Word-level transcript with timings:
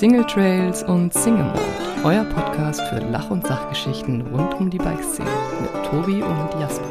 Single 0.00 0.24
Trails 0.24 0.82
und 0.82 1.12
Single 1.12 1.44
Mode, 1.44 1.60
euer 2.04 2.24
Podcast 2.24 2.80
für 2.88 3.00
Lach- 3.00 3.28
und 3.28 3.46
Sachgeschichten 3.46 4.22
rund 4.28 4.54
um 4.54 4.70
die 4.70 4.78
Bikeszene 4.78 5.28
mit 5.60 5.70
Tobi 5.90 6.22
und 6.22 6.58
Jasper. 6.58 6.90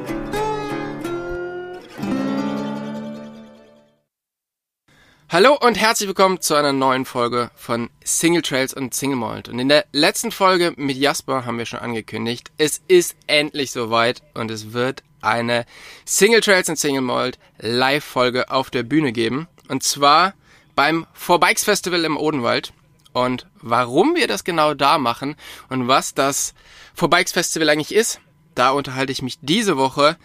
Hallo 5.28 5.58
und 5.60 5.80
herzlich 5.80 6.08
willkommen 6.08 6.40
zu 6.40 6.54
einer 6.54 6.72
neuen 6.72 7.06
Folge 7.06 7.50
von 7.56 7.90
Single 8.04 8.44
Trails 8.44 8.76
und 8.76 8.94
Single 8.94 9.18
Mold. 9.18 9.50
Und 9.50 9.58
in 9.58 9.70
der 9.70 9.86
letzten 9.92 10.30
Folge 10.30 10.74
mit 10.76 10.96
Jasper 10.96 11.48
haben 11.48 11.58
wir 11.58 11.66
schon 11.66 11.80
angekündigt, 11.80 12.52
es 12.60 12.80
ist 12.88 13.16
endlich 13.26 13.72
soweit 13.72 14.22
und 14.36 14.52
es 14.52 14.72
wird 14.72 15.02
eine 15.22 15.66
Single 16.06 16.42
Trails 16.42 16.70
und 16.70 16.78
Single 16.78 17.02
Mold 17.02 17.40
Live-Folge 17.58 18.52
auf 18.52 18.70
der 18.70 18.84
Bühne 18.84 19.14
geben. 19.14 19.48
Und 19.68 19.82
zwar 19.82 20.36
beim 20.76 21.08
Four 21.14 21.40
Bikes 21.40 21.64
Festival 21.64 22.06
im 22.06 22.16
Odenwald. 22.16 22.72
Und 23.14 23.48
warum 23.62 24.16
wir 24.16 24.28
das 24.28 24.44
genau 24.44 24.74
da 24.74 24.98
machen 24.98 25.36
und 25.70 25.88
was 25.88 26.14
das 26.14 26.54
Four 26.94 27.10
Bikes 27.10 27.32
Festival 27.32 27.70
eigentlich 27.70 27.94
ist, 27.94 28.22
da 28.56 28.72
unterhalte 28.72 29.12
ich 29.12 29.22
mich 29.22 29.40
diese 29.42 29.78
Woche 29.78 30.18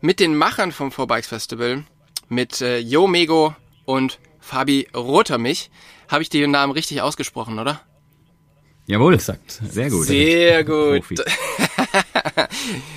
mit 0.00 0.20
den 0.20 0.36
Machern 0.36 0.72
vom 0.72 0.92
Four 0.92 1.06
Bikes 1.06 1.28
Festival, 1.28 1.84
mit 2.28 2.60
äh, 2.60 2.78
Jo 2.78 3.06
Mego 3.06 3.54
und 3.84 4.18
Fabi 4.38 4.88
Rotermich. 4.94 5.70
Habe 6.08 6.22
ich 6.22 6.28
den 6.28 6.50
Namen 6.50 6.72
richtig 6.72 7.02
ausgesprochen, 7.02 7.58
oder? 7.58 7.80
Jawohl, 8.86 9.14
exakt. 9.14 9.60
Sehr 9.68 9.90
gut. 9.90 10.06
Sehr 10.06 10.64
gut. 10.64 11.04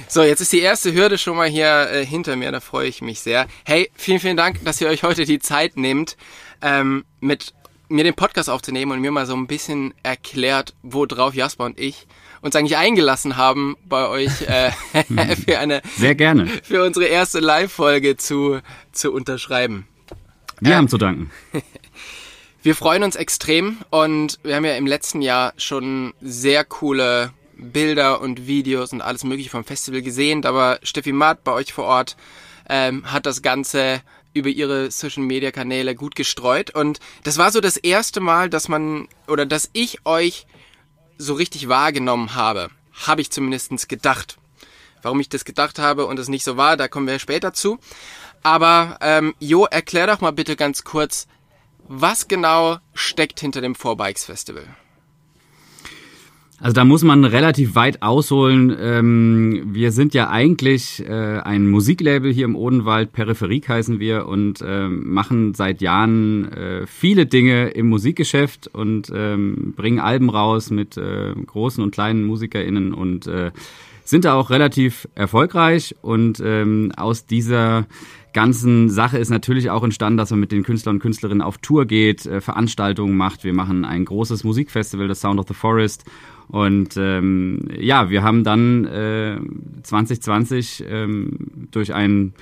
so, 0.07 0.23
jetzt 0.23 0.39
ist 0.39 0.53
die 0.53 0.61
erste 0.61 0.93
Hürde 0.93 1.17
schon 1.17 1.35
mal 1.35 1.49
hier 1.49 1.89
äh, 1.91 2.05
hinter 2.05 2.37
mir, 2.37 2.51
da 2.53 2.61
freue 2.61 2.87
ich 2.87 3.01
mich 3.01 3.19
sehr. 3.19 3.47
Hey, 3.65 3.91
vielen, 3.95 4.21
vielen 4.21 4.37
Dank, 4.37 4.63
dass 4.63 4.79
ihr 4.79 4.87
euch 4.87 5.03
heute 5.03 5.25
die 5.25 5.39
Zeit 5.39 5.75
nehmt, 5.75 6.15
ähm, 6.61 7.03
mit 7.19 7.53
mir 7.91 8.03
den 8.03 8.13
Podcast 8.13 8.49
aufzunehmen 8.49 8.93
und 8.93 9.01
mir 9.01 9.11
mal 9.11 9.25
so 9.25 9.35
ein 9.35 9.47
bisschen 9.47 9.93
erklärt, 10.03 10.73
worauf 10.81 11.35
Jasper 11.35 11.65
und 11.65 11.79
ich 11.79 12.07
uns 12.41 12.55
eigentlich 12.55 12.77
eingelassen 12.77 13.37
haben, 13.37 13.75
bei 13.85 14.07
euch 14.07 14.41
äh, 14.43 14.71
für 15.45 15.59
eine 15.59 15.81
sehr 15.97 16.15
gerne 16.15 16.47
für 16.63 16.83
unsere 16.83 17.05
erste 17.05 17.39
Live-Folge 17.39 18.17
zu 18.17 18.59
zu 18.91 19.11
unterschreiben. 19.11 19.87
Wir 20.59 20.73
äh, 20.73 20.75
haben 20.75 20.87
zu 20.87 20.97
danken. 20.97 21.31
Wir 22.63 22.75
freuen 22.75 23.01
uns 23.01 23.15
extrem 23.15 23.77
und 23.89 24.37
wir 24.43 24.55
haben 24.55 24.65
ja 24.65 24.75
im 24.75 24.85
letzten 24.85 25.23
Jahr 25.23 25.53
schon 25.57 26.13
sehr 26.21 26.63
coole 26.63 27.33
Bilder 27.57 28.21
und 28.21 28.45
Videos 28.45 28.93
und 28.93 29.01
alles 29.01 29.23
mögliche 29.23 29.49
vom 29.49 29.63
Festival 29.63 30.03
gesehen, 30.03 30.45
aber 30.45 30.77
Steffi 30.83 31.11
Maat 31.11 31.43
bei 31.43 31.53
euch 31.53 31.73
vor 31.73 31.85
Ort 31.85 32.17
ähm, 32.69 33.11
hat 33.11 33.25
das 33.25 33.41
Ganze 33.41 34.01
über 34.33 34.49
ihre 34.49 34.91
Social 34.91 35.23
Media 35.23 35.51
Kanäle 35.51 35.95
gut 35.95 36.15
gestreut 36.15 36.71
und 36.71 36.99
das 37.23 37.37
war 37.37 37.51
so 37.51 37.61
das 37.61 37.77
erste 37.77 38.19
Mal, 38.19 38.49
dass 38.49 38.67
man 38.67 39.07
oder 39.27 39.45
dass 39.45 39.69
ich 39.73 40.05
euch 40.05 40.45
so 41.17 41.33
richtig 41.33 41.67
wahrgenommen 41.67 42.35
habe, 42.35 42.69
habe 42.93 43.21
ich 43.21 43.31
zumindestens 43.31 43.87
gedacht. 43.87 44.37
Warum 45.01 45.19
ich 45.19 45.29
das 45.29 45.45
gedacht 45.45 45.79
habe 45.79 46.05
und 46.05 46.19
es 46.19 46.27
nicht 46.27 46.43
so 46.43 46.57
war, 46.57 46.77
da 46.77 46.87
kommen 46.87 47.07
wir 47.07 47.19
später 47.19 47.53
zu. 47.53 47.79
Aber 48.43 48.97
ähm, 49.01 49.35
Jo, 49.39 49.65
erklär 49.65 50.07
doch 50.07 50.21
mal 50.21 50.31
bitte 50.31 50.55
ganz 50.55 50.83
kurz, 50.83 51.27
was 51.87 52.27
genau 52.27 52.79
steckt 52.93 53.39
hinter 53.39 53.61
dem 53.61 53.75
Four 53.75 53.97
Bikes 53.97 54.25
Festival? 54.25 54.65
Also 56.61 56.75
da 56.75 56.85
muss 56.85 57.03
man 57.03 57.25
relativ 57.25 57.73
weit 57.73 58.03
ausholen. 58.03 58.75
Ähm, 58.79 59.63
wir 59.73 59.91
sind 59.91 60.13
ja 60.13 60.29
eigentlich 60.29 61.03
äh, 61.03 61.39
ein 61.39 61.67
Musiklabel 61.67 62.31
hier 62.31 62.45
im 62.45 62.55
Odenwald, 62.55 63.13
Peripherik 63.13 63.67
heißen 63.67 63.99
wir 63.99 64.27
und 64.27 64.61
äh, 64.61 64.87
machen 64.87 65.55
seit 65.55 65.81
Jahren 65.81 66.51
äh, 66.51 66.85
viele 66.85 67.25
Dinge 67.25 67.69
im 67.69 67.89
Musikgeschäft 67.89 68.67
und 68.67 69.11
ähm, 69.13 69.73
bringen 69.75 69.99
Alben 69.99 70.29
raus 70.29 70.69
mit 70.69 70.97
äh, 70.97 71.33
großen 71.33 71.83
und 71.83 71.89
kleinen 71.89 72.25
MusikerInnen 72.25 72.93
und 72.93 73.25
äh, 73.25 73.49
sind 74.03 74.25
da 74.25 74.35
auch 74.35 74.51
relativ 74.51 75.07
erfolgreich 75.15 75.95
und 76.03 76.43
ähm, 76.45 76.91
aus 76.95 77.25
dieser 77.25 77.87
ganzen 78.33 78.89
Sache 78.89 79.17
ist 79.17 79.29
natürlich 79.29 79.71
auch 79.71 79.83
entstanden, 79.83 80.17
dass 80.17 80.29
man 80.29 80.39
mit 80.39 80.51
den 80.51 80.63
Künstlern 80.63 80.97
und 80.97 81.01
Künstlerinnen 81.01 81.41
auf 81.41 81.57
Tour 81.57 81.85
geht, 81.85 82.25
äh, 82.27 82.39
Veranstaltungen 82.39 83.17
macht. 83.17 83.43
Wir 83.43 83.53
machen 83.53 83.83
ein 83.83 84.05
großes 84.05 84.43
Musikfestival, 84.43 85.07
das 85.07 85.21
Sound 85.21 85.39
of 85.39 85.47
the 85.47 85.53
Forest. 85.53 86.05
Und 86.51 86.97
ähm, 86.97 87.59
ja, 87.79 88.09
wir 88.09 88.23
haben 88.23 88.43
dann 88.43 88.85
äh, 88.85 89.37
2020 89.83 90.83
ähm, 90.85 91.67
durch 91.71 91.93
ein 91.93 92.33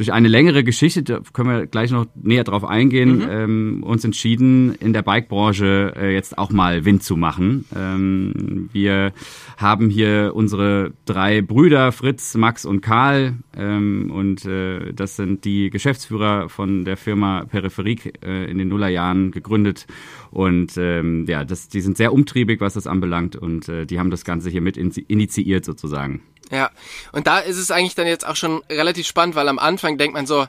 durch 0.00 0.14
eine 0.14 0.28
längere 0.28 0.64
Geschichte, 0.64 1.02
da 1.02 1.20
können 1.34 1.50
wir 1.50 1.66
gleich 1.66 1.90
noch 1.90 2.06
näher 2.14 2.42
drauf 2.42 2.64
eingehen, 2.64 3.18
mhm. 3.18 3.28
ähm, 3.28 3.82
uns 3.82 4.02
entschieden, 4.02 4.74
in 4.76 4.94
der 4.94 5.02
Bikebranche 5.02 5.92
äh, 5.94 6.14
jetzt 6.14 6.38
auch 6.38 6.50
mal 6.50 6.86
Wind 6.86 7.02
zu 7.02 7.18
machen. 7.18 7.66
Ähm, 7.76 8.70
wir 8.72 9.12
haben 9.58 9.90
hier 9.90 10.32
unsere 10.34 10.94
drei 11.04 11.42
Brüder, 11.42 11.92
Fritz, 11.92 12.34
Max 12.34 12.64
und 12.64 12.80
Karl, 12.80 13.34
ähm, 13.54 14.10
und 14.10 14.46
äh, 14.46 14.94
das 14.94 15.16
sind 15.16 15.44
die 15.44 15.68
Geschäftsführer 15.68 16.48
von 16.48 16.86
der 16.86 16.96
Firma 16.96 17.44
Peripherik 17.44 18.24
äh, 18.24 18.50
in 18.50 18.56
den 18.56 18.68
Nullerjahren 18.68 19.32
gegründet. 19.32 19.86
Und 20.30 20.78
ähm, 20.78 21.26
ja, 21.28 21.44
das, 21.44 21.68
die 21.68 21.82
sind 21.82 21.98
sehr 21.98 22.14
umtriebig, 22.14 22.62
was 22.62 22.72
das 22.72 22.86
anbelangt, 22.86 23.36
und 23.36 23.68
äh, 23.68 23.84
die 23.84 23.98
haben 23.98 24.10
das 24.10 24.24
Ganze 24.24 24.48
hier 24.48 24.62
mit 24.62 24.78
initiiert 24.78 25.66
sozusagen. 25.66 26.22
Ja, 26.50 26.70
und 27.12 27.26
da 27.26 27.38
ist 27.38 27.56
es 27.56 27.70
eigentlich 27.70 27.94
dann 27.94 28.06
jetzt 28.06 28.26
auch 28.26 28.36
schon 28.36 28.62
relativ 28.68 29.06
spannend, 29.06 29.34
weil 29.36 29.48
am 29.48 29.58
Anfang 29.58 29.98
denkt 29.98 30.14
man 30.14 30.26
so, 30.26 30.46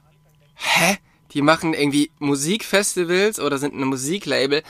hä? 0.56 0.98
Die 1.34 1.42
machen 1.42 1.74
irgendwie 1.74 2.12
Musikfestivals 2.20 3.40
oder 3.40 3.58
sind 3.58 3.74
ein 3.74 3.86
Musiklabel. 3.86 4.64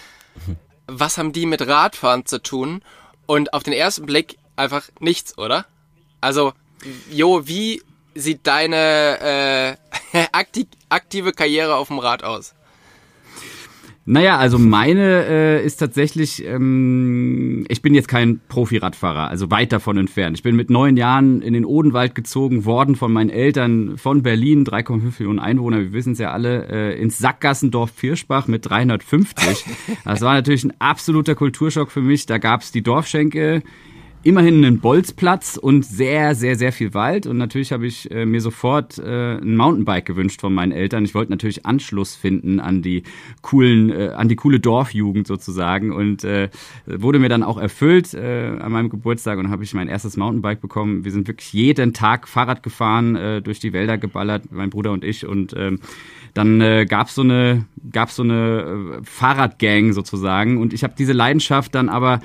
Was 0.86 1.18
haben 1.18 1.34
die 1.34 1.48
mit 1.48 1.66
Radfahren 1.66 2.26
zu 2.26 2.42
tun? 2.42 2.84
Und 3.26 3.54
auf 3.54 3.64
den 3.64 3.74
ersten 3.74 4.06
Blick 4.06 4.38
einfach 4.56 4.90
nichts, 5.00 5.38
oder? 5.38 5.66
Also, 6.20 6.54
Jo, 7.10 7.48
wie 7.48 7.82
sieht 8.16 8.46
deine 8.48 9.78
äh, 10.14 10.26
aktive 10.90 11.32
Karriere 11.32 11.76
auf 11.76 11.88
dem 11.88 12.00
Rad 12.00 12.24
aus? 12.24 12.54
Naja, 14.06 14.38
also 14.38 14.58
meine 14.58 15.26
äh, 15.26 15.64
ist 15.64 15.78
tatsächlich, 15.78 16.44
ähm, 16.44 17.66
ich 17.70 17.84
bin 17.84 17.94
jetzt 17.94 18.08
kein 18.08 18.42
Profi-Radfahrer, 18.50 19.28
also 19.28 19.52
weit 19.52 19.72
davon 19.72 19.98
entfernt. 19.98 20.38
Ich 20.38 20.44
bin 20.44 20.56
mit 20.56 20.72
neun 20.72 20.98
Jahren 20.98 21.44
in 21.44 21.54
den 21.54 21.66
Odenwald 21.66 22.16
gezogen 22.16 22.66
worden 22.66 22.96
von 22.96 23.14
meinen 23.14 23.30
Eltern 23.30 24.00
von 24.00 24.24
Berlin, 24.24 24.66
3,5 24.66 25.20
Millionen 25.20 25.40
Einwohner, 25.40 25.80
wir 25.80 25.94
wissen 25.94 26.14
es 26.14 26.20
ja 26.20 26.32
alle, 26.32 26.68
äh, 26.68 27.00
ins 27.00 27.20
Sackgassendorf 27.20 27.92
Vierspach 27.92 28.48
mit 28.48 28.68
350. 28.68 29.66
Das 30.04 30.22
war 30.22 30.34
natürlich 30.34 30.64
ein 30.64 30.74
absoluter 30.80 31.36
Kulturschock 31.36 31.92
für 31.92 32.02
mich. 32.02 32.26
Da 32.26 32.40
gab's 32.40 32.72
die 32.72 32.82
Dorfschenke, 32.82 33.62
immerhin 34.24 34.64
einen 34.64 34.80
Bolzplatz 34.80 35.58
und 35.58 35.86
sehr, 35.86 36.36
sehr, 36.36 36.56
sehr 36.56 36.72
viel 36.72 36.94
Wald. 36.94 37.26
Und 37.26 37.38
natürlich 37.38 37.72
habe 37.72 37.88
ich 37.88 38.10
äh, 38.12 38.26
mir 38.26 38.42
sofort 38.42 39.00
äh, 39.00 39.38
ein 39.38 39.56
Mountainbike 39.56 40.06
gewünscht 40.06 40.42
von 40.42 40.54
meinen 40.54 40.72
Eltern. 40.72 41.04
Ich 41.06 41.16
wollte 41.16 41.32
natürlich 41.32 41.66
Anschluss 41.66 42.16
finden 42.16 42.60
an 42.60 42.82
die 42.82 43.04
coolen, 43.42 43.90
äh, 43.90 44.10
an 44.10 44.30
die 44.30 44.36
coole 44.36 44.60
Dorfjugend 44.60 45.26
sozusagen. 45.26 45.92
Und 45.92 46.24
äh, 46.24 46.50
wurde 46.86 47.20
mir 47.20 47.30
dann 47.30 47.44
auch 47.44 47.58
erfüllt 47.58 48.14
äh, 48.14 48.58
an 48.60 48.72
meinem 48.72 48.90
Geburtstag 48.90 49.40
und 49.40 49.50
habe 49.50 49.64
ich 49.64 49.74
mein 49.74 49.88
erstes 49.88 50.18
Mountainbike 50.18 50.62
bekommen. 50.62 51.04
Wir 51.04 51.12
sind 51.12 51.28
wirklich 51.28 51.52
jeden 51.54 51.94
Tag 51.94 52.28
Fahrrad 52.28 52.62
gefahren, 52.62 53.16
äh, 53.16 53.42
durch 53.42 53.60
die 53.60 53.74
Wälder 53.74 53.98
geballert, 53.98 54.52
mein 54.52 54.70
Bruder 54.70 54.92
und 54.92 55.04
ich. 55.04 55.26
Und 55.26 55.56
ähm, 55.58 55.80
dann 56.34 56.62
äh, 56.62 56.86
gab 56.86 57.10
so 57.10 57.22
eine 57.22 57.66
gab's 57.92 58.16
so 58.16 58.24
eine 58.24 59.02
Fahrradgang 59.04 59.94
sozusagen 59.94 60.58
und 60.60 60.74
ich 60.74 60.84
habe 60.84 60.94
diese 60.98 61.14
Leidenschaft 61.14 61.74
dann 61.76 61.90
aber 61.90 62.22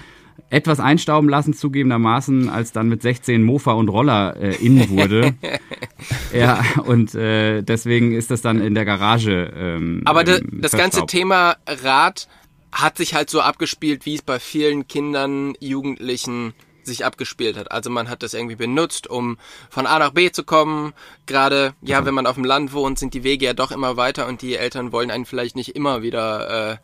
etwas 0.49 0.79
einstauben 0.81 1.29
lassen, 1.29 1.55
zugegebenermaßen, 1.55 2.49
als 2.49 2.73
dann 2.73 2.89
mit 2.89 3.03
16 3.03 3.43
Mofa 3.43 3.73
und 3.73 3.89
Roller 3.89 4.37
äh, 4.37 4.55
innen 4.57 4.89
wurde. 4.91 5.35
ja, 6.33 6.65
und 6.85 7.15
äh, 7.15 7.63
deswegen 7.63 8.13
ist 8.13 8.31
das 8.31 8.43
dann 8.43 8.61
in 8.61 8.75
der 8.75 8.85
Garage. 8.85 9.53
Ähm, 9.57 10.03
Aber 10.05 10.23
de, 10.25 10.39
ähm, 10.39 10.61
das 10.61 10.73
ganze 10.73 11.07
Thema 11.07 11.57
Rad 11.67 12.29
hat 12.71 12.97
sich 12.97 13.15
halt 13.15 13.31
so 13.31 13.41
abgespielt, 13.41 14.07
wie 14.07 14.15
es 14.15 14.23
bei 14.23 14.39
vielen 14.39 14.87
Kindern, 14.87 15.55
Jugendlichen 15.61 16.55
sich 16.87 17.05
abgespielt 17.05 17.57
hat. 17.57 17.73
Also 17.73 17.91
man 17.91 18.09
hat 18.09 18.23
das 18.23 18.33
irgendwie 18.33 18.55
benutzt, 18.55 19.09
um 19.09 19.39
von 19.69 19.87
A 19.87 19.99
nach 19.99 20.13
B 20.13 20.31
zu 20.31 20.45
kommen. 20.45 20.95
Gerade, 21.27 21.75
ja, 21.83 22.05
wenn 22.05 22.15
man 22.15 22.27
auf 22.27 22.37
dem 22.37 22.45
Land 22.45 22.73
wohnt, 22.73 22.99
sind 22.99 23.13
die 23.13 23.25
Wege 23.25 23.47
ja 23.47 23.53
doch 23.55 23.73
immer 23.73 23.97
weiter 23.97 24.29
und 24.29 24.41
die 24.41 24.55
Eltern 24.55 24.93
wollen 24.93 25.11
einen 25.11 25.27
vielleicht 25.27 25.57
nicht 25.57 25.75
immer 25.75 26.03
wieder 26.03 26.73
äh, 26.73 26.77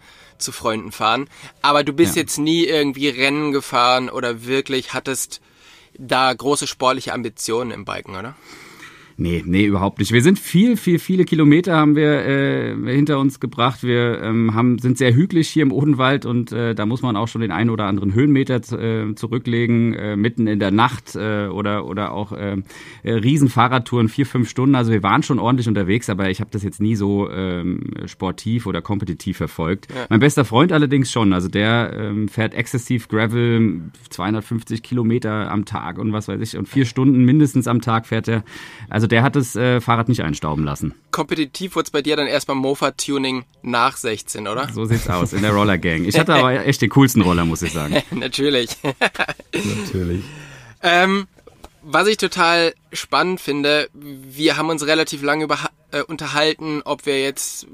zu 0.42 0.52
Freunden 0.52 0.92
fahren. 0.92 1.28
Aber 1.62 1.84
du 1.84 1.92
bist 1.92 2.16
ja. 2.16 2.22
jetzt 2.22 2.38
nie 2.38 2.64
irgendwie 2.64 3.08
Rennen 3.08 3.52
gefahren 3.52 4.10
oder 4.10 4.44
wirklich 4.44 4.92
hattest 4.92 5.40
da 5.98 6.32
große 6.32 6.66
sportliche 6.66 7.12
Ambitionen 7.12 7.70
im 7.70 7.84
Biken, 7.84 8.16
oder? 8.16 8.34
Nee, 9.22 9.44
nee, 9.46 9.66
überhaupt 9.66 10.00
nicht. 10.00 10.10
Wir 10.10 10.20
sind 10.20 10.36
viel, 10.36 10.76
viel, 10.76 10.98
viele 10.98 11.24
Kilometer 11.24 11.76
haben 11.76 11.94
wir 11.94 12.26
äh, 12.26 12.74
hinter 12.92 13.20
uns 13.20 13.38
gebracht. 13.38 13.84
Wir 13.84 14.20
ähm, 14.20 14.52
haben, 14.52 14.80
sind 14.80 14.98
sehr 14.98 15.14
hügelig 15.14 15.48
hier 15.48 15.62
im 15.62 15.70
Odenwald 15.70 16.26
und 16.26 16.50
äh, 16.50 16.74
da 16.74 16.86
muss 16.86 17.02
man 17.02 17.14
auch 17.14 17.28
schon 17.28 17.40
den 17.40 17.52
einen 17.52 17.70
oder 17.70 17.84
anderen 17.84 18.14
Höhenmeter 18.14 18.56
äh, 18.56 19.14
zurücklegen, 19.14 19.94
äh, 19.94 20.16
mitten 20.16 20.48
in 20.48 20.58
der 20.58 20.72
Nacht 20.72 21.14
äh, 21.14 21.46
oder, 21.46 21.86
oder 21.86 22.10
auch 22.10 22.32
äh, 22.32 22.56
äh, 23.04 23.12
Riesenfahrradtouren, 23.12 24.08
vier, 24.08 24.26
fünf 24.26 24.50
Stunden. 24.50 24.74
Also 24.74 24.90
wir 24.90 25.04
waren 25.04 25.22
schon 25.22 25.38
ordentlich 25.38 25.68
unterwegs, 25.68 26.10
aber 26.10 26.28
ich 26.28 26.40
habe 26.40 26.50
das 26.50 26.64
jetzt 26.64 26.80
nie 26.80 26.96
so 26.96 27.30
ähm, 27.30 27.92
sportiv 28.06 28.66
oder 28.66 28.82
kompetitiv 28.82 29.36
verfolgt. 29.36 29.86
Ja. 29.94 30.06
Mein 30.08 30.18
bester 30.18 30.44
Freund 30.44 30.72
allerdings 30.72 31.12
schon. 31.12 31.32
Also 31.32 31.46
der 31.46 31.92
ähm, 31.96 32.26
fährt 32.26 32.54
exzessiv 32.54 33.06
Gravel, 33.06 33.82
250 34.10 34.82
Kilometer 34.82 35.48
am 35.48 35.64
Tag 35.64 35.98
und 35.98 36.12
was 36.12 36.26
weiß 36.26 36.40
ich, 36.40 36.58
und 36.58 36.68
vier 36.68 36.86
Stunden 36.86 37.24
mindestens 37.24 37.68
am 37.68 37.80
Tag 37.80 38.06
fährt 38.06 38.26
er. 38.26 38.42
Also 38.88 39.06
der 39.12 39.22
hat 39.22 39.36
das 39.36 39.54
äh, 39.54 39.80
Fahrrad 39.80 40.08
nicht 40.08 40.22
einstauben 40.22 40.64
lassen. 40.64 40.94
Kompetitiv 41.10 41.76
wurde 41.76 41.84
es 41.84 41.90
bei 41.90 42.00
dir 42.00 42.16
dann 42.16 42.26
erst 42.26 42.46
beim 42.46 42.56
Mofa-Tuning 42.56 43.44
nach 43.60 43.98
16, 43.98 44.48
oder? 44.48 44.68
So 44.72 44.86
sieht's 44.86 45.08
aus, 45.08 45.34
in 45.34 45.42
der 45.42 45.52
Roller 45.52 45.76
Gang. 45.76 46.06
Ich 46.06 46.18
hatte 46.18 46.34
aber 46.34 46.64
echt 46.64 46.80
den 46.80 46.88
coolsten 46.88 47.20
Roller, 47.20 47.44
muss 47.44 47.60
ich 47.60 47.72
sagen. 47.72 48.02
Natürlich. 48.10 48.70
Natürlich. 49.52 50.24
Ähm, 50.82 51.28
was 51.82 52.08
ich 52.08 52.16
total 52.16 52.72
spannend 52.92 53.40
finde, 53.40 53.90
wir 53.92 54.56
haben 54.56 54.70
uns 54.70 54.86
relativ 54.86 55.22
lange 55.22 55.44
über, 55.44 55.58
äh, 55.90 56.02
unterhalten, 56.02 56.80
ob 56.84 57.04
wir 57.04 57.20
jetzt 57.20 57.66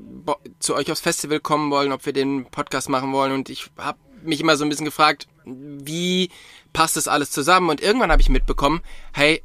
zu 0.59 0.75
euch 0.75 0.91
aufs 0.91 1.01
Festival 1.01 1.39
kommen 1.39 1.71
wollen, 1.71 1.93
ob 1.93 2.05
wir 2.05 2.13
den 2.13 2.47
Podcast 2.47 2.89
machen 2.89 3.13
wollen 3.13 3.33
und 3.33 3.49
ich 3.49 3.71
habe 3.79 3.99
mich 4.25 4.41
immer 4.41 4.57
so 4.57 4.65
ein 4.65 4.71
bisschen 4.71 4.87
gefragt, 4.87 5.29
wie 5.45 6.31
passt 6.73 6.97
das 6.97 7.07
alles 7.07 7.31
zusammen 7.31 7.71
und 7.71 7.81
irgendwann 7.81 8.11
habe 8.11 8.23
ich 8.23 8.29
mitbekommen, 8.29 8.81
hey, 9.13 9.43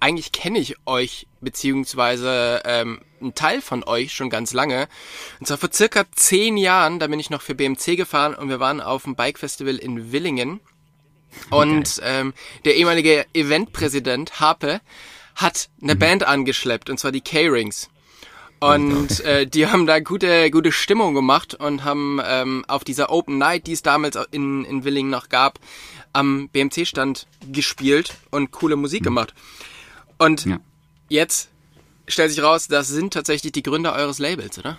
eigentlich 0.00 0.32
kenne 0.32 0.58
ich 0.58 0.76
euch, 0.86 1.26
beziehungsweise 1.40 2.62
ähm, 2.64 3.00
einen 3.20 3.34
Teil 3.34 3.60
von 3.60 3.84
euch 3.84 4.12
schon 4.12 4.30
ganz 4.30 4.52
lange. 4.52 4.88
Und 5.38 5.46
zwar 5.46 5.58
vor 5.58 5.72
circa 5.72 6.04
zehn 6.12 6.56
Jahren, 6.56 6.98
da 6.98 7.06
bin 7.06 7.20
ich 7.20 7.30
noch 7.30 7.42
für 7.42 7.54
BMC 7.54 7.96
gefahren 7.96 8.34
und 8.34 8.48
wir 8.48 8.60
waren 8.60 8.80
auf 8.80 9.04
dem 9.04 9.14
Bike 9.14 9.38
Festival 9.38 9.76
in 9.76 10.12
Willingen. 10.12 10.60
Und 11.50 12.00
ähm, 12.02 12.34
der 12.64 12.76
ehemalige 12.76 13.26
Eventpräsident 13.34 14.40
Harpe 14.40 14.80
hat 15.36 15.68
eine 15.80 15.94
mhm. 15.94 15.98
Band 15.98 16.24
angeschleppt, 16.24 16.90
und 16.90 16.98
zwar 16.98 17.12
die 17.12 17.20
K-Rings. 17.20 17.88
Und 18.58 19.20
äh, 19.20 19.46
die 19.46 19.68
haben 19.68 19.86
da 19.86 20.00
gute, 20.00 20.50
gute 20.50 20.70
Stimmung 20.70 21.14
gemacht 21.14 21.54
und 21.54 21.82
haben 21.84 22.20
ähm, 22.22 22.64
auf 22.68 22.84
dieser 22.84 23.10
Open 23.10 23.38
Night, 23.38 23.66
die 23.66 23.72
es 23.72 23.82
damals 23.82 24.18
in, 24.32 24.66
in 24.66 24.84
Willingen 24.84 25.10
noch 25.10 25.30
gab, 25.30 25.58
am 26.12 26.48
BMC-Stand 26.50 27.26
gespielt 27.50 28.16
und 28.30 28.50
coole 28.50 28.76
Musik 28.76 29.02
mhm. 29.02 29.06
Und 30.20 30.44
ja. 30.44 30.60
jetzt 31.08 31.48
stellt 32.06 32.30
sich 32.30 32.42
raus, 32.42 32.68
das 32.68 32.88
sind 32.88 33.14
tatsächlich 33.14 33.52
die 33.52 33.62
Gründer 33.62 33.94
eures 33.94 34.18
Labels, 34.18 34.58
oder? 34.58 34.78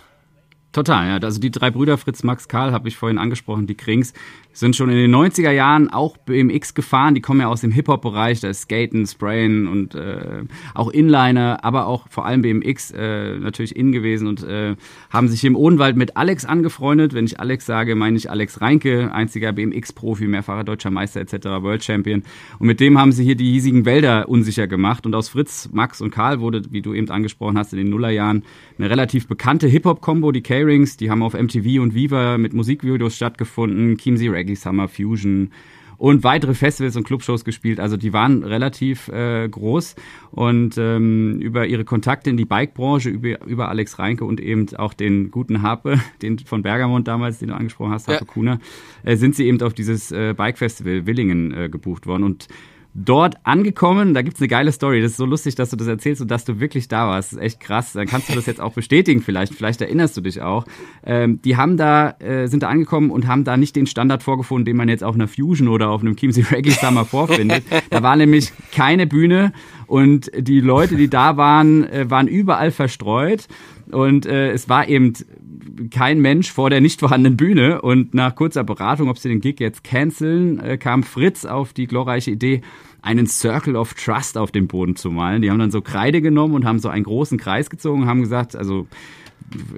Total, 0.70 1.08
ja. 1.08 1.18
Also 1.18 1.40
die 1.40 1.50
drei 1.50 1.72
Brüder 1.72 1.98
Fritz, 1.98 2.22
Max, 2.22 2.46
Karl 2.46 2.72
habe 2.72 2.88
ich 2.88 2.96
vorhin 2.96 3.18
angesprochen, 3.18 3.66
die 3.66 3.74
Krings, 3.74 4.12
sind 4.52 4.76
schon 4.76 4.90
in 4.90 4.96
den 4.96 5.14
90er 5.14 5.50
Jahren 5.50 5.88
auch 5.90 6.16
BMX 6.16 6.74
gefahren. 6.74 7.14
Die 7.14 7.20
kommen 7.20 7.40
ja 7.40 7.48
aus 7.48 7.62
dem 7.62 7.70
Hip-Hop-Bereich, 7.70 8.40
da 8.40 8.48
ist 8.48 8.62
Skaten, 8.62 9.06
Sprayen 9.06 9.66
und 9.66 9.94
äh, 9.94 10.44
auch 10.74 10.90
Inliner, 10.90 11.64
aber 11.64 11.86
auch 11.86 12.06
vor 12.08 12.26
allem 12.26 12.42
BMX 12.42 12.90
äh, 12.92 13.38
natürlich 13.38 13.76
in 13.76 13.92
gewesen 13.92 14.26
und 14.26 14.42
äh, 14.42 14.76
haben 15.10 15.28
sich 15.28 15.40
hier 15.40 15.48
im 15.48 15.56
Odenwald 15.56 15.96
mit 15.96 16.16
Alex 16.16 16.44
angefreundet. 16.44 17.14
Wenn 17.14 17.24
ich 17.24 17.40
Alex 17.40 17.66
sage, 17.66 17.94
meine 17.94 18.16
ich 18.16 18.30
Alex 18.30 18.60
Reinke, 18.60 19.12
einziger 19.12 19.52
BMX-Profi, 19.52 20.26
mehrfacher 20.26 20.64
deutscher 20.64 20.90
Meister 20.90 21.20
etc., 21.20 21.46
World 21.62 21.84
Champion. 21.84 22.22
Und 22.58 22.66
mit 22.66 22.80
dem 22.80 22.98
haben 22.98 23.12
sie 23.12 23.24
hier 23.24 23.36
die 23.36 23.52
hiesigen 23.52 23.84
Wälder 23.84 24.28
unsicher 24.28 24.66
gemacht. 24.66 25.06
Und 25.06 25.14
aus 25.14 25.28
Fritz, 25.28 25.68
Max 25.72 26.00
und 26.00 26.10
Karl 26.10 26.40
wurde, 26.40 26.62
wie 26.70 26.82
du 26.82 26.94
eben 26.94 27.10
angesprochen 27.10 27.58
hast, 27.58 27.72
in 27.72 27.78
den 27.78 27.90
Nullerjahren 27.90 28.44
eine 28.78 28.90
relativ 28.90 29.26
bekannte 29.26 29.66
Hip-Hop-Kombo, 29.68 30.32
die 30.32 30.42
K-Rings. 30.42 30.96
Die 30.96 31.10
haben 31.10 31.22
auf 31.22 31.34
MTV 31.34 31.82
und 31.82 31.94
Viva 31.94 32.38
mit 32.38 32.52
Musikvideos 32.52 33.16
stattgefunden. 33.16 33.96
Chiemsey 33.96 34.28
Reggae 34.42 34.56
Summer 34.56 34.88
Fusion 34.88 35.50
und 35.98 36.24
weitere 36.24 36.54
Festivals 36.54 36.96
und 36.96 37.04
Clubshows 37.04 37.44
gespielt. 37.44 37.78
Also 37.78 37.96
die 37.96 38.12
waren 38.12 38.42
relativ 38.42 39.06
äh, 39.06 39.48
groß 39.48 39.94
und 40.32 40.76
ähm, 40.76 41.38
über 41.40 41.66
ihre 41.66 41.84
Kontakte 41.84 42.28
in 42.28 42.36
die 42.36 42.44
Bikebranche, 42.44 43.08
über, 43.08 43.44
über 43.46 43.68
Alex 43.68 44.00
Reinke 44.00 44.24
und 44.24 44.40
eben 44.40 44.66
auch 44.76 44.94
den 44.94 45.30
guten 45.30 45.62
Harpe, 45.62 46.00
den 46.22 46.40
von 46.40 46.62
Bergamont 46.62 47.06
damals, 47.06 47.38
den 47.38 47.48
du 47.48 47.54
angesprochen 47.54 47.92
hast, 47.92 48.08
Harpe 48.08 48.24
ja. 48.24 48.32
Kuna, 48.32 48.58
äh, 49.04 49.16
sind 49.16 49.36
sie 49.36 49.46
eben 49.46 49.62
auf 49.62 49.74
dieses 49.74 50.10
äh, 50.10 50.34
Bike 50.36 50.58
Festival 50.58 51.06
Willingen 51.06 51.52
äh, 51.52 51.68
gebucht 51.68 52.08
worden 52.08 52.24
und 52.24 52.48
dort 52.94 53.36
angekommen. 53.44 54.14
Da 54.14 54.22
gibt's 54.22 54.40
eine 54.40 54.48
geile 54.48 54.72
Story. 54.72 55.00
Das 55.00 55.12
ist 55.12 55.16
so 55.16 55.24
lustig, 55.24 55.54
dass 55.54 55.70
du 55.70 55.76
das 55.76 55.88
erzählst 55.88 56.20
und 56.20 56.30
dass 56.30 56.44
du 56.44 56.60
wirklich 56.60 56.88
da 56.88 57.08
warst. 57.08 57.32
Das 57.32 57.38
ist 57.38 57.44
echt 57.44 57.60
krass. 57.60 57.92
Dann 57.92 58.06
kannst 58.06 58.28
du 58.28 58.34
das 58.34 58.46
jetzt 58.46 58.60
auch 58.60 58.74
bestätigen 58.74 59.22
vielleicht. 59.22 59.54
Vielleicht 59.54 59.80
erinnerst 59.80 60.16
du 60.16 60.20
dich 60.20 60.42
auch. 60.42 60.66
Ähm, 61.04 61.40
die 61.42 61.56
haben 61.56 61.76
da, 61.76 62.10
äh, 62.18 62.46
sind 62.48 62.62
da 62.62 62.68
angekommen 62.68 63.10
und 63.10 63.26
haben 63.26 63.44
da 63.44 63.56
nicht 63.56 63.76
den 63.76 63.86
Standard 63.86 64.22
vorgefunden, 64.22 64.66
den 64.66 64.76
man 64.76 64.88
jetzt 64.88 65.04
auf 65.04 65.14
einer 65.14 65.28
Fusion 65.28 65.68
oder 65.68 65.88
auf 65.88 66.02
einem 66.02 66.16
Chiemsey 66.16 66.44
Reggae 66.50 66.70
Summer 66.70 67.04
vorfindet. 67.06 67.64
Da 67.90 68.02
war 68.02 68.16
nämlich 68.16 68.52
keine 68.72 69.06
Bühne 69.06 69.52
und 69.86 70.30
die 70.36 70.60
Leute, 70.60 70.96
die 70.96 71.08
da 71.08 71.36
waren, 71.36 71.84
äh, 71.84 72.10
waren 72.10 72.28
überall 72.28 72.70
verstreut. 72.70 73.48
Und 73.90 74.26
äh, 74.26 74.50
es 74.52 74.68
war 74.68 74.88
eben 74.88 75.12
kein 75.90 76.20
Mensch 76.20 76.50
vor 76.50 76.70
der 76.70 76.80
nicht 76.80 77.00
vorhandenen 77.00 77.36
Bühne. 77.36 77.82
Und 77.82 78.14
nach 78.14 78.34
kurzer 78.34 78.64
Beratung, 78.64 79.08
ob 79.08 79.18
sie 79.18 79.28
den 79.28 79.40
Gig 79.40 79.60
jetzt 79.60 79.84
canceln, 79.84 80.60
äh, 80.60 80.78
kam 80.78 81.02
Fritz 81.02 81.44
auf 81.44 81.72
die 81.72 81.86
glorreiche 81.86 82.30
Idee, 82.30 82.62
einen 83.02 83.26
Circle 83.26 83.76
of 83.76 83.94
Trust 83.94 84.38
auf 84.38 84.52
dem 84.52 84.68
Boden 84.68 84.96
zu 84.96 85.10
malen. 85.10 85.42
Die 85.42 85.50
haben 85.50 85.58
dann 85.58 85.70
so 85.70 85.80
Kreide 85.80 86.22
genommen 86.22 86.54
und 86.54 86.64
haben 86.64 86.78
so 86.78 86.88
einen 86.88 87.04
großen 87.04 87.38
Kreis 87.38 87.68
gezogen, 87.68 88.06
haben 88.06 88.20
gesagt, 88.20 88.54
also 88.54 88.86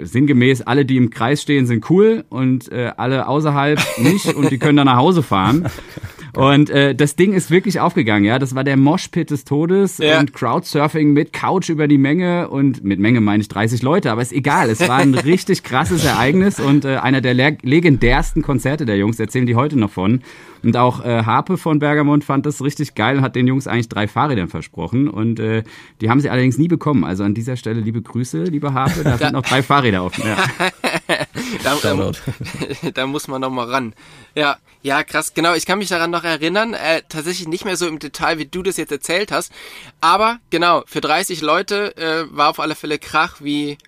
sinngemäß, 0.02 0.62
alle, 0.62 0.84
die 0.84 0.96
im 0.96 1.10
Kreis 1.10 1.42
stehen, 1.42 1.66
sind 1.66 1.88
cool 1.90 2.24
und 2.28 2.70
äh, 2.70 2.92
alle 2.96 3.26
außerhalb 3.26 3.80
nicht 3.98 4.34
und 4.34 4.50
die 4.50 4.58
können 4.58 4.76
dann 4.76 4.86
nach 4.86 4.96
Hause 4.96 5.22
fahren. 5.22 5.66
Und 6.36 6.70
äh, 6.70 6.94
das 6.94 7.16
Ding 7.16 7.32
ist 7.32 7.50
wirklich 7.50 7.80
aufgegangen, 7.80 8.24
ja. 8.24 8.38
Das 8.38 8.54
war 8.54 8.64
der 8.64 8.76
Moshpit 8.76 9.30
des 9.30 9.44
Todes 9.44 9.98
ja. 9.98 10.18
und 10.20 10.32
Crowdsurfing 10.32 11.12
mit 11.12 11.32
Couch 11.32 11.68
über 11.68 11.88
die 11.88 11.98
Menge 11.98 12.48
und 12.48 12.82
mit 12.84 12.98
Menge 12.98 13.20
meine 13.20 13.42
ich 13.42 13.48
30 13.48 13.82
Leute, 13.82 14.10
aber 14.10 14.22
ist 14.22 14.32
egal. 14.32 14.70
Es 14.70 14.80
war 14.88 14.98
ein 14.98 15.14
richtig 15.14 15.62
krasses 15.62 16.04
Ereignis 16.04 16.60
und 16.60 16.84
äh, 16.84 16.96
einer 16.96 17.20
der 17.20 17.34
legendärsten 17.34 18.42
Konzerte 18.42 18.86
der 18.86 18.96
Jungs, 18.96 19.18
erzählen 19.20 19.46
die 19.46 19.54
heute 19.54 19.78
noch 19.78 19.90
von. 19.90 20.22
Und 20.64 20.76
auch 20.76 21.04
äh, 21.04 21.24
Harpe 21.24 21.58
von 21.58 21.78
Bergamont 21.78 22.24
fand 22.24 22.46
das 22.46 22.62
richtig 22.62 22.94
geil 22.94 23.18
und 23.18 23.22
hat 23.22 23.36
den 23.36 23.46
Jungs 23.46 23.66
eigentlich 23.66 23.88
drei 23.90 24.08
Fahrräder 24.08 24.48
versprochen. 24.48 25.08
Und 25.08 25.38
äh, 25.38 25.62
die 26.00 26.08
haben 26.08 26.20
sie 26.20 26.30
allerdings 26.30 26.58
nie 26.58 26.68
bekommen. 26.68 27.04
Also 27.04 27.22
an 27.22 27.34
dieser 27.34 27.56
Stelle 27.56 27.80
liebe 27.80 28.00
Grüße, 28.00 28.44
liebe 28.44 28.72
Harpe. 28.72 29.04
Da 29.04 29.18
sind 29.18 29.32
noch 29.32 29.42
drei 29.42 29.62
Fahrräder 29.62 30.02
auf. 30.02 30.16
Ja. 30.18 30.36
da, 31.62 31.76
da, 31.82 32.12
da, 32.94 33.06
muss 33.06 33.28
man 33.28 33.40
noch 33.40 33.50
mal 33.50 33.68
ran. 33.68 33.94
Ja, 34.34 34.56
ja, 34.82 35.02
krass. 35.02 35.34
Genau, 35.34 35.54
ich 35.54 35.66
kann 35.66 35.78
mich 35.78 35.88
daran 35.88 36.10
noch 36.10 36.24
erinnern. 36.24 36.74
Äh, 36.74 37.02
tatsächlich 37.08 37.48
nicht 37.48 37.64
mehr 37.64 37.76
so 37.76 37.86
im 37.86 37.98
Detail, 37.98 38.38
wie 38.38 38.46
du 38.46 38.62
das 38.62 38.76
jetzt 38.76 38.92
erzählt 38.92 39.32
hast. 39.32 39.52
Aber 40.00 40.38
genau, 40.50 40.82
für 40.86 41.00
30 41.00 41.40
Leute 41.40 41.96
äh, 41.96 42.26
war 42.34 42.50
auf 42.50 42.60
alle 42.60 42.74
Fälle 42.74 42.98
Krach 42.98 43.36
wie 43.40 43.78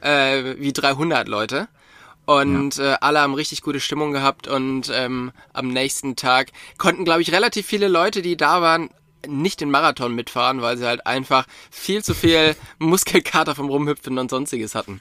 äh, 0.00 0.56
wie 0.58 0.72
300 0.72 1.28
Leute. 1.28 1.68
Und 2.26 2.76
ja. 2.76 2.94
äh, 2.94 2.96
alle 3.00 3.20
haben 3.20 3.34
richtig 3.34 3.62
gute 3.62 3.80
Stimmung 3.80 4.12
gehabt 4.12 4.48
und 4.48 4.90
ähm, 4.92 5.32
am 5.52 5.68
nächsten 5.68 6.16
Tag 6.16 6.52
konnten, 6.78 7.04
glaube 7.04 7.20
ich, 7.20 7.32
relativ 7.32 7.66
viele 7.66 7.88
Leute, 7.88 8.22
die 8.22 8.36
da 8.36 8.62
waren, 8.62 8.90
nicht 9.28 9.60
den 9.60 9.70
Marathon 9.70 10.14
mitfahren, 10.14 10.62
weil 10.62 10.76
sie 10.76 10.86
halt 10.86 11.06
einfach 11.06 11.46
viel 11.70 12.02
zu 12.02 12.14
viel 12.14 12.56
Muskelkater 12.78 13.54
vom 13.54 13.68
Rumhüpfen 13.68 14.18
und 14.18 14.30
sonstiges 14.30 14.74
hatten. 14.74 15.00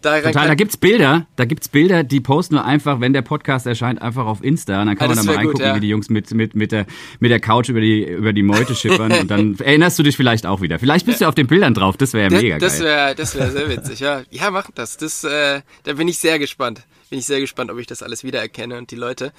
Da, 0.00 0.20
Total, 0.20 0.48
da 0.48 0.54
gibt's 0.54 0.76
Bilder, 0.76 1.26
da 1.36 1.44
gibt's 1.44 1.68
Bilder, 1.68 2.04
die 2.04 2.20
posten 2.20 2.56
wir 2.56 2.64
einfach, 2.64 3.00
wenn 3.00 3.12
der 3.12 3.22
Podcast 3.22 3.66
erscheint, 3.66 4.00
einfach 4.00 4.26
auf 4.26 4.42
Insta 4.42 4.80
und 4.80 4.88
dann 4.88 4.96
kann 4.96 5.10
ja, 5.10 5.16
man 5.16 5.24
da 5.24 5.32
mal 5.32 5.36
reingucken, 5.36 5.58
gut, 5.58 5.66
ja. 5.66 5.76
wie 5.76 5.80
die 5.80 5.88
Jungs 5.88 6.08
mit, 6.08 6.30
mit, 6.32 6.54
mit, 6.54 6.72
der, 6.72 6.86
mit 7.20 7.30
der 7.30 7.40
Couch 7.40 7.68
über 7.68 7.80
die, 7.80 8.04
über 8.04 8.32
die 8.32 8.42
Meute 8.42 8.74
schippern 8.74 9.12
und 9.12 9.30
dann 9.30 9.56
erinnerst 9.58 9.98
du 9.98 10.02
dich 10.02 10.16
vielleicht 10.16 10.46
auch 10.46 10.60
wieder. 10.60 10.78
Vielleicht 10.78 11.06
bist 11.06 11.20
du 11.20 11.28
auf 11.28 11.34
den 11.34 11.46
Bildern 11.46 11.74
drauf, 11.74 11.96
das 11.96 12.12
wäre 12.12 12.32
ja 12.32 12.40
mega 12.40 12.58
das 12.58 12.78
geil. 12.78 12.86
Wär, 12.86 13.14
das 13.14 13.34
wäre 13.34 13.50
sehr 13.50 13.68
witzig, 13.68 14.00
ja. 14.00 14.22
Ja, 14.30 14.50
mach 14.50 14.70
das. 14.74 14.96
das 14.96 15.24
äh, 15.24 15.62
da 15.84 15.92
bin 15.94 16.08
ich 16.08 16.18
sehr 16.18 16.38
gespannt. 16.38 16.82
Bin 17.10 17.18
ich 17.18 17.26
sehr 17.26 17.40
gespannt, 17.40 17.70
ob 17.70 17.78
ich 17.78 17.86
das 17.86 18.02
alles 18.02 18.24
wiedererkenne 18.24 18.78
und 18.78 18.90
die 18.90 18.96
Leute. 18.96 19.32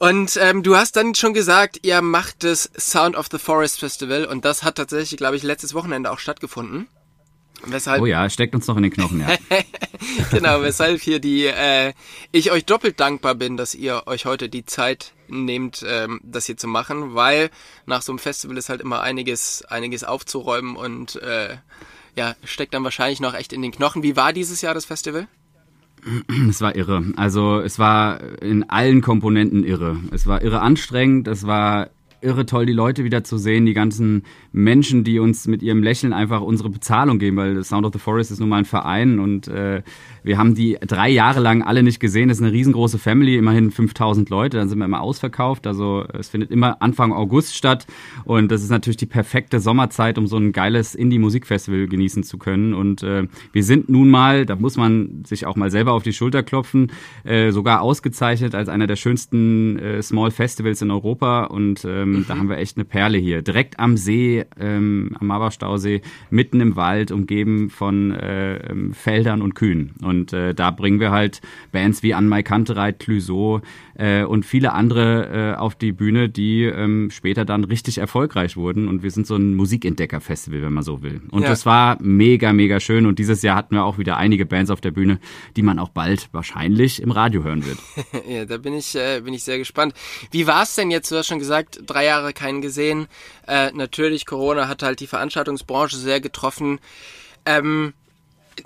Und 0.00 0.38
ähm, 0.40 0.62
du 0.62 0.76
hast 0.76 0.94
dann 0.94 1.16
schon 1.16 1.34
gesagt, 1.34 1.80
ihr 1.82 2.00
macht 2.02 2.44
das 2.44 2.70
Sound 2.78 3.16
of 3.16 3.26
the 3.32 3.38
Forest 3.38 3.80
Festival 3.80 4.26
und 4.26 4.44
das 4.44 4.62
hat 4.62 4.76
tatsächlich, 4.76 5.18
glaube 5.18 5.34
ich, 5.34 5.42
letztes 5.42 5.74
Wochenende 5.74 6.12
auch 6.12 6.20
stattgefunden. 6.20 6.86
Weshalb, 7.64 8.00
oh 8.00 8.06
ja, 8.06 8.30
steckt 8.30 8.54
uns 8.54 8.68
noch 8.68 8.76
in 8.76 8.84
den 8.84 8.92
Knochen, 8.92 9.20
ja. 9.20 9.36
genau, 10.30 10.62
weshalb 10.62 11.00
hier 11.00 11.18
die 11.18 11.46
äh, 11.46 11.92
ich 12.30 12.52
euch 12.52 12.64
doppelt 12.64 13.00
dankbar 13.00 13.34
bin, 13.34 13.56
dass 13.56 13.74
ihr 13.74 14.04
euch 14.06 14.26
heute 14.26 14.48
die 14.48 14.64
Zeit 14.64 15.14
nehmt, 15.26 15.84
ähm, 15.84 16.20
das 16.22 16.46
hier 16.46 16.56
zu 16.56 16.68
machen, 16.68 17.16
weil 17.16 17.50
nach 17.84 18.02
so 18.02 18.12
einem 18.12 18.20
Festival 18.20 18.56
ist 18.56 18.68
halt 18.68 18.80
immer 18.80 19.00
einiges, 19.00 19.64
einiges 19.64 20.04
aufzuräumen 20.04 20.76
und 20.76 21.16
äh, 21.16 21.56
ja, 22.14 22.36
steckt 22.44 22.74
dann 22.74 22.84
wahrscheinlich 22.84 23.18
noch 23.18 23.34
echt 23.34 23.52
in 23.52 23.62
den 23.62 23.72
Knochen. 23.72 24.04
Wie 24.04 24.14
war 24.14 24.32
dieses 24.32 24.60
Jahr 24.60 24.74
das 24.74 24.84
Festival? 24.84 25.26
Es 26.48 26.60
war 26.60 26.76
irre. 26.76 27.04
Also 27.16 27.60
es 27.60 27.78
war 27.78 28.20
in 28.42 28.68
allen 28.68 29.00
Komponenten 29.00 29.64
irre. 29.64 29.96
Es 30.12 30.26
war 30.26 30.42
irre 30.42 30.60
anstrengend, 30.60 31.28
es 31.28 31.46
war 31.46 31.90
irre 32.20 32.46
toll, 32.46 32.66
die 32.66 32.72
Leute 32.72 33.04
wieder 33.04 33.24
zu 33.24 33.38
sehen, 33.38 33.66
die 33.66 33.74
ganzen 33.74 34.24
Menschen, 34.52 35.04
die 35.04 35.18
uns 35.18 35.46
mit 35.46 35.62
ihrem 35.62 35.82
Lächeln 35.82 36.12
einfach 36.12 36.40
unsere 36.40 36.70
Bezahlung 36.70 37.18
geben, 37.18 37.36
weil 37.36 37.62
Sound 37.64 37.86
of 37.86 37.92
the 37.92 37.98
Forest 37.98 38.30
ist 38.30 38.40
nun 38.40 38.48
mal 38.48 38.58
ein 38.58 38.64
Verein 38.64 39.18
und 39.18 39.48
äh, 39.48 39.82
wir 40.28 40.36
haben 40.36 40.54
die 40.54 40.76
drei 40.86 41.08
Jahre 41.08 41.40
lang 41.40 41.62
alle 41.62 41.82
nicht 41.82 42.00
gesehen. 42.00 42.28
Das 42.28 42.36
ist 42.38 42.44
eine 42.44 42.52
riesengroße 42.52 42.98
Family, 42.98 43.36
immerhin 43.36 43.70
5000 43.70 44.28
Leute. 44.28 44.58
Dann 44.58 44.68
sind 44.68 44.78
wir 44.78 44.84
immer 44.84 45.00
ausverkauft. 45.00 45.66
Also 45.66 46.04
es 46.12 46.28
findet 46.28 46.50
immer 46.50 46.82
Anfang 46.82 47.14
August 47.14 47.56
statt. 47.56 47.86
Und 48.26 48.52
das 48.52 48.62
ist 48.62 48.68
natürlich 48.68 48.98
die 48.98 49.06
perfekte 49.06 49.58
Sommerzeit, 49.58 50.18
um 50.18 50.26
so 50.26 50.36
ein 50.36 50.52
geiles 50.52 50.94
Indie-Musikfestival 50.94 51.86
genießen 51.86 52.24
zu 52.24 52.36
können. 52.36 52.74
Und 52.74 53.02
äh, 53.02 53.26
wir 53.52 53.64
sind 53.64 53.88
nun 53.88 54.10
mal, 54.10 54.44
da 54.44 54.56
muss 54.56 54.76
man 54.76 55.24
sich 55.24 55.46
auch 55.46 55.56
mal 55.56 55.70
selber 55.70 55.92
auf 55.92 56.02
die 56.02 56.12
Schulter 56.12 56.42
klopfen, 56.42 56.92
äh, 57.24 57.50
sogar 57.50 57.80
ausgezeichnet 57.80 58.54
als 58.54 58.68
einer 58.68 58.86
der 58.86 58.96
schönsten 58.96 59.78
äh, 59.78 60.02
Small 60.02 60.30
Festivals 60.30 60.82
in 60.82 60.90
Europa. 60.90 61.44
Und 61.44 61.86
ähm, 61.86 62.10
mhm. 62.10 62.24
da 62.28 62.36
haben 62.36 62.50
wir 62.50 62.58
echt 62.58 62.76
eine 62.76 62.84
Perle 62.84 63.16
hier. 63.16 63.40
Direkt 63.40 63.78
am 63.78 63.96
See, 63.96 64.37
ähm, 64.58 65.16
am 65.18 65.26
Maberstausee, 65.26 66.02
mitten 66.30 66.60
im 66.60 66.76
Wald, 66.76 67.10
umgeben 67.12 67.70
von 67.70 68.12
äh, 68.12 68.56
ähm, 68.70 68.92
Feldern 68.94 69.42
und 69.42 69.54
Kühen. 69.54 69.94
Und 70.02 70.32
äh, 70.32 70.54
da 70.54 70.70
bringen 70.70 71.00
wir 71.00 71.10
halt 71.10 71.40
Bands 71.72 72.02
wie 72.02 72.14
Anmai 72.14 72.42
Kantereit, 72.42 72.98
Clüso 72.98 73.60
äh, 73.94 74.24
und 74.24 74.46
viele 74.46 74.72
andere 74.72 75.54
äh, 75.54 75.58
auf 75.58 75.74
die 75.74 75.92
Bühne, 75.92 76.28
die 76.28 76.64
ähm, 76.64 77.10
später 77.10 77.44
dann 77.44 77.64
richtig 77.64 77.98
erfolgreich 77.98 78.56
wurden. 78.56 78.88
Und 78.88 79.02
wir 79.02 79.10
sind 79.10 79.26
so 79.26 79.36
ein 79.36 79.54
Musikentdecker-Festival, 79.54 80.62
wenn 80.62 80.72
man 80.72 80.84
so 80.84 81.02
will. 81.02 81.20
Und 81.30 81.42
ja. 81.42 81.48
das 81.48 81.66
war 81.66 81.98
mega, 82.00 82.52
mega 82.52 82.80
schön. 82.80 83.06
Und 83.06 83.18
dieses 83.18 83.42
Jahr 83.42 83.56
hatten 83.56 83.74
wir 83.74 83.84
auch 83.84 83.98
wieder 83.98 84.16
einige 84.16 84.46
Bands 84.46 84.70
auf 84.70 84.80
der 84.80 84.90
Bühne, 84.90 85.18
die 85.56 85.62
man 85.62 85.78
auch 85.78 85.88
bald 85.88 86.28
wahrscheinlich 86.32 87.02
im 87.02 87.10
Radio 87.10 87.42
hören 87.42 87.64
wird. 87.66 87.78
ja, 88.28 88.44
da 88.44 88.58
bin 88.58 88.74
ich, 88.74 88.94
äh, 88.94 89.20
bin 89.20 89.34
ich 89.34 89.44
sehr 89.44 89.58
gespannt. 89.58 89.94
Wie 90.30 90.46
war 90.46 90.62
es 90.62 90.74
denn 90.74 90.90
jetzt? 90.90 91.10
Du 91.10 91.16
hast 91.16 91.26
schon 91.26 91.38
gesagt, 91.38 91.80
drei 91.86 92.04
Jahre 92.04 92.32
keinen 92.32 92.60
gesehen. 92.60 93.06
Äh, 93.48 93.72
natürlich, 93.72 94.26
Corona 94.26 94.68
hat 94.68 94.82
halt 94.82 95.00
die 95.00 95.06
Veranstaltungsbranche 95.06 95.96
sehr 95.96 96.20
getroffen. 96.20 96.80
Ähm, 97.46 97.94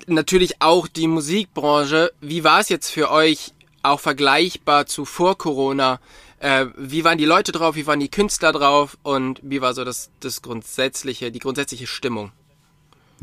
natürlich 0.07 0.61
auch 0.61 0.87
die 0.87 1.07
Musikbranche. 1.07 2.11
Wie 2.19 2.43
war 2.43 2.59
es 2.59 2.67
jetzt 2.69 2.89
für 2.89 3.09
euch, 3.09 3.53
auch 3.81 4.01
vergleichbar 4.01 4.85
zu 4.85 5.05
vor 5.05 5.37
Corona? 5.37 6.01
Äh, 6.39 6.65
wie 6.75 7.05
waren 7.05 7.17
die 7.17 7.25
Leute 7.25 7.53
drauf? 7.53 7.75
Wie 7.75 7.87
waren 7.87 8.01
die 8.01 8.11
Künstler 8.11 8.51
drauf? 8.51 8.97
Und 9.03 9.39
wie 9.41 9.61
war 9.61 9.73
so 9.73 9.85
das, 9.85 10.11
das 10.19 10.41
grundsätzliche, 10.41 11.31
die 11.31 11.39
grundsätzliche 11.39 11.87
Stimmung? 11.87 12.33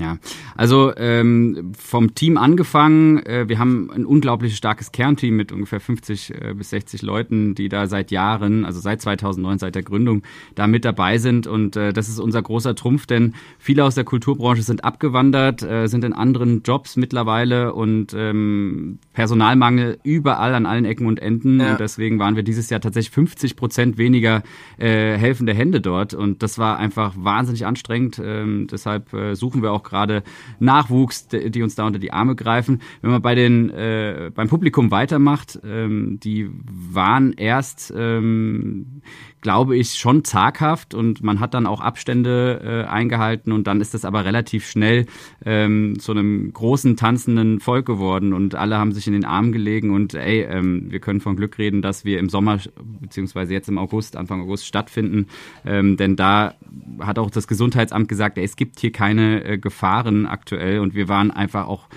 Ja, 0.01 0.17
also 0.57 0.93
ähm, 0.97 1.73
vom 1.79 2.15
Team 2.15 2.39
angefangen, 2.39 3.19
äh, 3.27 3.49
wir 3.49 3.59
haben 3.59 3.91
ein 3.91 4.07
unglaublich 4.07 4.57
starkes 4.57 4.93
Kernteam 4.93 5.37
mit 5.37 5.53
ungefähr 5.53 5.79
50 5.79 6.35
äh, 6.35 6.55
bis 6.55 6.71
60 6.71 7.03
Leuten, 7.03 7.55
die 7.55 7.69
da 7.69 7.87
seit 7.87 8.11
Jahren, 8.11 8.65
also 8.65 8.81
seit 8.81 9.03
2009, 9.03 9.59
seit 9.59 9.75
der 9.75 9.83
Gründung, 9.83 10.23
da 10.55 10.67
mit 10.67 10.87
dabei 10.87 11.19
sind. 11.19 11.47
Und 11.47 11.77
äh, 11.77 11.93
das 11.93 12.09
ist 12.09 12.19
unser 12.19 12.41
großer 12.41 12.75
Trumpf, 12.75 13.07
denn 13.07 13.35
viele 13.59 13.85
aus 13.85 13.95
der 13.95 14.05
Kulturbranche 14.05 14.63
sind 14.63 14.85
abgewandert, 14.85 15.63
äh, 15.63 15.87
sind 15.87 16.03
in 16.05 16.15
anderen 16.15 16.63
Jobs 16.63 16.97
mittlerweile 16.97 17.75
und 17.75 18.15
ähm, 18.17 19.01
Personalmangel 19.13 19.99
überall 20.03 20.55
an 20.55 20.65
allen 20.65 20.87
Ecken 20.87 21.07
und 21.07 21.21
Enden. 21.21 21.61
Ja. 21.61 21.73
und 21.73 21.81
deswegen 21.81 22.19
waren 22.19 22.37
wir 22.37 22.43
dieses 22.43 22.71
Jahr 22.71 22.81
tatsächlich 22.81 23.11
50 23.11 23.57
Prozent 23.57 23.99
weniger 23.99 24.43
äh, 24.79 25.19
helfende 25.19 25.53
Hände 25.53 25.83
dort. 25.83 26.15
Und 26.15 26.43
das 26.43 26.59
war 26.59 26.79
einfach 26.79 27.15
wahnsinnig 27.19 27.67
anstrengend, 27.67 28.21
ähm, 28.25 28.67
deshalb 28.71 29.13
äh, 29.13 29.35
suchen 29.35 29.63
wir 29.63 29.73
auch 29.73 29.83
gerade 29.91 30.23
Nachwuchs, 30.59 31.29
die 31.29 31.63
uns 31.63 31.75
da 31.75 31.85
unter 31.87 31.99
die 31.99 32.13
Arme 32.13 32.35
greifen. 32.35 32.81
Wenn 33.03 33.11
man 33.11 33.23
bei 33.23 33.35
den 33.35 33.71
äh, 33.71 34.31
beim 34.35 34.49
Publikum 34.49 34.91
weitermacht, 34.91 35.59
ähm, 35.65 36.19
die 36.23 36.49
waren 36.65 37.33
erst 37.33 37.93
ähm, 37.97 39.03
glaube 39.41 39.77
ich, 39.77 39.95
schon 39.95 40.25
zaghaft 40.25 40.95
und 40.95 41.23
man 41.23 41.41
hat 41.41 41.55
dann 41.55 41.67
auch 41.67 41.81
Abstände 41.81 42.61
äh, 42.63 42.89
eingehalten 42.89 43.53
und 43.53 43.67
dann 43.67 43.81
ist 43.81 43.95
das 43.95 44.05
aber 44.05 44.25
relativ 44.25 44.67
schnell 44.69 45.07
ähm, 45.45 45.99
zu 45.99 46.13
einem 46.13 46.53
großen 46.53 46.97
tanzenden 46.97 47.61
Volk 47.61 47.87
geworden 47.87 48.33
und 48.33 48.55
alle 48.55 48.77
haben 48.79 48.93
sich 48.93 49.07
in 49.07 49.13
den 49.13 49.25
Arm 49.25 49.53
gelegen 49.53 49.91
und 49.91 50.15
ey, 50.15 50.43
ähm, 50.43 50.87
wir 50.91 51.01
können 51.01 51.21
von 51.21 51.37
Glück 51.37 51.59
reden, 51.59 51.83
dass 51.83 52.05
wir 52.05 52.19
im 52.19 52.29
Sommer 52.29 52.59
beziehungsweise 53.01 53.53
jetzt 53.53 53.69
im 53.69 53.79
August, 53.79 54.17
Anfang 54.17 54.43
August 54.43 54.67
stattfinden, 54.67 55.27
ähm, 55.65 55.97
denn 55.97 56.17
da 56.17 56.55
hat 57.01 57.19
auch 57.19 57.31
das 57.31 57.49
Gesundheitsamt 57.49 58.09
gesagt, 58.09 58.37
ey, 58.37 58.45
es 58.45 58.57
gibt 58.57 58.81
hier 58.81 58.93
keine 58.93 59.45
äh, 59.45 59.59
Gefahren 59.59 60.27
aktuell 60.27 60.81
und 60.81 60.95
wir 60.95 61.09
waren 61.09 61.31
einfach 61.31 61.67
auch 61.67 61.89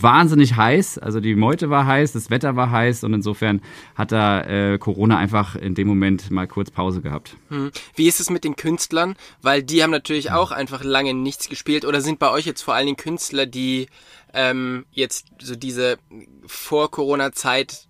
wahnsinnig 0.00 0.56
heiß. 0.56 0.98
Also 0.98 1.20
die 1.20 1.34
Meute 1.34 1.70
war 1.70 1.86
heiß, 1.86 2.12
das 2.12 2.30
Wetter 2.30 2.56
war 2.56 2.70
heiß 2.70 3.04
und 3.04 3.14
insofern 3.14 3.60
hat 3.94 4.12
da 4.12 4.42
äh, 4.42 4.78
Corona 4.78 5.18
einfach 5.18 5.56
in 5.56 5.74
dem 5.74 5.88
Moment 5.88 6.30
mal 6.30 6.46
kurz 6.46 6.70
Pause 6.70 7.00
gehabt. 7.00 7.36
Hm. 7.48 7.70
Wie 7.94 8.08
ist 8.08 8.20
es 8.20 8.30
mit 8.30 8.44
den 8.44 8.56
Künstlern? 8.56 9.16
Weil 9.40 9.62
die 9.62 9.82
haben 9.82 9.90
natürlich 9.90 10.30
auch 10.30 10.50
einfach 10.50 10.84
lange 10.84 11.14
nichts 11.14 11.48
gespielt 11.48 11.84
oder 11.84 12.00
sind 12.00 12.18
bei 12.18 12.30
euch 12.30 12.46
jetzt 12.46 12.62
vor 12.62 12.74
allen 12.74 12.86
Dingen 12.86 12.96
Künstler, 12.96 13.46
die 13.46 13.88
ähm, 14.34 14.86
jetzt 14.92 15.26
so 15.40 15.56
diese 15.56 15.98
Vor-Corona-Zeit 16.46 17.88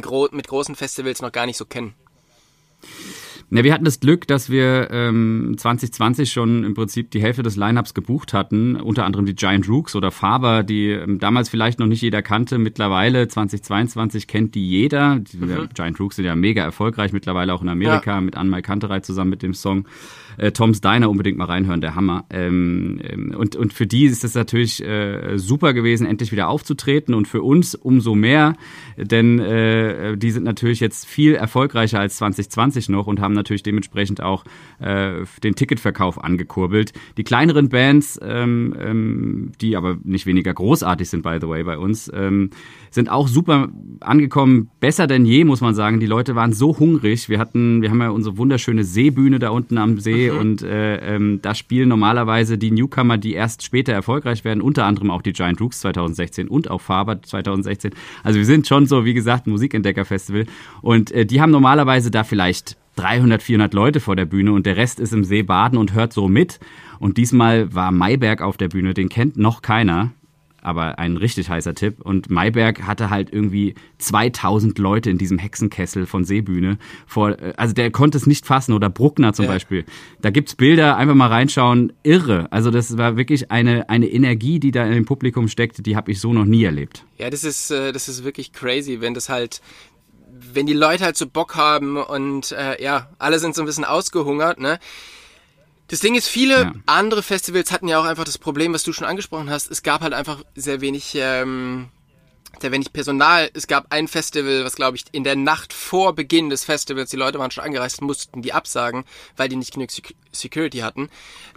gro 0.00 0.28
mit 0.30 0.46
großen 0.46 0.76
Festivals 0.76 1.20
noch 1.20 1.32
gar 1.32 1.46
nicht 1.46 1.56
so 1.56 1.64
kennen? 1.64 1.94
Ne, 3.52 3.64
wir 3.64 3.74
hatten 3.74 3.84
das 3.84 3.98
Glück, 3.98 4.28
dass 4.28 4.48
wir 4.48 4.92
ähm, 4.92 5.56
2020 5.58 6.30
schon 6.30 6.62
im 6.62 6.74
Prinzip 6.74 7.10
die 7.10 7.20
Hälfte 7.20 7.42
des 7.42 7.56
Lineups 7.56 7.94
gebucht 7.94 8.32
hatten, 8.32 8.76
unter 8.76 9.04
anderem 9.04 9.26
die 9.26 9.34
Giant 9.34 9.68
Rooks 9.68 9.96
oder 9.96 10.12
Faber, 10.12 10.62
die 10.62 10.90
ähm, 10.90 11.18
damals 11.18 11.48
vielleicht 11.48 11.80
noch 11.80 11.88
nicht 11.88 12.00
jeder 12.00 12.22
kannte. 12.22 12.58
Mittlerweile 12.58 13.26
2022 13.26 14.28
kennt 14.28 14.54
die 14.54 14.68
jeder. 14.68 15.18
Die, 15.18 15.36
mhm. 15.38 15.68
Giant 15.74 15.98
Rooks 15.98 16.16
sind 16.16 16.26
ja 16.26 16.36
mega 16.36 16.62
erfolgreich 16.62 17.12
mittlerweile 17.12 17.52
auch 17.52 17.62
in 17.62 17.68
Amerika 17.68 18.12
ja. 18.12 18.20
mit 18.20 18.36
Anmai 18.36 18.62
Kanterei 18.62 19.00
zusammen 19.00 19.30
mit 19.30 19.42
dem 19.42 19.54
Song 19.54 19.84
äh, 20.36 20.52
Tom's 20.52 20.80
Diner 20.80 21.10
unbedingt 21.10 21.38
mal 21.38 21.44
reinhören, 21.44 21.80
der 21.80 21.94
Hammer. 21.94 22.24
Ähm, 22.30 23.00
ähm, 23.02 23.34
und, 23.36 23.56
und 23.56 23.72
für 23.72 23.86
die 23.86 24.04
ist 24.04 24.24
es 24.24 24.34
natürlich 24.34 24.84
äh, 24.84 25.38
super 25.38 25.72
gewesen, 25.72 26.06
endlich 26.06 26.32
wieder 26.32 26.48
aufzutreten 26.48 27.14
und 27.14 27.28
für 27.28 27.42
uns 27.42 27.74
umso 27.74 28.14
mehr, 28.14 28.54
denn 28.96 29.38
äh, 29.38 30.16
die 30.16 30.30
sind 30.30 30.44
natürlich 30.44 30.80
jetzt 30.80 31.06
viel 31.06 31.34
erfolgreicher 31.34 32.00
als 32.00 32.16
2020 32.16 32.88
noch 32.88 33.06
und 33.06 33.20
haben 33.20 33.34
natürlich 33.34 33.62
dementsprechend 33.62 34.22
auch 34.22 34.44
äh, 34.78 35.24
den 35.42 35.54
Ticketverkauf 35.54 36.22
angekurbelt. 36.22 36.92
Die 37.16 37.24
kleineren 37.24 37.68
Bands, 37.68 38.18
ähm, 38.22 38.74
ähm, 38.78 39.52
die 39.60 39.76
aber 39.76 39.98
nicht 40.02 40.26
weniger 40.26 40.52
großartig 40.52 41.08
sind, 41.08 41.22
by 41.22 41.38
the 41.40 41.48
way, 41.48 41.62
bei 41.64 41.78
uns, 41.78 42.10
ähm, 42.14 42.50
sind 42.90 43.08
auch 43.08 43.28
super 43.28 43.68
angekommen, 44.00 44.70
besser 44.80 45.06
denn 45.06 45.24
je, 45.24 45.44
muss 45.44 45.60
man 45.60 45.74
sagen. 45.74 46.00
Die 46.00 46.06
Leute 46.06 46.34
waren 46.34 46.52
so 46.52 46.78
hungrig. 46.78 47.28
Wir 47.28 47.38
hatten, 47.38 47.82
wir 47.82 47.90
haben 47.90 48.00
ja 48.00 48.10
unsere 48.10 48.36
wunderschöne 48.36 48.84
Seebühne 48.84 49.38
da 49.38 49.50
unten 49.50 49.78
am 49.78 49.98
See 49.98 50.30
mhm. 50.30 50.38
und 50.38 50.62
äh, 50.62 51.14
ähm, 51.14 51.40
da 51.42 51.54
spielen 51.54 51.88
normalerweise 51.88 52.58
die 52.58 52.70
Newcomer, 52.70 53.16
die 53.18 53.34
erst 53.34 53.62
später 53.62 53.92
erfolgreich 53.92 54.44
werden, 54.44 54.60
unter 54.60 54.84
anderem 54.84 55.10
auch 55.10 55.22
die 55.22 55.32
Giant 55.32 55.60
Rooks 55.60 55.80
2016 55.80 56.48
und 56.48 56.70
auch 56.70 56.80
Faber 56.80 57.22
2016. 57.22 57.92
Also 58.24 58.38
wir 58.38 58.46
sind 58.46 58.66
schon 58.66 58.86
so, 58.86 59.04
wie 59.04 59.14
gesagt, 59.14 59.46
ein 59.46 59.50
Musikentdecker-Festival 59.50 60.46
und 60.82 61.12
äh, 61.12 61.24
die 61.26 61.40
haben 61.40 61.50
normalerweise 61.50 62.10
da 62.10 62.24
vielleicht 62.24 62.76
300, 62.96 63.42
400 63.42 63.72
Leute 63.72 64.00
vor 64.00 64.16
der 64.16 64.26
Bühne 64.26 64.52
und 64.52 64.66
der 64.66 64.76
Rest 64.76 65.00
ist 65.00 65.12
im 65.12 65.24
See 65.24 65.42
baden 65.42 65.78
und 65.78 65.94
hört 65.94 66.12
so 66.12 66.28
mit. 66.28 66.58
Und 66.98 67.16
diesmal 67.16 67.72
war 67.74 67.92
Mayberg 67.92 68.42
auf 68.42 68.56
der 68.56 68.68
Bühne, 68.68 68.92
den 68.94 69.08
kennt 69.08 69.38
noch 69.38 69.62
keiner 69.62 70.10
aber 70.62 70.98
ein 70.98 71.16
richtig 71.16 71.48
heißer 71.48 71.74
Tipp. 71.74 72.00
Und 72.00 72.30
Mayberg 72.30 72.82
hatte 72.82 73.10
halt 73.10 73.32
irgendwie 73.32 73.74
2000 73.98 74.78
Leute 74.78 75.10
in 75.10 75.18
diesem 75.18 75.38
Hexenkessel 75.38 76.06
von 76.06 76.24
Seebühne. 76.24 76.78
Vor, 77.06 77.38
äh, 77.38 77.54
also 77.56 77.74
der 77.74 77.90
konnte 77.90 78.18
es 78.18 78.26
nicht 78.26 78.46
fassen. 78.46 78.72
Oder 78.72 78.90
Bruckner 78.90 79.32
zum 79.32 79.46
ja. 79.46 79.52
Beispiel. 79.52 79.84
Da 80.20 80.30
gibt's 80.30 80.54
Bilder, 80.54 80.96
einfach 80.96 81.14
mal 81.14 81.28
reinschauen. 81.28 81.92
Irre. 82.02 82.48
Also 82.50 82.70
das 82.70 82.96
war 82.96 83.16
wirklich 83.16 83.50
eine, 83.50 83.88
eine 83.88 84.08
Energie, 84.08 84.60
die 84.60 84.70
da 84.70 84.84
in 84.84 84.92
dem 84.92 85.04
Publikum 85.04 85.48
steckte, 85.48 85.82
die 85.82 85.96
habe 85.96 86.10
ich 86.10 86.20
so 86.20 86.32
noch 86.32 86.44
nie 86.44 86.64
erlebt. 86.64 87.04
Ja, 87.18 87.30
das 87.30 87.44
ist, 87.44 87.70
äh, 87.70 87.92
das 87.92 88.08
ist 88.08 88.24
wirklich 88.24 88.52
crazy, 88.52 89.00
wenn 89.00 89.14
das 89.14 89.28
halt 89.28 89.60
wenn 90.54 90.66
die 90.66 90.72
Leute 90.72 91.04
halt 91.04 91.16
so 91.16 91.26
Bock 91.26 91.56
haben 91.56 91.96
und 91.96 92.52
äh, 92.52 92.82
ja, 92.82 93.10
alle 93.18 93.38
sind 93.38 93.54
so 93.54 93.62
ein 93.62 93.66
bisschen 93.66 93.84
ausgehungert, 93.84 94.58
ne? 94.58 94.78
Das 95.90 95.98
Ding 95.98 96.14
ist, 96.14 96.28
viele 96.28 96.62
ja. 96.62 96.72
andere 96.86 97.20
Festivals 97.20 97.72
hatten 97.72 97.88
ja 97.88 97.98
auch 98.00 98.04
einfach 98.04 98.24
das 98.24 98.38
Problem, 98.38 98.72
was 98.72 98.84
du 98.84 98.92
schon 98.92 99.08
angesprochen 99.08 99.50
hast. 99.50 99.68
Es 99.72 99.82
gab 99.82 100.02
halt 100.02 100.12
einfach 100.12 100.44
sehr 100.54 100.80
wenig, 100.80 101.16
ähm, 101.16 101.88
sehr 102.60 102.70
wenig 102.70 102.92
Personal. 102.92 103.50
Es 103.54 103.66
gab 103.66 103.86
ein 103.90 104.06
Festival, 104.06 104.64
was 104.64 104.76
glaube 104.76 104.96
ich 104.96 105.04
in 105.10 105.24
der 105.24 105.34
Nacht 105.34 105.72
vor 105.72 106.14
Beginn 106.14 106.48
des 106.48 106.62
Festivals, 106.62 107.10
die 107.10 107.16
Leute 107.16 107.40
waren 107.40 107.50
schon 107.50 107.64
angereist, 107.64 108.02
mussten 108.02 108.40
die 108.40 108.52
absagen, 108.52 109.02
weil 109.36 109.48
die 109.48 109.56
nicht 109.56 109.74
genug 109.74 109.90
Security 110.30 110.78
hatten. 110.78 111.08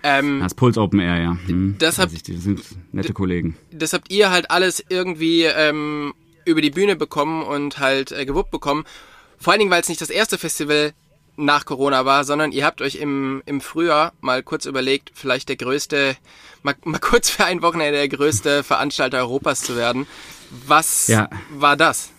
Ähm, 0.01 0.39
das 0.41 0.55
Pulse 0.55 0.81
Open 0.81 0.99
Air, 0.99 1.21
ja. 1.21 1.37
Hm, 1.45 1.75
das, 1.77 1.99
habt, 1.99 2.13
ich, 2.13 2.23
das 2.23 2.41
sind 2.41 2.63
nette 2.91 3.13
Kollegen. 3.13 3.55
Das 3.71 3.93
habt 3.93 4.11
ihr 4.11 4.31
halt 4.31 4.49
alles 4.49 4.83
irgendwie 4.89 5.43
ähm, 5.43 6.15
über 6.45 6.61
die 6.61 6.71
Bühne 6.71 6.95
bekommen 6.95 7.43
und 7.43 7.77
halt 7.77 8.11
äh, 8.11 8.25
gewuppt 8.25 8.49
bekommen. 8.49 8.83
Vor 9.37 9.53
allen 9.53 9.59
Dingen, 9.59 9.71
weil 9.71 9.81
es 9.81 9.89
nicht 9.89 10.01
das 10.01 10.09
erste 10.09 10.39
Festival 10.39 10.93
nach 11.35 11.65
Corona 11.65 12.05
war, 12.05 12.23
sondern 12.23 12.51
ihr 12.51 12.65
habt 12.65 12.81
euch 12.81 12.95
im, 12.95 13.41
im 13.45 13.61
Frühjahr 13.61 14.13
mal 14.21 14.43
kurz 14.43 14.65
überlegt, 14.65 15.11
vielleicht 15.13 15.49
der 15.49 15.55
größte, 15.55 16.15
mal, 16.61 16.75
mal 16.83 16.99
kurz 16.99 17.29
für 17.29 17.45
ein 17.45 17.61
Wochenende 17.61 17.97
der 17.97 18.09
größte 18.09 18.63
Veranstalter 18.63 19.17
Europas 19.19 19.61
zu 19.61 19.75
werden. 19.75 20.07
Was 20.67 21.07
ja. 21.07 21.29
war 21.51 21.75
das? 21.75 22.13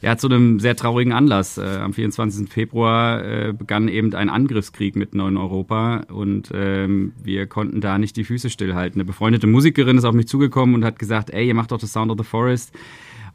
ja, 0.00 0.16
zu 0.16 0.28
einem 0.28 0.60
sehr 0.60 0.76
traurigen 0.76 1.12
Anlass. 1.12 1.58
Äh, 1.58 1.62
am 1.62 1.92
24. 1.92 2.48
Februar 2.48 3.24
äh, 3.24 3.52
begann 3.52 3.88
eben 3.88 4.14
ein 4.14 4.30
Angriffskrieg 4.30 4.96
mitten 4.96 5.20
in 5.20 5.36
Europa 5.36 6.02
und 6.10 6.50
ähm, 6.54 7.12
wir 7.22 7.46
konnten 7.46 7.80
da 7.80 7.98
nicht 7.98 8.16
die 8.16 8.24
Füße 8.24 8.50
stillhalten. 8.50 9.00
Eine 9.00 9.06
befreundete 9.06 9.46
Musikerin 9.46 9.98
ist 9.98 10.04
auf 10.04 10.14
mich 10.14 10.28
zugekommen 10.28 10.74
und 10.74 10.84
hat 10.84 10.98
gesagt, 10.98 11.30
ey, 11.30 11.46
ihr 11.46 11.54
macht 11.54 11.72
doch 11.72 11.78
das 11.78 11.92
Sound 11.92 12.10
of 12.10 12.18
the 12.18 12.24
Forest. 12.24 12.72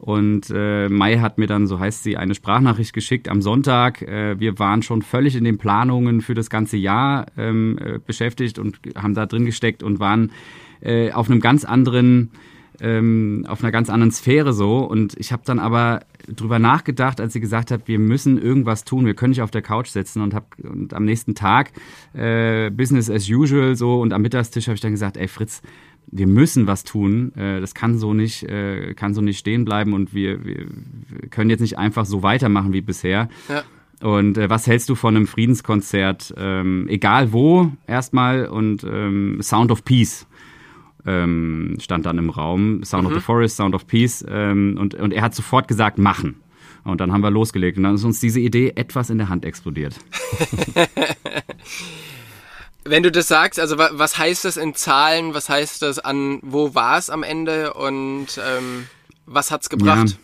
Und 0.04 0.52
äh, 0.54 0.90
Mai 0.90 1.16
hat 1.16 1.38
mir 1.38 1.46
dann, 1.46 1.66
so 1.66 1.80
heißt 1.80 2.02
sie, 2.02 2.18
eine 2.18 2.34
Sprachnachricht 2.34 2.92
geschickt 2.92 3.26
am 3.26 3.40
Sonntag. 3.40 4.02
Äh, 4.02 4.38
wir 4.38 4.58
waren 4.58 4.82
schon 4.82 5.00
völlig 5.00 5.34
in 5.34 5.44
den 5.44 5.56
Planungen 5.56 6.20
für 6.20 6.34
das 6.34 6.50
ganze 6.50 6.76
Jahr 6.76 7.24
ähm, 7.38 7.78
äh, 7.78 7.98
beschäftigt 8.04 8.58
und 8.58 8.78
haben 8.96 9.14
da 9.14 9.24
drin 9.24 9.46
gesteckt 9.46 9.82
und 9.82 10.00
waren 10.00 10.30
äh, 10.82 11.10
auf 11.12 11.30
einem 11.30 11.40
ganz 11.40 11.64
anderen 11.64 12.32
ähm, 12.82 13.46
auf 13.48 13.62
einer 13.62 13.72
ganz 13.72 13.88
anderen 13.88 14.10
Sphäre 14.10 14.52
so. 14.52 14.80
Und 14.80 15.18
ich 15.18 15.32
habe 15.32 15.42
dann 15.46 15.58
aber 15.58 16.00
drüber 16.28 16.58
nachgedacht, 16.58 17.18
als 17.18 17.32
sie 17.32 17.40
gesagt 17.40 17.70
hat, 17.70 17.88
wir 17.88 17.98
müssen 17.98 18.36
irgendwas 18.36 18.84
tun, 18.84 19.06
wir 19.06 19.14
können 19.14 19.30
nicht 19.30 19.42
auf 19.42 19.50
der 19.50 19.62
Couch 19.62 19.88
sitzen 19.88 20.20
und 20.20 20.34
hab 20.34 20.54
und 20.62 20.92
am 20.92 21.06
nächsten 21.06 21.34
Tag 21.34 21.72
äh, 22.12 22.70
Business 22.70 23.08
as 23.08 23.28
usual 23.30 23.74
so 23.74 24.00
und 24.00 24.12
am 24.12 24.20
Mittagstisch 24.20 24.66
habe 24.66 24.74
ich 24.74 24.80
dann 24.80 24.92
gesagt, 24.92 25.16
ey 25.16 25.28
Fritz, 25.28 25.62
wir 26.06 26.26
müssen 26.26 26.66
was 26.66 26.84
tun. 26.84 27.34
Äh, 27.36 27.60
das 27.60 27.74
kann 27.74 27.98
so 27.98 28.14
nicht, 28.14 28.44
äh, 28.44 28.94
kann 28.94 29.14
so 29.14 29.20
nicht 29.20 29.38
stehen 29.38 29.64
bleiben 29.64 29.92
und 29.92 30.14
wir, 30.14 30.44
wir, 30.44 30.66
können 31.30 31.50
jetzt 31.50 31.60
nicht 31.60 31.78
einfach 31.78 32.06
so 32.06 32.22
weitermachen 32.22 32.72
wie 32.72 32.80
bisher. 32.80 33.28
Ja. 33.48 33.62
Und 34.00 34.38
äh, 34.38 34.50
was 34.50 34.66
hältst 34.66 34.88
du 34.88 34.94
von 34.94 35.16
einem 35.16 35.26
Friedenskonzert, 35.26 36.34
ähm, 36.36 36.86
egal 36.88 37.32
wo, 37.32 37.72
erstmal 37.86 38.46
und 38.46 38.84
ähm, 38.84 39.38
Sound 39.40 39.70
of 39.70 39.84
Peace? 39.84 40.26
ähm, 41.06 41.76
stand 41.80 42.06
dann 42.06 42.18
im 42.18 42.30
Raum. 42.30 42.82
Sound 42.84 43.04
mhm. 43.04 43.08
of 43.08 43.14
the 43.14 43.20
Forest, 43.20 43.56
Sound 43.56 43.74
of 43.74 43.86
Peace. 43.86 44.24
Ähm, 44.28 44.76
und, 44.78 44.94
und 44.94 45.12
er 45.12 45.22
hat 45.22 45.34
sofort 45.34 45.68
gesagt, 45.68 45.98
machen. 45.98 46.36
Und 46.84 47.00
dann 47.00 47.12
haben 47.12 47.22
wir 47.22 47.30
losgelegt. 47.30 47.76
Und 47.78 47.84
dann 47.84 47.94
ist 47.94 48.04
uns 48.04 48.20
diese 48.20 48.40
Idee 48.40 48.72
etwas 48.76 49.10
in 49.10 49.18
der 49.18 49.28
Hand 49.28 49.44
explodiert. 49.44 49.98
Wenn 52.84 53.02
du 53.02 53.10
das 53.10 53.28
sagst, 53.28 53.58
also 53.58 53.78
was 53.78 54.18
heißt 54.18 54.44
das 54.44 54.56
in 54.56 54.74
Zahlen? 54.74 55.32
Was 55.32 55.48
heißt 55.48 55.82
das 55.82 55.98
an, 55.98 56.40
wo 56.42 56.74
war 56.74 56.98
es 56.98 57.08
am 57.08 57.22
Ende 57.22 57.72
und 57.74 58.26
ähm, 58.38 58.86
was 59.26 59.50
hat's 59.50 59.70
gebracht? 59.70 60.10
Ja. 60.10 60.16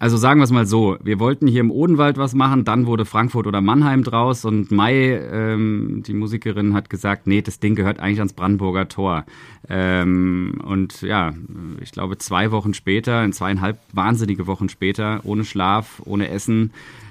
Also 0.00 0.16
sagen 0.16 0.38
wir 0.38 0.44
es 0.44 0.52
mal 0.52 0.64
so, 0.64 0.96
wir 1.02 1.18
wollten 1.18 1.48
hier 1.48 1.60
im 1.60 1.72
Odenwald 1.72 2.18
was 2.18 2.32
machen, 2.32 2.64
dann 2.64 2.86
wurde 2.86 3.04
Frankfurt 3.04 3.48
oder 3.48 3.60
Mannheim 3.60 4.04
draus 4.04 4.44
und 4.44 4.70
Mai, 4.70 5.16
ähm, 5.16 6.04
die 6.06 6.14
Musikerin, 6.14 6.72
hat 6.74 6.88
gesagt, 6.88 7.26
nee, 7.26 7.42
das 7.42 7.58
Ding 7.58 7.74
gehört 7.74 7.98
eigentlich 7.98 8.20
ans 8.20 8.32
Brandenburger 8.32 8.88
Tor. 8.88 9.24
Ähm, 9.68 10.60
und 10.64 11.02
ja, 11.02 11.32
ich 11.80 11.90
glaube 11.90 12.16
zwei 12.18 12.52
Wochen 12.52 12.74
später, 12.74 13.24
in 13.24 13.32
zweieinhalb 13.32 13.78
wahnsinnige 13.92 14.46
Wochen 14.46 14.68
später, 14.68 15.20
ohne 15.24 15.44
Schlaf, 15.44 16.00
ohne 16.04 16.28
Essen, 16.28 16.70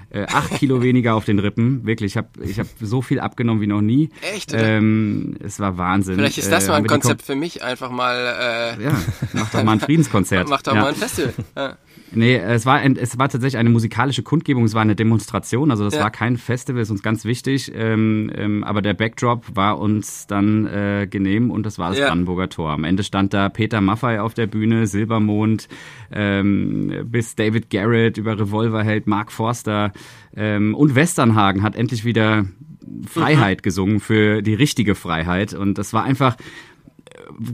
äh, 0.09 0.25
acht 0.27 0.51
Kilo 0.55 0.81
weniger 0.81 1.15
auf 1.15 1.25
den 1.25 1.39
Rippen. 1.39 1.85
Wirklich, 1.85 2.13
ich 2.13 2.17
habe 2.17 2.29
ich 2.41 2.59
hab 2.59 2.67
so 2.79 3.01
viel 3.01 3.19
abgenommen 3.19 3.61
wie 3.61 3.67
noch 3.67 3.81
nie. 3.81 4.09
Echt? 4.21 4.53
Ähm, 4.53 5.35
es 5.43 5.59
war 5.59 5.77
Wahnsinn. 5.77 6.15
Vielleicht 6.15 6.37
ist 6.37 6.51
das 6.51 6.65
äh, 6.65 6.69
mal 6.69 6.77
ein 6.77 6.87
Konzept 6.87 7.21
für 7.21 7.35
mich, 7.35 7.63
einfach 7.63 7.91
mal. 7.91 8.77
Äh, 8.79 8.83
ja, 8.83 9.01
mach 9.33 9.51
doch 9.51 9.63
mal 9.63 9.73
ein 9.73 9.79
Friedenskonzert. 9.79 10.47
mach 10.49 10.61
doch 10.61 10.75
ja. 10.75 10.81
mal 10.81 10.89
ein 10.89 10.95
Festival. 10.95 11.33
Ja. 11.55 11.77
Nee, 12.11 12.37
es 12.37 12.65
war, 12.65 12.83
es 12.83 13.17
war 13.17 13.27
tatsächlich 13.27 13.57
eine 13.57 13.69
musikalische 13.69 14.23
Kundgebung, 14.23 14.63
es 14.63 14.73
war 14.73 14.81
eine 14.81 14.95
Demonstration, 14.95 15.71
also 15.71 15.83
das 15.83 15.95
ja. 15.95 16.01
war 16.01 16.11
kein 16.11 16.37
Festival, 16.37 16.81
ist 16.81 16.89
uns 16.89 17.03
ganz 17.03 17.25
wichtig, 17.25 17.71
ähm, 17.75 18.31
ähm, 18.33 18.63
aber 18.63 18.81
der 18.81 18.93
Backdrop 18.93 19.43
war 19.55 19.77
uns 19.79 20.25
dann 20.27 20.65
äh, 20.67 21.07
genehm 21.09 21.51
und 21.51 21.65
das 21.65 21.79
war 21.79 21.89
das 21.89 21.99
ja. 21.99 22.07
Brandenburger 22.07 22.49
Tor. 22.49 22.71
Am 22.71 22.85
Ende 22.85 23.03
stand 23.03 23.33
da 23.33 23.49
Peter 23.49 23.81
Maffei 23.81 24.21
auf 24.21 24.33
der 24.33 24.47
Bühne, 24.47 24.87
Silbermond, 24.87 25.67
ähm, 26.11 27.05
bis 27.05 27.35
David 27.35 27.69
Garrett 27.69 28.17
über 28.17 28.39
Revolverheld, 28.39 29.05
Mark 29.07 29.31
Forster 29.31 29.91
ähm, 30.35 30.75
und 30.75 30.95
Westernhagen 30.95 31.61
hat 31.61 31.75
endlich 31.75 32.05
wieder 32.05 32.45
Freiheit 33.05 33.59
mhm. 33.59 33.63
gesungen 33.63 33.99
für 33.99 34.41
die 34.41 34.53
richtige 34.53 34.95
Freiheit 34.95 35.53
und 35.53 35.77
das 35.77 35.91
war 35.91 36.03
einfach 36.03 36.37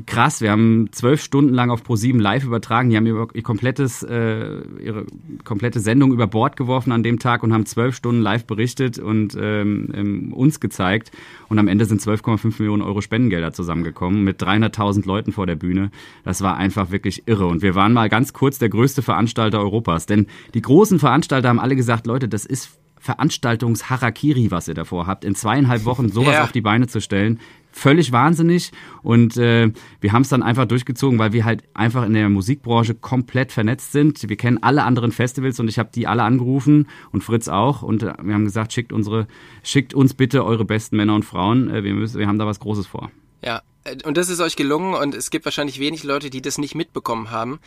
krass. 0.06 0.42
Wir 0.42 0.52
haben 0.52 0.90
zwölf 0.92 1.22
Stunden 1.22 1.54
lang 1.54 1.70
auf 1.70 1.84
Pro7 1.84 2.20
live 2.20 2.44
übertragen. 2.44 2.90
Die 2.90 2.98
haben 2.98 3.06
ihr, 3.06 3.28
ihr 3.34 3.44
komplettes, 3.44 4.04
äh, 4.04 4.62
ihre 4.84 5.06
komplette 5.44 5.80
Sendung 5.80 6.12
über 6.12 6.28
Bord 6.28 6.58
geworfen 6.58 6.92
an 6.92 7.04
dem 7.04 7.20
Tag 7.20 7.44
und 7.44 7.54
haben 7.54 7.66
zwölf 7.66 7.96
Stunden 7.96 8.22
live 8.22 8.46
berichtet 8.46 9.00
und 9.00 9.38
ähm, 9.40 9.90
ähm 9.94 10.34
uns 10.34 10.60
gezeigt. 10.60 11.12
Und 11.50 11.60
am 11.60 11.68
Ende 11.68 11.86
sind 11.86 12.02
12,5 12.02 12.60
Millionen 12.60 12.82
Euro 12.82 13.02
Spendengelder 13.02 13.54
zusammengekommen 13.54 14.24
mit 14.24 14.42
300.000 14.42 15.06
Leuten 15.06 15.32
vor 15.32 15.46
der 15.46 15.56
Bühne. 15.56 15.92
Das 16.24 16.42
war 16.42 16.58
einfach 16.58 16.92
wirklich 16.92 17.28
irre. 17.28 17.48
Und 17.48 17.62
wir 17.62 17.76
waren 17.76 17.94
mal 17.94 18.10
ganz 18.10 18.34
kurz 18.34 18.60
der 18.60 18.70
größte 18.70 19.02
Veranstalter 19.02 19.60
Europas. 19.60 20.06
Denn 20.06 20.28
die 20.54 20.62
großen 20.62 21.00
Veranstalter 21.00 21.50
haben 21.50 21.60
alle 21.60 21.76
gesagt, 21.76 22.08
Leute, 22.08 22.28
das 22.28 22.46
ist 22.46 22.78
Veranstaltungsharakiri, 23.04 24.50
was 24.50 24.70
ihr 24.70 24.76
davor 24.76 25.08
habt, 25.08 25.26
in 25.26 25.36
zweieinhalb 25.36 25.84
Wochen 25.84 26.10
sowas 26.10 26.36
ja. 26.36 26.44
auf 26.44 26.54
die 26.54 26.62
Beine 26.62 26.88
zu 26.88 27.02
stellen 27.02 27.40
völlig 27.74 28.12
wahnsinnig 28.12 28.72
und 29.02 29.36
äh, 29.38 29.72
wir 30.00 30.14
haben 30.14 30.22
es 30.22 30.30
dann 30.30 30.44
einfach 30.44 30.66
durchgezogen, 30.66 31.20
weil 31.20 31.34
wir 31.34 31.44
halt 31.44 31.64
einfach 31.74 32.06
in 32.06 32.14
der 32.14 32.30
Musikbranche 32.30 32.96
komplett 32.96 33.52
vernetzt 33.52 33.92
sind. 33.92 34.30
Wir 34.30 34.38
kennen 34.38 34.62
alle 34.62 34.84
anderen 34.84 35.12
Festivals 35.12 35.60
und 35.60 35.68
ich 35.68 35.80
habe 35.80 35.90
die 35.94 36.08
alle 36.08 36.24
angerufen 36.24 36.88
und 37.12 37.24
Fritz 37.24 37.48
auch 37.48 37.82
und 37.82 38.04
äh, 38.04 38.14
wir 38.22 38.34
haben 38.34 38.46
gesagt, 38.46 38.74
schickt 38.74 38.94
unsere, 38.94 39.28
schickt 39.64 39.94
uns 39.94 40.14
bitte 40.14 40.46
eure 40.46 40.66
besten 40.66 40.98
Männer 40.98 41.16
und 41.16 41.26
Frauen. 41.26 41.70
Äh, 41.70 41.84
wir 41.84 41.94
müssen, 41.94 42.20
wir 42.20 42.28
haben 42.28 42.40
da 42.40 42.46
was 42.46 42.60
Großes 42.60 42.88
vor. 42.88 43.12
Ja, 43.44 43.62
äh, 43.84 43.98
und 44.06 44.18
das 44.18 44.30
ist 44.30 44.40
euch 44.40 44.56
gelungen 44.56 44.94
und 44.94 45.16
es 45.16 45.30
gibt 45.30 45.46
wahrscheinlich 45.46 45.80
wenig 45.80 46.04
Leute, 46.04 46.30
die 46.30 46.42
das 46.42 46.58
nicht 46.58 46.76
mitbekommen 46.76 47.32
haben, 47.32 47.60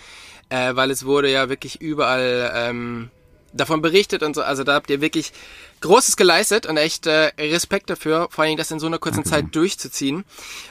äh, 0.49 0.75
weil 0.75 0.91
es 0.91 1.05
wurde 1.05 1.31
ja 1.31 1.49
wirklich 1.49 1.81
überall 1.81 2.53
ähm, 2.55 3.11
davon 3.57 3.83
berichtet 3.83 4.23
und 4.23 4.35
so. 4.35 4.43
Also 4.43 4.65
da 4.65 4.75
habt 4.75 4.91
ihr 4.91 5.01
wirklich 5.01 5.33
Großes 5.81 6.17
geleistet 6.17 6.67
und 6.67 6.77
echt 6.77 7.07
äh, 7.07 7.33
Respekt 7.39 7.91
dafür, 7.91 8.29
vor 8.31 8.45
allem 8.45 8.57
das 8.57 8.71
in 8.71 8.79
so 8.79 8.87
einer 8.87 8.99
kurzen 8.99 9.25
Danke. 9.25 9.31
Zeit 9.31 9.55
durchzuziehen. 9.55 10.25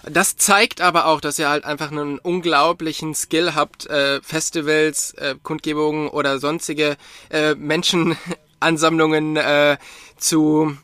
Das 0.04 0.36
zeigt 0.36 0.82
aber 0.82 1.06
auch, 1.06 1.22
dass 1.22 1.38
ihr 1.38 1.50
halt 1.50 1.64
einfach 1.64 1.92
einen 1.92 2.18
unglaublichen 2.20 3.14
Skill 3.14 3.54
habt, 3.54 3.86
äh, 3.86 4.22
Festivals, 4.22 5.12
äh, 5.14 5.36
Kundgebungen 5.44 6.10
oder 6.10 6.40
sonstige 6.40 6.98
äh, 7.30 7.54
Menschenansammlungen 7.56 9.38
äh, 9.38 9.78
zu 10.18 10.76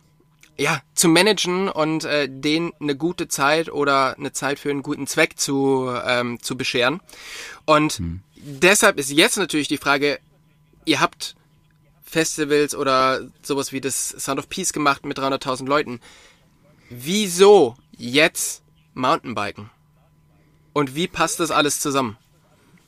ja, 0.61 0.81
zu 0.93 1.07
managen 1.07 1.69
und 1.69 2.03
äh, 2.03 2.27
denen 2.29 2.71
eine 2.79 2.95
gute 2.95 3.27
Zeit 3.27 3.71
oder 3.71 4.15
eine 4.17 4.31
Zeit 4.31 4.59
für 4.59 4.69
einen 4.69 4.83
guten 4.83 5.07
Zweck 5.07 5.39
zu, 5.39 5.91
ähm, 6.05 6.39
zu 6.39 6.55
bescheren. 6.55 7.01
Und 7.65 7.93
hm. 7.93 8.21
deshalb 8.35 8.99
ist 8.99 9.09
jetzt 9.09 9.37
natürlich 9.37 9.69
die 9.69 9.77
Frage, 9.77 10.19
ihr 10.85 10.99
habt 10.99 11.35
Festivals 12.11 12.75
oder 12.75 13.21
sowas 13.41 13.71
wie 13.71 13.79
das 13.79 14.09
Sound 14.09 14.37
of 14.37 14.49
Peace 14.49 14.73
gemacht 14.73 15.05
mit 15.05 15.17
300.000 15.17 15.65
Leuten. 15.65 16.01
Wieso 16.89 17.77
jetzt 17.91 18.63
Mountainbiken? 18.93 19.69
Und 20.73 20.93
wie 20.93 21.07
passt 21.07 21.39
das 21.39 21.51
alles 21.51 21.79
zusammen? 21.79 22.17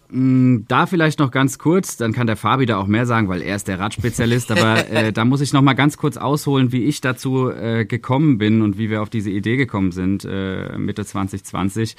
Mm, 0.09 0.65
da 0.67 0.85
vielleicht 0.85 1.19
noch 1.19 1.31
ganz 1.31 1.57
kurz, 1.57 1.97
dann 1.97 2.13
kann 2.13 2.27
der 2.27 2.35
Fabi 2.35 2.65
da 2.65 2.77
auch 2.77 2.87
mehr 2.87 3.05
sagen, 3.05 3.29
weil 3.29 3.41
er 3.41 3.55
ist 3.55 3.67
der 3.67 3.79
Radspezialist. 3.79 4.51
Aber 4.51 4.89
äh, 4.91 5.11
da 5.11 5.25
muss 5.25 5.41
ich 5.41 5.53
noch 5.53 5.61
mal 5.61 5.73
ganz 5.73 5.97
kurz 5.97 6.17
ausholen, 6.17 6.71
wie 6.71 6.83
ich 6.83 7.01
dazu 7.01 7.49
äh, 7.49 7.85
gekommen 7.85 8.37
bin 8.37 8.61
und 8.61 8.77
wie 8.77 8.89
wir 8.89 9.01
auf 9.01 9.09
diese 9.09 9.29
Idee 9.29 9.57
gekommen 9.57 9.91
sind 9.91 10.25
äh, 10.25 10.77
Mitte 10.77 11.05
2020. 11.05 11.95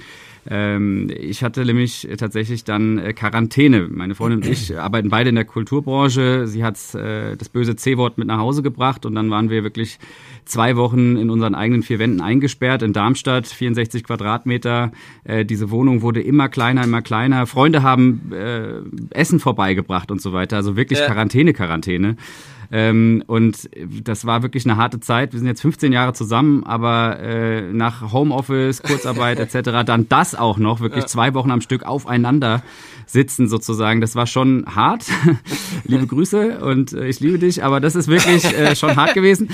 Ähm, 0.49 1.11
ich 1.19 1.43
hatte 1.43 1.65
nämlich 1.65 2.09
tatsächlich 2.19 2.65
dann 2.65 2.99
äh, 2.99 3.13
Quarantäne. 3.15 3.89
Meine 3.91 4.15
Freundin 4.15 4.43
und 4.43 4.49
ich 4.49 4.79
arbeiten 4.79 5.09
beide 5.09 5.31
in 5.31 5.35
der 5.35 5.45
Kulturbranche. 5.45 6.47
Sie 6.47 6.63
hat 6.63 6.77
äh, 6.95 7.37
das 7.37 7.49
böse 7.49 7.77
C-Wort 7.77 8.19
mit 8.19 8.29
nach 8.29 8.39
Hause 8.39 8.63
gebracht 8.63 9.07
und 9.07 9.15
dann 9.15 9.31
waren 9.31 9.51
wir 9.51 9.65
wirklich 9.65 9.99
zwei 10.45 10.77
Wochen 10.77 11.17
in 11.17 11.31
unseren 11.31 11.55
eigenen 11.55 11.83
vier 11.83 11.99
Wänden 11.99 12.21
eingesperrt 12.21 12.83
in 12.83 12.93
Darmstadt, 12.93 13.47
64 13.47 14.05
Quadratmeter. 14.05 14.93
Äh, 15.25 15.45
diese 15.45 15.71
Wohnung 15.71 16.03
wurde 16.03 16.21
immer 16.21 16.49
kleiner, 16.49 16.85
immer 16.85 17.03
kleiner. 17.03 17.47
Freunde 17.47 17.83
haben 17.83 18.33
äh, 18.33 18.81
Essen 19.11 19.41
vorbeigebracht 19.41 20.11
und 20.11 20.21
so 20.21 20.33
weiter. 20.33 20.57
Also 20.57 20.77
wirklich 20.77 20.99
ja. 20.99 21.07
Quarantäne, 21.07 21.53
Quarantäne. 21.53 22.17
Ähm, 22.71 23.23
und 23.27 23.69
das 24.03 24.25
war 24.27 24.43
wirklich 24.43 24.65
eine 24.67 24.77
harte 24.77 25.01
Zeit. 25.01 25.33
Wir 25.33 25.39
sind 25.39 25.49
jetzt 25.49 25.63
15 25.63 25.93
Jahre 25.93 26.13
zusammen, 26.13 26.65
aber 26.65 27.19
äh, 27.21 27.73
nach 27.73 28.13
Homeoffice, 28.13 28.83
Kurzarbeit 28.83 29.39
etc. 29.39 29.85
dann 29.85 30.09
das 30.09 30.35
auch 30.35 30.59
noch, 30.59 30.81
wirklich 30.81 31.03
ja. 31.03 31.09
zwei 31.09 31.35
Wochen 31.35 31.51
am 31.51 31.61
Stück 31.61 31.85
aufeinander 31.85 32.63
sitzen 33.07 33.49
sozusagen. 33.49 34.01
Das 34.01 34.17
war 34.17 34.27
schon 34.27 34.65
hart. 34.67 35.05
Liebe 35.85 36.07
Grüße 36.07 36.61
und 36.61 36.93
äh, 36.93 37.07
ich 37.09 37.21
liebe 37.21 37.39
dich, 37.39 37.63
aber 37.63 37.81
das 37.81 37.95
ist 37.95 38.09
wirklich 38.09 38.45
äh, 38.45 38.75
schon 38.77 38.97
hart 38.97 39.15
gewesen. 39.15 39.49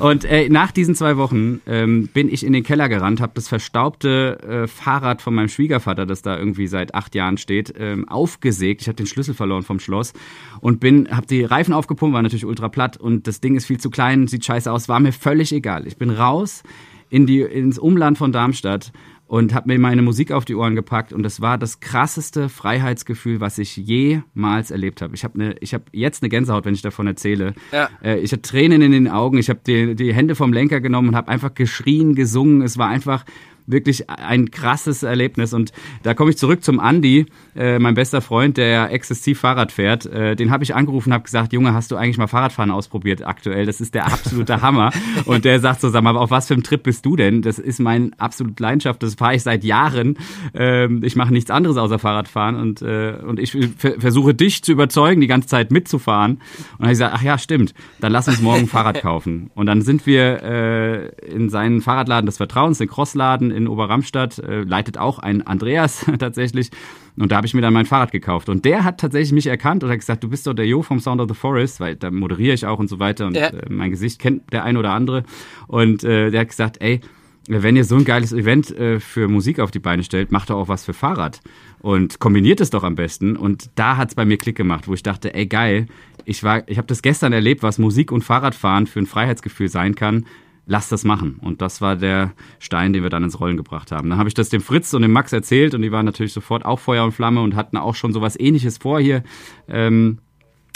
Und 0.00 0.24
äh, 0.24 0.48
nach 0.48 0.72
diesen 0.72 0.94
zwei 0.94 1.16
Wochen 1.16 1.60
ähm, 1.66 2.08
bin 2.12 2.32
ich 2.32 2.44
in 2.44 2.52
den 2.52 2.62
Keller 2.62 2.88
gerannt, 2.88 3.20
habe 3.20 3.32
das 3.34 3.48
verstaubte 3.48 4.38
äh, 4.42 4.66
Fahrrad 4.66 5.22
von 5.22 5.34
meinem 5.34 5.48
Schwiegervater, 5.48 6.06
das 6.06 6.22
da 6.22 6.38
irgendwie 6.38 6.66
seit 6.66 6.94
acht 6.94 7.14
Jahren 7.14 7.36
steht, 7.36 7.74
ähm, 7.78 8.08
aufgesägt. 8.08 8.82
Ich 8.82 8.88
habe 8.88 8.96
den 8.96 9.06
Schlüssel 9.06 9.34
verloren 9.34 9.62
vom 9.62 9.80
Schloss 9.80 10.12
und 10.60 10.80
bin, 10.80 11.08
habe 11.10 11.26
die 11.26 11.44
Reifen 11.44 11.74
aufgepumpt, 11.74 12.14
war 12.14 12.22
natürlich 12.22 12.46
ultra 12.54 12.68
platt 12.68 12.96
und 12.96 13.26
das 13.26 13.40
Ding 13.40 13.56
ist 13.56 13.66
viel 13.66 13.80
zu 13.80 13.90
klein, 13.90 14.28
sieht 14.28 14.44
scheiße 14.44 14.70
aus, 14.70 14.88
war 14.88 15.00
mir 15.00 15.12
völlig 15.12 15.52
egal. 15.52 15.88
Ich 15.88 15.96
bin 15.96 16.10
raus 16.10 16.62
in 17.10 17.26
die, 17.26 17.40
ins 17.40 17.80
Umland 17.80 18.16
von 18.16 18.30
Darmstadt 18.30 18.92
und 19.26 19.54
habe 19.54 19.72
mir 19.72 19.78
meine 19.80 20.02
Musik 20.02 20.30
auf 20.30 20.44
die 20.44 20.54
Ohren 20.54 20.76
gepackt 20.76 21.12
und 21.12 21.24
das 21.24 21.40
war 21.40 21.58
das 21.58 21.80
krasseste 21.80 22.48
Freiheitsgefühl, 22.48 23.40
was 23.40 23.58
ich 23.58 23.76
jemals 23.76 24.70
erlebt 24.70 25.02
habe. 25.02 25.16
Ich 25.16 25.24
habe 25.24 25.36
ne, 25.36 25.56
ich 25.60 25.74
habe 25.74 25.84
jetzt 25.90 26.22
eine 26.22 26.28
Gänsehaut, 26.28 26.64
wenn 26.64 26.74
ich 26.74 26.82
davon 26.82 27.08
erzähle. 27.08 27.54
Ja. 27.72 27.88
Äh, 28.02 28.20
ich 28.20 28.30
hatte 28.30 28.42
Tränen 28.42 28.82
in 28.82 28.92
den 28.92 29.08
Augen, 29.08 29.38
ich 29.38 29.48
habe 29.48 29.60
die, 29.66 29.96
die 29.96 30.14
Hände 30.14 30.36
vom 30.36 30.52
Lenker 30.52 30.80
genommen 30.80 31.08
und 31.08 31.16
habe 31.16 31.28
einfach 31.28 31.54
geschrien, 31.54 32.14
gesungen. 32.14 32.62
Es 32.62 32.78
war 32.78 32.88
einfach 32.88 33.24
wirklich 33.66 34.10
ein 34.10 34.50
krasses 34.50 35.02
Erlebnis. 35.02 35.52
Und 35.52 35.72
da 36.02 36.14
komme 36.14 36.30
ich 36.30 36.38
zurück 36.38 36.62
zum 36.62 36.80
Andi, 36.80 37.26
äh, 37.56 37.78
mein 37.78 37.94
bester 37.94 38.20
Freund, 38.20 38.56
der 38.56 38.90
exzessiv 38.92 39.40
Fahrrad 39.40 39.72
fährt. 39.72 40.06
Äh, 40.06 40.36
den 40.36 40.50
habe 40.50 40.64
ich 40.64 40.74
angerufen 40.74 41.10
und 41.10 41.14
habe 41.14 41.24
gesagt, 41.24 41.52
Junge, 41.52 41.72
hast 41.72 41.90
du 41.90 41.96
eigentlich 41.96 42.18
mal 42.18 42.26
Fahrradfahren 42.26 42.70
ausprobiert 42.70 43.26
aktuell? 43.26 43.66
Das 43.66 43.80
ist 43.80 43.94
der 43.94 44.06
absolute 44.06 44.60
Hammer. 44.60 44.90
Und 45.24 45.44
der 45.44 45.60
sagt 45.60 45.80
so, 45.80 45.88
sag 45.88 46.02
mal, 46.02 46.16
auf 46.16 46.30
was 46.30 46.48
für 46.48 46.54
einem 46.54 46.62
Trip 46.62 46.82
bist 46.82 47.06
du 47.06 47.16
denn? 47.16 47.42
Das 47.42 47.58
ist 47.58 47.80
mein 47.80 48.12
absolut 48.18 48.58
Leidenschaft. 48.60 49.02
Das 49.02 49.14
fahre 49.14 49.34
ich 49.34 49.42
seit 49.42 49.64
Jahren. 49.64 50.18
Ähm, 50.54 51.02
ich 51.04 51.16
mache 51.16 51.32
nichts 51.32 51.50
anderes 51.50 51.76
außer 51.76 51.98
Fahrradfahren 51.98 52.56
und, 52.56 52.82
äh, 52.82 53.14
und 53.26 53.38
ich 53.38 53.56
versuche 53.78 54.34
dich 54.34 54.62
zu 54.62 54.72
überzeugen, 54.72 55.20
die 55.20 55.26
ganze 55.26 55.48
Zeit 55.48 55.70
mitzufahren. 55.70 56.32
Und 56.32 56.40
dann 56.78 56.86
habe 56.86 56.92
ich 56.92 56.98
gesagt, 56.98 57.14
ach 57.16 57.22
ja, 57.22 57.38
stimmt, 57.38 57.74
dann 58.00 58.12
lass 58.12 58.28
uns 58.28 58.40
morgen 58.40 58.62
ein 58.62 58.66
Fahrrad 58.66 59.00
kaufen. 59.02 59.50
Und 59.54 59.66
dann 59.66 59.82
sind 59.82 60.06
wir 60.06 60.42
äh, 60.42 61.08
in 61.26 61.48
seinen 61.48 61.80
Fahrradladen 61.80 62.26
des 62.26 62.36
Vertrauens, 62.36 62.78
den 62.78 62.88
Crossladen 62.88 63.50
in 63.54 63.68
Oberramstadt, 63.68 64.38
äh, 64.38 64.62
leitet 64.62 64.98
auch 64.98 65.18
ein 65.18 65.46
Andreas 65.46 66.04
tatsächlich. 66.18 66.70
Und 67.16 67.30
da 67.32 67.36
habe 67.36 67.46
ich 67.46 67.54
mir 67.54 67.60
dann 67.60 67.72
mein 67.72 67.86
Fahrrad 67.86 68.12
gekauft. 68.12 68.48
Und 68.48 68.64
der 68.64 68.84
hat 68.84 68.98
tatsächlich 69.00 69.32
mich 69.32 69.46
erkannt 69.46 69.84
und 69.84 69.90
hat 69.90 70.00
gesagt, 70.00 70.24
du 70.24 70.28
bist 70.28 70.46
doch 70.46 70.54
der 70.54 70.66
Jo 70.66 70.82
vom 70.82 71.00
Sound 71.00 71.20
of 71.20 71.28
the 71.28 71.34
Forest, 71.34 71.80
weil 71.80 71.96
da 71.96 72.10
moderiere 72.10 72.54
ich 72.54 72.66
auch 72.66 72.78
und 72.78 72.88
so 72.88 72.98
weiter. 72.98 73.26
Und 73.26 73.36
ja. 73.36 73.48
äh, 73.48 73.70
mein 73.70 73.90
Gesicht 73.90 74.18
kennt 74.18 74.52
der 74.52 74.64
ein 74.64 74.76
oder 74.76 74.90
andere. 74.90 75.22
Und 75.68 76.02
äh, 76.04 76.30
der 76.30 76.40
hat 76.40 76.48
gesagt, 76.48 76.80
ey, 76.80 77.00
wenn 77.46 77.76
ihr 77.76 77.84
so 77.84 77.96
ein 77.96 78.04
geiles 78.04 78.32
Event 78.32 78.70
äh, 78.70 79.00
für 79.00 79.28
Musik 79.28 79.60
auf 79.60 79.70
die 79.70 79.78
Beine 79.78 80.02
stellt, 80.02 80.32
macht 80.32 80.50
doch 80.50 80.56
auch 80.56 80.68
was 80.68 80.84
für 80.84 80.94
Fahrrad. 80.94 81.40
Und 81.80 82.18
kombiniert 82.18 82.60
es 82.60 82.70
doch 82.70 82.82
am 82.82 82.94
besten. 82.94 83.36
Und 83.36 83.70
da 83.74 83.96
hat 83.96 84.08
es 84.08 84.14
bei 84.14 84.24
mir 84.24 84.38
Klick 84.38 84.56
gemacht, 84.56 84.88
wo 84.88 84.94
ich 84.94 85.02
dachte, 85.02 85.34
ey 85.34 85.46
geil, 85.46 85.86
ich 86.24 86.42
war, 86.42 86.66
ich 86.68 86.78
habe 86.78 86.86
das 86.86 87.02
gestern 87.02 87.32
erlebt, 87.32 87.62
was 87.62 87.78
Musik 87.78 88.10
und 88.10 88.24
Fahrradfahren 88.24 88.86
für 88.86 88.98
ein 88.98 89.06
Freiheitsgefühl 89.06 89.68
sein 89.68 89.94
kann 89.94 90.24
lass 90.66 90.88
das 90.88 91.04
machen. 91.04 91.38
Und 91.40 91.62
das 91.62 91.80
war 91.80 91.96
der 91.96 92.32
Stein, 92.58 92.92
den 92.92 93.02
wir 93.02 93.10
dann 93.10 93.24
ins 93.24 93.38
Rollen 93.38 93.56
gebracht 93.56 93.92
haben. 93.92 94.10
Dann 94.10 94.18
habe 94.18 94.28
ich 94.28 94.34
das 94.34 94.48
dem 94.48 94.60
Fritz 94.60 94.94
und 94.94 95.02
dem 95.02 95.12
Max 95.12 95.32
erzählt 95.32 95.74
und 95.74 95.82
die 95.82 95.92
waren 95.92 96.06
natürlich 96.06 96.32
sofort 96.32 96.64
auch 96.64 96.80
Feuer 96.80 97.04
und 97.04 97.12
Flamme 97.12 97.40
und 97.42 97.54
hatten 97.54 97.76
auch 97.76 97.94
schon 97.94 98.12
sowas 98.12 98.38
ähnliches 98.38 98.78
vor 98.78 99.00
hier. 99.00 99.22
Ähm, 99.68 100.18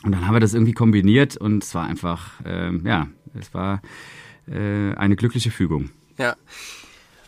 und 0.04 0.12
dann 0.12 0.26
haben 0.26 0.34
wir 0.34 0.40
das 0.40 0.54
irgendwie 0.54 0.74
kombiniert 0.74 1.36
und 1.36 1.64
es 1.64 1.74
war 1.74 1.86
einfach, 1.86 2.32
ähm, 2.44 2.82
ja, 2.86 3.08
es 3.38 3.52
war 3.52 3.82
äh, 4.46 4.94
eine 4.94 5.16
glückliche 5.16 5.50
Fügung. 5.50 5.90
Ja. 6.18 6.36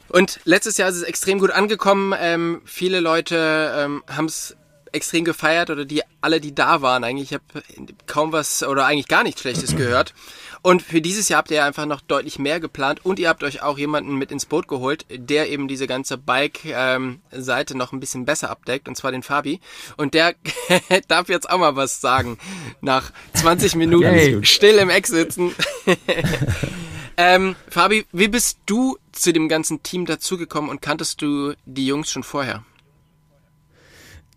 Und 0.08 0.40
letztes 0.44 0.76
Jahr 0.76 0.88
ist 0.88 0.96
es 0.96 1.02
extrem 1.02 1.38
gut 1.38 1.50
angekommen. 1.50 2.14
Ähm, 2.18 2.62
viele 2.64 3.00
Leute 3.00 3.72
ähm, 3.76 4.02
haben 4.08 4.24
es 4.24 4.56
extrem 4.92 5.24
gefeiert 5.24 5.70
oder 5.70 5.84
die 5.84 6.02
alle, 6.20 6.40
die 6.40 6.54
da 6.54 6.82
waren, 6.82 7.04
eigentlich. 7.04 7.32
Ich 7.32 7.34
habe 7.34 7.64
kaum 8.06 8.32
was 8.32 8.62
oder 8.62 8.86
eigentlich 8.86 9.08
gar 9.08 9.22
nichts 9.22 9.40
Schlechtes 9.40 9.76
gehört. 9.76 10.14
Und 10.62 10.82
für 10.82 11.00
dieses 11.00 11.28
Jahr 11.28 11.38
habt 11.38 11.50
ihr 11.50 11.64
einfach 11.64 11.86
noch 11.86 12.02
deutlich 12.02 12.38
mehr 12.38 12.60
geplant 12.60 13.04
und 13.04 13.18
ihr 13.18 13.30
habt 13.30 13.42
euch 13.42 13.62
auch 13.62 13.78
jemanden 13.78 14.16
mit 14.16 14.30
ins 14.30 14.44
Boot 14.44 14.68
geholt, 14.68 15.06
der 15.10 15.48
eben 15.48 15.68
diese 15.68 15.86
ganze 15.86 16.18
Bike-Seite 16.18 17.72
ähm, 17.74 17.78
noch 17.78 17.92
ein 17.92 18.00
bisschen 18.00 18.26
besser 18.26 18.50
abdeckt, 18.50 18.86
und 18.86 18.96
zwar 18.96 19.10
den 19.10 19.22
Fabi. 19.22 19.60
Und 19.96 20.12
der 20.12 20.34
darf 21.08 21.30
jetzt 21.30 21.48
auch 21.48 21.58
mal 21.58 21.76
was 21.76 22.00
sagen. 22.00 22.38
Nach 22.82 23.10
20 23.34 23.74
Minuten 23.76 24.04
hey. 24.04 24.44
still 24.44 24.76
im 24.76 24.90
Eck 24.90 25.06
sitzen. 25.06 25.54
ähm, 27.16 27.56
Fabi, 27.68 28.04
wie 28.12 28.28
bist 28.28 28.58
du 28.66 28.98
zu 29.12 29.32
dem 29.32 29.48
ganzen 29.48 29.82
Team 29.82 30.04
dazugekommen 30.04 30.70
und 30.70 30.82
kanntest 30.82 31.22
du 31.22 31.54
die 31.64 31.86
Jungs 31.86 32.10
schon 32.10 32.22
vorher? 32.22 32.64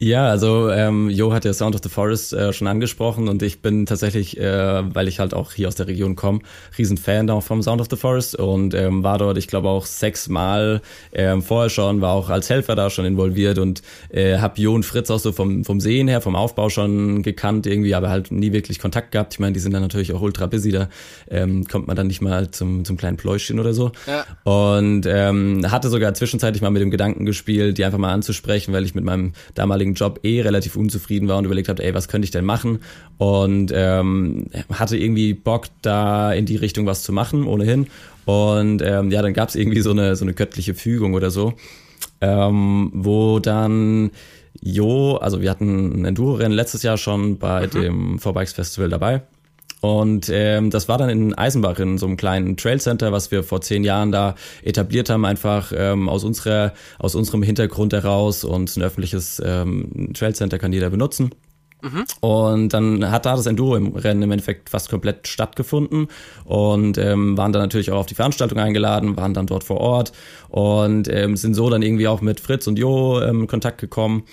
Ja, 0.03 0.27
also 0.27 0.69
ähm, 0.69 1.09
Jo 1.09 1.31
hat 1.31 1.45
ja 1.45 1.53
Sound 1.53 1.75
of 1.75 1.81
the 1.81 1.87
Forest 1.87 2.33
äh, 2.33 2.51
schon 2.51 2.67
angesprochen 2.67 3.29
und 3.29 3.41
ich 3.41 3.61
bin 3.61 3.85
tatsächlich, 3.85 4.37
äh, 4.37 4.83
weil 4.93 5.07
ich 5.07 5.19
halt 5.19 5.33
auch 5.33 5.53
hier 5.53 5.69
aus 5.69 5.75
der 5.75 5.87
Region 5.87 6.17
komme, 6.17 6.39
Riesenfan 6.77 7.29
auch 7.29 7.41
vom 7.41 7.63
Sound 7.63 7.79
of 7.79 7.87
the 7.89 7.95
Forest 7.95 8.35
und 8.35 8.73
ähm, 8.73 9.01
war 9.03 9.17
dort, 9.17 9.37
ich 9.37 9.47
glaube 9.47 9.69
auch 9.69 9.85
sechsmal 9.85 10.81
ähm, 11.13 11.41
vorher 11.41 11.69
schon, 11.69 12.01
war 12.01 12.11
auch 12.11 12.29
als 12.29 12.49
Helfer 12.49 12.75
da 12.75 12.89
schon 12.89 13.05
involviert 13.05 13.59
und 13.59 13.81
äh, 14.09 14.39
habe 14.39 14.59
Jo 14.59 14.73
und 14.73 14.83
Fritz 14.83 15.09
auch 15.09 15.19
so 15.19 15.31
vom, 15.31 15.63
vom 15.63 15.79
Sehen 15.79 16.09
her, 16.09 16.19
vom 16.19 16.35
Aufbau 16.35 16.67
schon 16.67 17.23
gekannt 17.23 17.65
irgendwie, 17.65 17.95
aber 17.95 18.09
halt 18.09 18.29
nie 18.29 18.51
wirklich 18.51 18.79
Kontakt 18.79 19.13
gehabt. 19.13 19.35
Ich 19.35 19.39
meine, 19.39 19.53
die 19.53 19.61
sind 19.61 19.71
dann 19.71 19.83
natürlich 19.83 20.11
auch 20.11 20.19
ultra 20.19 20.47
busy, 20.47 20.73
da 20.73 20.89
ähm, 21.29 21.65
kommt 21.65 21.87
man 21.87 21.95
dann 21.95 22.07
nicht 22.07 22.19
mal 22.21 22.51
zum, 22.51 22.83
zum 22.83 22.97
kleinen 22.97 23.15
Pläuschchen 23.15 23.57
oder 23.57 23.73
so. 23.73 23.93
Ja. 24.05 24.25
Und 24.43 25.05
ähm, 25.05 25.71
hatte 25.71 25.87
sogar 25.87 26.13
zwischenzeitlich 26.13 26.61
mal 26.61 26.71
mit 26.71 26.81
dem 26.81 26.91
Gedanken 26.91 27.25
gespielt, 27.25 27.77
die 27.77 27.85
einfach 27.85 27.99
mal 27.99 28.11
anzusprechen, 28.11 28.73
weil 28.73 28.83
ich 28.83 28.95
mit 28.95 29.05
meinem 29.05 29.31
damaligen 29.55 29.92
Job 29.93 30.19
eh 30.23 30.41
relativ 30.41 30.75
unzufrieden 30.75 31.27
war 31.27 31.37
und 31.37 31.45
überlegt 31.45 31.69
habe, 31.69 31.83
ey, 31.83 31.93
was 31.93 32.07
könnte 32.07 32.25
ich 32.25 32.31
denn 32.31 32.45
machen? 32.45 32.79
Und 33.17 33.71
ähm, 33.73 34.47
hatte 34.71 34.97
irgendwie 34.97 35.33
Bock, 35.33 35.67
da 35.81 36.33
in 36.33 36.45
die 36.45 36.55
Richtung 36.55 36.85
was 36.85 37.03
zu 37.03 37.13
machen, 37.13 37.45
ohnehin. 37.45 37.87
Und 38.25 38.81
ähm, 38.81 39.11
ja, 39.11 39.21
dann 39.21 39.33
gab 39.33 39.49
es 39.49 39.55
irgendwie 39.55 39.81
so 39.81 39.91
eine, 39.91 40.15
so 40.15 40.25
eine 40.25 40.33
göttliche 40.33 40.73
Fügung 40.73 41.13
oder 41.13 41.29
so, 41.29 41.53
ähm, 42.21 42.91
wo 42.93 43.39
dann 43.39 44.11
Jo, 44.61 45.15
also 45.17 45.41
wir 45.41 45.49
hatten 45.49 46.01
ein 46.01 46.05
Enduro-Rennen 46.05 46.53
letztes 46.53 46.83
Jahr 46.83 46.97
schon 46.97 47.37
bei 47.37 47.67
mhm. 47.67 47.71
dem 47.71 48.19
Vorbikes 48.19 48.53
Festival 48.53 48.89
dabei. 48.89 49.23
Und 49.83 50.29
ähm, 50.31 50.69
das 50.69 50.87
war 50.87 50.97
dann 50.97 51.09
in 51.09 51.33
Eisenbach 51.33 51.77
in 51.77 51.97
so 51.97 52.05
einem 52.05 52.15
kleinen 52.15 52.55
Trail 52.55 52.79
Center, 52.79 53.11
was 53.11 53.31
wir 53.31 53.43
vor 53.43 53.59
zehn 53.59 53.83
Jahren 53.83 54.13
da 54.13 54.35
etabliert 54.61 55.09
haben, 55.09 55.25
einfach 55.25 55.73
ähm, 55.75 56.07
aus 56.07 56.23
unserer 56.23 56.71
aus 56.99 57.15
unserem 57.15 57.43
Hintergrund 57.43 57.91
heraus. 57.91 58.45
Und 58.45 58.73
ein 58.77 58.81
öffentliches 58.81 59.41
ähm, 59.45 60.13
Trail 60.13 60.33
Center 60.33 60.57
kann 60.57 60.71
jeder 60.71 60.89
benutzen. 60.89 61.31
Mhm. 61.81 62.05
Und 62.21 62.69
dann 62.69 63.11
hat 63.11 63.25
da 63.25 63.35
das 63.35 63.45
Enduro 63.45 63.75
im 63.75 63.93
Rennen 63.93 64.21
im 64.21 64.31
Endeffekt 64.31 64.69
fast 64.69 64.89
komplett 64.89 65.27
stattgefunden 65.27 66.07
und 66.45 66.97
ähm, 66.97 67.37
waren 67.37 67.51
dann 67.51 67.63
natürlich 67.63 67.91
auch 67.91 67.99
auf 67.99 68.05
die 68.05 68.15
Veranstaltung 68.15 68.59
eingeladen, 68.59 69.17
waren 69.17 69.33
dann 69.33 69.47
dort 69.47 69.65
vor 69.65 69.81
Ort 69.81 70.13
und 70.47 71.09
ähm, 71.09 71.35
sind 71.35 71.55
so 71.55 71.69
dann 71.69 71.81
irgendwie 71.81 72.07
auch 72.07 72.21
mit 72.21 72.39
Fritz 72.39 72.67
und 72.67 72.79
Jo 72.79 73.19
ähm, 73.19 73.41
in 73.41 73.47
Kontakt 73.47 73.81
gekommen 73.81 74.23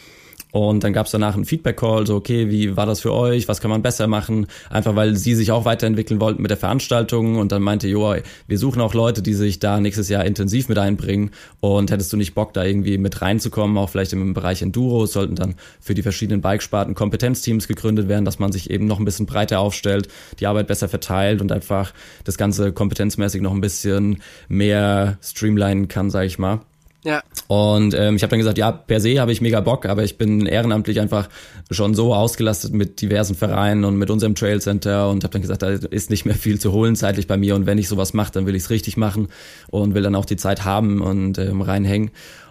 und 0.53 0.83
dann 0.83 0.93
gab 0.93 1.07
es 1.07 1.13
danach 1.13 1.35
einen 1.35 1.45
Feedback-Call, 1.45 2.07
so 2.07 2.17
okay, 2.17 2.51
wie 2.51 2.77
war 2.77 2.87
das 2.87 3.01
für 3.01 3.13
euch, 3.13 3.49
was 3.49 3.61
kann 3.61 3.71
man 3.71 3.83
besser 3.83 4.07
machen? 4.07 4.47
Einfach 4.69 4.97
weil 4.97 5.17
sie 5.17 5.35
sich 5.35 5.53
auch 5.53 5.65
weiterentwickeln 5.65 6.21
wollten 6.21 6.43
mit 6.43 6.51
der 6.51 6.59
Veranstaltung. 6.59 7.37
Und 7.37 7.53
dann 7.53 7.63
meinte 7.63 7.89
Joa, 7.89 8.19
wir 8.47 8.59
suchen 8.59 8.81
auch 8.81 8.95
Leute, 8.95 9.23
die 9.23 9.35
sich 9.35 9.59
da 9.59 9.81
nächstes 9.81 10.09
Jahr 10.09 10.25
intensiv 10.25 10.69
mit 10.69 10.79
einbringen. 10.79 11.31
Und 11.61 11.91
hättest 11.91 12.13
du 12.13 12.17
nicht 12.17 12.35
Bock, 12.35 12.53
da 12.53 12.65
irgendwie 12.65 12.99
mit 12.99 13.23
reinzukommen, 13.23 13.79
auch 13.79 13.91
vielleicht 13.91 14.13
im 14.13 14.35
Bereich 14.35 14.63
Enduro, 14.63 15.07
sollten 15.07 15.37
dann 15.37 15.55
für 15.81 15.95
die 15.95 16.03
verschiedenen 16.03 16.41
Bikesparten 16.41 16.95
Kompetenzteams 16.95 17.69
gegründet 17.69 18.09
werden, 18.09 18.25
dass 18.25 18.39
man 18.39 18.53
sich 18.53 18.71
eben 18.71 18.87
noch 18.87 18.99
ein 18.99 19.05
bisschen 19.05 19.27
breiter 19.27 19.61
aufstellt, 19.61 20.09
die 20.41 20.47
Arbeit 20.47 20.67
besser 20.67 20.89
verteilt 20.89 21.41
und 21.41 21.53
einfach 21.53 21.93
das 22.25 22.39
Ganze 22.39 22.73
kompetenzmäßig 22.73 23.41
noch 23.41 23.53
ein 23.53 23.61
bisschen 23.61 24.23
mehr 24.49 25.19
streamlinen 25.23 25.89
kann, 25.89 26.11
sag 26.11 26.27
ich 26.27 26.39
mal. 26.39 26.61
Ja. 27.03 27.23
Und 27.49 27.95
ähm, 27.95 28.17
ich 28.17 28.23
habe 28.23 28.31
dann 28.31 28.39
gesagt, 28.39 28.59
ja, 28.59 28.71
per 28.71 29.01
se 29.01 29.21
habe 29.21 29.33
ich 29.33 29.41
mega 29.41 29.61
Bock, 29.61 29.87
aber 29.87 30.05
ich 30.05 30.19
bin 30.19 30.45
ehrenamtlich 30.45 31.01
einfach 31.01 31.29
schon 31.71 31.95
so 31.95 32.15
ausgelastet 32.15 32.75
mit 32.75 33.01
diversen 33.01 33.35
Vereinen 33.35 33.85
und 33.85 33.97
mit 33.97 34.11
unserem 34.11 34.35
Trail 34.35 34.61
Center 34.61 35.09
und 35.09 35.25
habe 35.25 35.33
dann 35.33 35.43
gesagt, 35.43 35.63
da 35.63 35.69
ist 35.71 36.11
nicht 36.11 36.27
mehr 36.27 36.35
viel 36.35 36.61
zu 36.61 36.73
holen 36.73 36.97
zeitlich 36.97 37.27
bei 37.27 37.39
mir 37.39 37.55
und 37.55 37.65
wenn 37.65 37.79
ich 37.79 37.89
sowas 37.89 38.13
mache, 38.13 38.33
dann 38.33 38.47
will 38.47 38.55
ich 38.55 38.65
es 38.65 38.71
richtig 38.71 38.99
machen 38.99 39.29
und 39.69 39.95
will 39.95 40.03
dann 40.03 40.15
auch 40.15 40.27
die 40.27 40.37
Zeit 40.37 40.65
haben 40.65 41.01
und 41.01 41.39
ähm, 41.39 41.63
reinhängen 41.63 42.11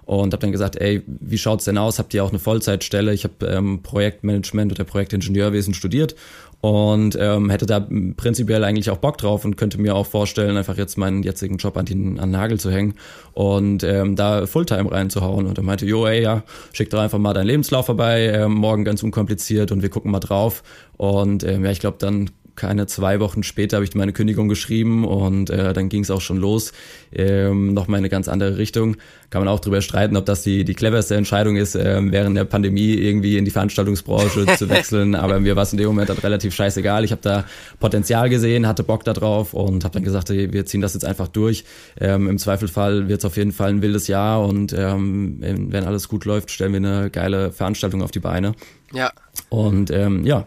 und 0.09 0.33
habe 0.33 0.41
dann 0.41 0.51
gesagt, 0.51 0.75
ey, 0.75 1.03
wie 1.05 1.37
schaut's 1.37 1.65
denn 1.65 1.77
aus? 1.77 1.99
Habt 1.99 2.15
ihr 2.15 2.23
auch 2.23 2.31
eine 2.31 2.39
Vollzeitstelle? 2.39 3.13
Ich 3.13 3.25
habe 3.25 3.45
ähm, 3.45 3.83
Projektmanagement 3.83 4.71
oder 4.71 4.83
Projektingenieurwesen 4.83 5.75
studiert 5.75 6.15
und 6.61 7.17
ähm, 7.19 7.49
hätte 7.49 7.65
da 7.65 7.87
prinzipiell 8.17 8.63
eigentlich 8.63 8.89
auch 8.89 8.97
Bock 8.97 9.17
drauf 9.17 9.45
und 9.45 9.55
könnte 9.55 9.79
mir 9.79 9.95
auch 9.95 10.05
vorstellen, 10.05 10.57
einfach 10.57 10.77
jetzt 10.77 10.97
meinen 10.97 11.23
jetzigen 11.23 11.57
Job 11.57 11.77
an 11.77 11.85
den, 11.85 12.19
an 12.19 12.29
den 12.29 12.39
Nagel 12.39 12.59
zu 12.59 12.69
hängen 12.69 12.95
und 13.33 13.83
ähm, 13.83 14.15
da 14.17 14.45
Fulltime 14.45 14.91
reinzuhauen. 14.91 15.47
Und 15.47 15.57
er 15.57 15.63
meinte, 15.63 15.85
jo, 15.85 16.05
ey, 16.05 16.21
ja, 16.21 16.43
schick 16.73 16.89
doch 16.89 16.99
einfach 16.99 17.19
mal 17.19 17.33
deinen 17.33 17.47
Lebenslauf 17.47 17.85
vorbei, 17.85 18.25
ähm, 18.33 18.55
morgen 18.55 18.83
ganz 18.83 19.03
unkompliziert 19.03 19.71
und 19.71 19.81
wir 19.81 19.89
gucken 19.89 20.11
mal 20.11 20.19
drauf. 20.19 20.63
Und 20.97 21.45
ähm, 21.45 21.63
ja, 21.63 21.71
ich 21.71 21.79
glaube, 21.79 21.97
dann 21.97 22.29
keine 22.59 22.87
zwei 22.87 23.21
Wochen 23.21 23.41
später 23.41 23.77
habe 23.77 23.85
ich 23.85 23.95
meine 23.95 24.11
Kündigung 24.11 24.49
geschrieben 24.49 25.05
und 25.05 25.49
äh, 25.49 25.71
dann 25.71 25.87
ging 25.87 26.03
es 26.03 26.11
auch 26.11 26.19
schon 26.19 26.37
los. 26.37 26.73
Ähm, 27.13 27.73
noch 27.73 27.87
mal 27.87 27.97
eine 27.97 28.09
ganz 28.09 28.27
andere 28.27 28.57
Richtung. 28.57 28.97
Kann 29.29 29.41
man 29.41 29.47
auch 29.47 29.61
drüber 29.61 29.81
streiten, 29.81 30.17
ob 30.17 30.25
das 30.25 30.43
die, 30.43 30.65
die 30.65 30.73
cleverste 30.73 31.15
Entscheidung 31.15 31.55
ist, 31.55 31.75
äh, 31.75 32.01
während 32.03 32.35
der 32.35 32.43
Pandemie 32.43 32.95
irgendwie 32.95 33.37
in 33.37 33.45
die 33.45 33.51
Veranstaltungsbranche 33.51 34.45
zu 34.57 34.69
wechseln. 34.69 35.15
Aber 35.15 35.39
mir 35.39 35.55
war 35.55 35.63
es 35.63 35.71
in 35.71 35.77
dem 35.77 35.87
Moment 35.87 36.09
dann 36.09 36.17
relativ 36.17 36.53
scheißegal. 36.53 37.05
Ich 37.05 37.11
habe 37.11 37.21
da 37.21 37.45
Potenzial 37.79 38.29
gesehen, 38.29 38.67
hatte 38.67 38.83
Bock 38.83 39.05
da 39.05 39.13
drauf 39.13 39.53
und 39.53 39.85
habe 39.85 39.93
dann 39.93 40.03
gesagt, 40.03 40.29
hey, 40.29 40.51
wir 40.51 40.65
ziehen 40.65 40.81
das 40.81 40.95
jetzt 40.95 41.05
einfach 41.05 41.29
durch. 41.29 41.63
Ähm, 41.97 42.27
Im 42.27 42.37
Zweifelfall 42.37 43.07
wird 43.07 43.19
es 43.19 43.25
auf 43.25 43.37
jeden 43.37 43.53
Fall 43.53 43.69
ein 43.69 43.81
wildes 43.81 44.07
Jahr 44.07 44.45
und 44.45 44.73
ähm, 44.73 45.37
wenn 45.39 45.85
alles 45.85 46.09
gut 46.09 46.25
läuft, 46.25 46.51
stellen 46.51 46.73
wir 46.73 46.77
eine 46.77 47.09
geile 47.09 47.53
Veranstaltung 47.53 48.03
auf 48.03 48.11
die 48.11 48.19
Beine. 48.19 48.51
Ja. 48.91 49.13
Und 49.47 49.91
ähm, 49.91 50.25
ja, 50.25 50.45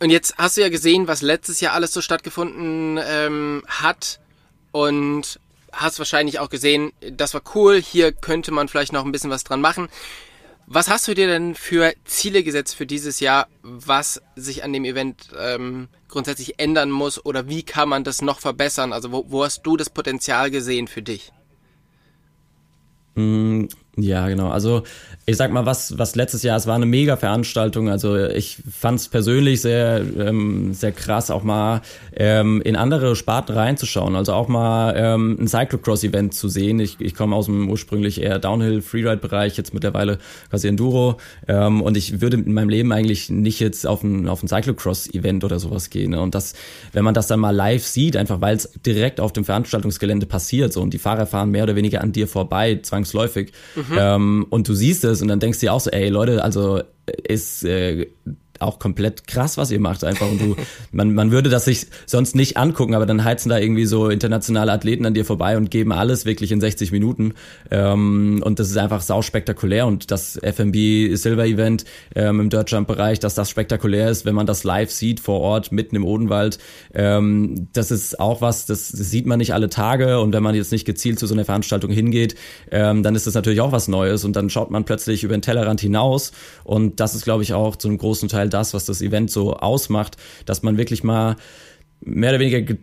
und 0.00 0.10
jetzt 0.10 0.36
hast 0.38 0.56
du 0.56 0.60
ja 0.60 0.68
gesehen, 0.68 1.08
was 1.08 1.22
letztes 1.22 1.60
Jahr 1.60 1.74
alles 1.74 1.92
so 1.92 2.00
stattgefunden 2.00 2.98
ähm, 3.02 3.62
hat. 3.66 4.20
Und 4.70 5.40
hast 5.72 5.98
wahrscheinlich 5.98 6.38
auch 6.38 6.50
gesehen, 6.50 6.92
das 7.00 7.34
war 7.34 7.42
cool, 7.54 7.80
hier 7.80 8.12
könnte 8.12 8.52
man 8.52 8.68
vielleicht 8.68 8.92
noch 8.92 9.04
ein 9.04 9.12
bisschen 9.12 9.30
was 9.30 9.44
dran 9.44 9.60
machen. 9.60 9.88
Was 10.66 10.88
hast 10.88 11.08
du 11.08 11.14
dir 11.14 11.26
denn 11.26 11.54
für 11.54 11.94
Ziele 12.04 12.42
gesetzt 12.42 12.76
für 12.76 12.84
dieses 12.84 13.20
Jahr, 13.20 13.48
was 13.62 14.20
sich 14.36 14.64
an 14.64 14.72
dem 14.72 14.84
Event 14.84 15.30
ähm, 15.38 15.88
grundsätzlich 16.08 16.58
ändern 16.58 16.90
muss 16.90 17.24
oder 17.24 17.48
wie 17.48 17.62
kann 17.62 17.88
man 17.88 18.04
das 18.04 18.20
noch 18.20 18.40
verbessern? 18.40 18.92
Also 18.92 19.10
wo, 19.10 19.24
wo 19.28 19.44
hast 19.44 19.62
du 19.62 19.78
das 19.78 19.88
Potenzial 19.88 20.50
gesehen 20.50 20.86
für 20.86 21.00
dich? 21.00 21.32
Ja, 24.00 24.28
genau. 24.28 24.48
Also 24.48 24.84
ich 25.26 25.36
sag 25.36 25.52
mal, 25.52 25.66
was, 25.66 25.98
was 25.98 26.14
letztes 26.14 26.42
Jahr, 26.42 26.56
es 26.56 26.66
war 26.66 26.76
eine 26.76 26.86
mega 26.86 27.16
Veranstaltung. 27.16 27.90
Also 27.90 28.16
ich 28.16 28.58
fand 28.70 29.00
es 29.00 29.08
persönlich 29.08 29.60
sehr, 29.60 30.02
ähm, 30.18 30.72
sehr 30.72 30.92
krass, 30.92 31.30
auch 31.30 31.42
mal 31.42 31.82
ähm, 32.16 32.62
in 32.62 32.76
andere 32.76 33.14
Sparten 33.14 33.54
reinzuschauen. 33.54 34.16
Also 34.16 34.32
auch 34.32 34.48
mal 34.48 34.94
ähm, 34.96 35.36
ein 35.38 35.48
Cyclocross-Event 35.48 36.32
zu 36.32 36.48
sehen. 36.48 36.80
Ich, 36.80 37.00
ich 37.00 37.14
komme 37.14 37.36
aus 37.36 37.46
dem 37.46 37.68
ursprünglich 37.68 38.22
eher 38.22 38.38
Downhill-Freeride-Bereich, 38.38 39.56
jetzt 39.56 39.74
mittlerweile 39.74 40.18
quasi 40.48 40.68
Enduro. 40.68 41.18
Ähm, 41.46 41.82
und 41.82 41.96
ich 41.96 42.20
würde 42.20 42.38
in 42.38 42.54
meinem 42.54 42.70
Leben 42.70 42.92
eigentlich 42.92 43.28
nicht 43.28 43.60
jetzt 43.60 43.86
auf 43.86 44.02
ein, 44.02 44.28
auf 44.28 44.42
ein 44.42 44.48
Cyclocross-Event 44.48 45.44
oder 45.44 45.58
sowas 45.58 45.90
gehen. 45.90 46.12
Ne? 46.12 46.22
Und 46.22 46.34
das, 46.34 46.54
wenn 46.92 47.04
man 47.04 47.14
das 47.14 47.26
dann 47.26 47.40
mal 47.40 47.54
live 47.54 47.84
sieht, 47.84 48.16
einfach 48.16 48.40
weil 48.40 48.56
es 48.56 48.72
direkt 48.86 49.20
auf 49.20 49.32
dem 49.32 49.44
Veranstaltungsgelände 49.44 50.26
passiert 50.26 50.72
so 50.72 50.80
und 50.80 50.94
die 50.94 50.98
Fahrer 50.98 51.26
fahren 51.26 51.50
mehr 51.50 51.64
oder 51.64 51.76
weniger 51.76 52.00
an 52.00 52.12
dir 52.12 52.28
vorbei, 52.28 52.78
zwangsläufig. 52.82 53.52
Mhm. 53.76 53.87
Ähm, 53.96 54.46
und 54.50 54.68
du 54.68 54.74
siehst 54.74 55.04
es 55.04 55.22
und 55.22 55.28
dann 55.28 55.40
denkst 55.40 55.60
du 55.60 55.66
dir 55.66 55.72
auch 55.72 55.80
so, 55.80 55.90
ey 55.90 56.08
Leute, 56.08 56.42
also 56.42 56.82
ist 57.06 57.64
äh, 57.64 58.06
auch 58.60 58.78
komplett 58.78 59.26
krass, 59.26 59.56
was 59.56 59.70
ihr 59.70 59.80
macht 59.80 60.04
einfach. 60.04 60.30
Und 60.30 60.40
du, 60.40 60.56
man, 60.92 61.14
man 61.14 61.30
würde 61.30 61.50
das 61.50 61.64
sich 61.64 61.86
sonst 62.06 62.34
nicht 62.34 62.56
angucken, 62.56 62.94
aber 62.94 63.06
dann 63.06 63.24
heizen 63.24 63.48
da 63.48 63.58
irgendwie 63.58 63.86
so 63.86 64.08
internationale 64.08 64.72
Athleten 64.72 65.06
an 65.06 65.14
dir 65.14 65.24
vorbei 65.24 65.56
und 65.56 65.70
geben 65.70 65.92
alles 65.92 66.24
wirklich 66.24 66.52
in 66.52 66.60
60 66.60 66.92
Minuten. 66.92 67.34
Ähm, 67.70 68.42
und 68.44 68.58
das 68.58 68.70
ist 68.70 68.76
einfach 68.76 69.00
sau 69.02 69.22
spektakulär. 69.22 69.86
Und 69.86 70.10
das 70.10 70.38
FMB 70.42 71.16
Silver 71.16 71.46
Event 71.46 71.84
ähm, 72.14 72.40
im 72.40 72.50
Dirt 72.50 72.70
Jump 72.70 72.88
Bereich, 72.88 73.20
dass 73.20 73.34
das 73.34 73.50
spektakulär 73.50 74.10
ist, 74.10 74.24
wenn 74.24 74.34
man 74.34 74.46
das 74.46 74.64
live 74.64 74.90
sieht 74.90 75.20
vor 75.20 75.40
Ort, 75.40 75.72
mitten 75.72 75.96
im 75.96 76.04
Odenwald, 76.04 76.58
ähm, 76.94 77.68
das 77.72 77.90
ist 77.90 78.18
auch 78.18 78.40
was, 78.40 78.66
das 78.66 78.88
sieht 78.88 79.26
man 79.26 79.38
nicht 79.38 79.54
alle 79.54 79.68
Tage. 79.68 80.20
Und 80.20 80.32
wenn 80.32 80.42
man 80.42 80.54
jetzt 80.54 80.72
nicht 80.72 80.84
gezielt 80.84 81.18
zu 81.18 81.26
so 81.26 81.34
einer 81.34 81.44
Veranstaltung 81.44 81.90
hingeht, 81.90 82.34
ähm, 82.70 83.02
dann 83.02 83.14
ist 83.14 83.26
das 83.26 83.34
natürlich 83.34 83.60
auch 83.60 83.72
was 83.72 83.88
Neues. 83.88 84.24
Und 84.24 84.36
dann 84.36 84.50
schaut 84.50 84.70
man 84.70 84.84
plötzlich 84.84 85.24
über 85.24 85.36
den 85.36 85.42
Tellerrand 85.42 85.80
hinaus. 85.80 86.32
Und 86.64 87.00
das 87.00 87.14
ist, 87.14 87.24
glaube 87.24 87.42
ich, 87.42 87.52
auch 87.52 87.76
zu 87.76 87.88
einem 87.88 87.98
großen 87.98 88.28
Teil 88.28 88.47
das, 88.48 88.74
was 88.74 88.84
das 88.84 89.02
Event 89.02 89.30
so 89.30 89.54
ausmacht, 89.54 90.16
dass 90.46 90.62
man 90.62 90.76
wirklich 90.76 91.04
mal 91.04 91.36
mehr 92.00 92.30
oder 92.30 92.40
weniger 92.40 92.74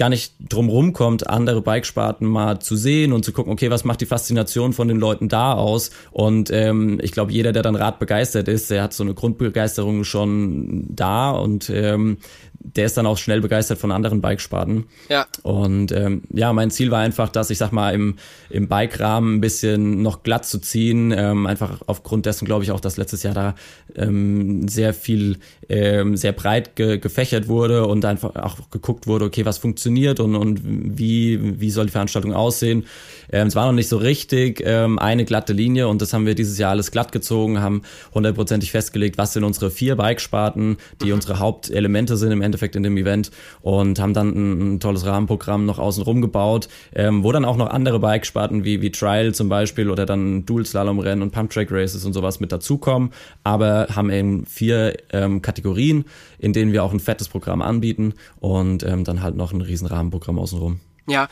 gar 0.00 0.08
nicht 0.08 0.32
drum 0.48 0.94
kommt, 0.94 1.28
andere 1.28 1.60
Bikesparten 1.60 2.26
mal 2.26 2.58
zu 2.58 2.74
sehen 2.74 3.12
und 3.12 3.22
zu 3.22 3.32
gucken, 3.32 3.52
okay, 3.52 3.70
was 3.70 3.84
macht 3.84 4.00
die 4.00 4.06
Faszination 4.06 4.72
von 4.72 4.88
den 4.88 4.96
Leuten 4.96 5.28
da 5.28 5.52
aus? 5.52 5.90
Und 6.10 6.50
ähm, 6.50 6.98
ich 7.02 7.12
glaube, 7.12 7.32
jeder, 7.32 7.52
der 7.52 7.62
dann 7.62 7.76
Rad 7.76 7.98
begeistert 7.98 8.48
ist, 8.48 8.70
der 8.70 8.82
hat 8.82 8.94
so 8.94 9.04
eine 9.04 9.12
Grundbegeisterung 9.12 10.04
schon 10.04 10.86
da 10.88 11.32
und 11.32 11.68
ähm, 11.68 12.16
der 12.62 12.86
ist 12.86 12.96
dann 12.96 13.06
auch 13.06 13.16
schnell 13.16 13.40
begeistert 13.40 13.78
von 13.78 13.90
anderen 13.90 14.20
Bikesparten. 14.20 14.84
Ja. 15.08 15.26
Und 15.42 15.92
ähm, 15.92 16.22
ja, 16.30 16.52
mein 16.52 16.70
Ziel 16.70 16.90
war 16.90 17.00
einfach, 17.00 17.30
dass 17.30 17.48
ich 17.48 17.58
sag 17.58 17.72
mal 17.72 17.94
im, 17.94 18.16
im 18.50 18.68
Bike-Rahmen 18.68 19.36
ein 19.36 19.40
bisschen 19.40 20.02
noch 20.02 20.22
glatt 20.22 20.44
zu 20.44 20.58
ziehen. 20.60 21.12
Ähm, 21.16 21.46
einfach 21.46 21.80
aufgrund 21.86 22.26
dessen 22.26 22.44
glaube 22.44 22.64
ich 22.64 22.70
auch, 22.70 22.80
dass 22.80 22.98
letztes 22.98 23.22
Jahr 23.22 23.34
da 23.34 23.54
ähm, 23.96 24.68
sehr 24.68 24.92
viel, 24.92 25.38
ähm, 25.68 26.16
sehr 26.16 26.32
breit 26.32 26.76
ge 26.76 26.98
gefächert 26.98 27.48
wurde 27.48 27.86
und 27.86 28.04
einfach 28.04 28.36
auch 28.36 28.70
geguckt 28.70 29.06
wurde, 29.06 29.24
okay, 29.24 29.46
was 29.46 29.58
funktioniert 29.90 30.20
und, 30.20 30.34
und 30.36 30.60
wie, 30.64 31.60
wie 31.60 31.70
soll 31.70 31.86
die 31.86 31.92
Veranstaltung 31.92 32.32
aussehen. 32.32 32.84
Ähm, 33.32 33.48
es 33.48 33.56
war 33.56 33.66
noch 33.66 33.72
nicht 33.72 33.88
so 33.88 33.96
richtig 33.96 34.62
ähm, 34.64 34.98
eine 34.98 35.24
glatte 35.24 35.52
Linie 35.52 35.88
und 35.88 36.02
das 36.02 36.12
haben 36.12 36.26
wir 36.26 36.34
dieses 36.34 36.58
Jahr 36.58 36.70
alles 36.70 36.90
glatt 36.90 37.12
gezogen, 37.12 37.60
haben 37.60 37.82
hundertprozentig 38.14 38.70
festgelegt, 38.70 39.18
was 39.18 39.32
sind 39.32 39.44
unsere 39.44 39.70
vier 39.70 39.96
Bikesparten, 39.96 40.78
die 41.02 41.06
mhm. 41.06 41.14
unsere 41.14 41.38
Hauptelemente 41.38 42.16
sind 42.16 42.32
im 42.32 42.42
Endeffekt 42.42 42.76
in 42.76 42.82
dem 42.82 42.96
Event 42.96 43.30
und 43.62 43.98
haben 44.00 44.14
dann 44.14 44.28
ein, 44.30 44.74
ein 44.74 44.80
tolles 44.80 45.06
Rahmenprogramm 45.06 45.66
noch 45.66 45.78
außenrum 45.78 46.20
gebaut, 46.22 46.68
ähm, 46.94 47.22
wo 47.22 47.32
dann 47.32 47.44
auch 47.44 47.56
noch 47.56 47.70
andere 47.70 48.00
Bikesparten 48.00 48.64
wie, 48.64 48.82
wie 48.82 48.90
Trial 48.90 49.34
zum 49.34 49.48
Beispiel 49.48 49.90
oder 49.90 50.06
dann 50.06 50.44
Dual-Slalom-Rennen 50.46 51.22
und 51.22 51.32
Pump-Track-Races 51.32 52.04
und 52.04 52.12
sowas 52.12 52.40
mit 52.40 52.52
dazukommen, 52.52 53.10
aber 53.44 53.88
haben 53.94 54.10
eben 54.10 54.46
vier 54.46 54.94
ähm, 55.12 55.42
Kategorien, 55.42 56.04
in 56.40 56.52
denen 56.52 56.72
wir 56.72 56.82
auch 56.82 56.92
ein 56.92 57.00
fettes 57.00 57.28
Programm 57.28 57.62
anbieten 57.62 58.14
und 58.40 58.82
ähm, 58.82 59.04
dann 59.04 59.22
halt 59.22 59.36
noch 59.36 59.52
ein 59.52 59.60
riesen 59.60 59.86
Rahmenprogramm 59.86 60.38
außenrum. 60.38 60.80
Ja, 61.06 61.28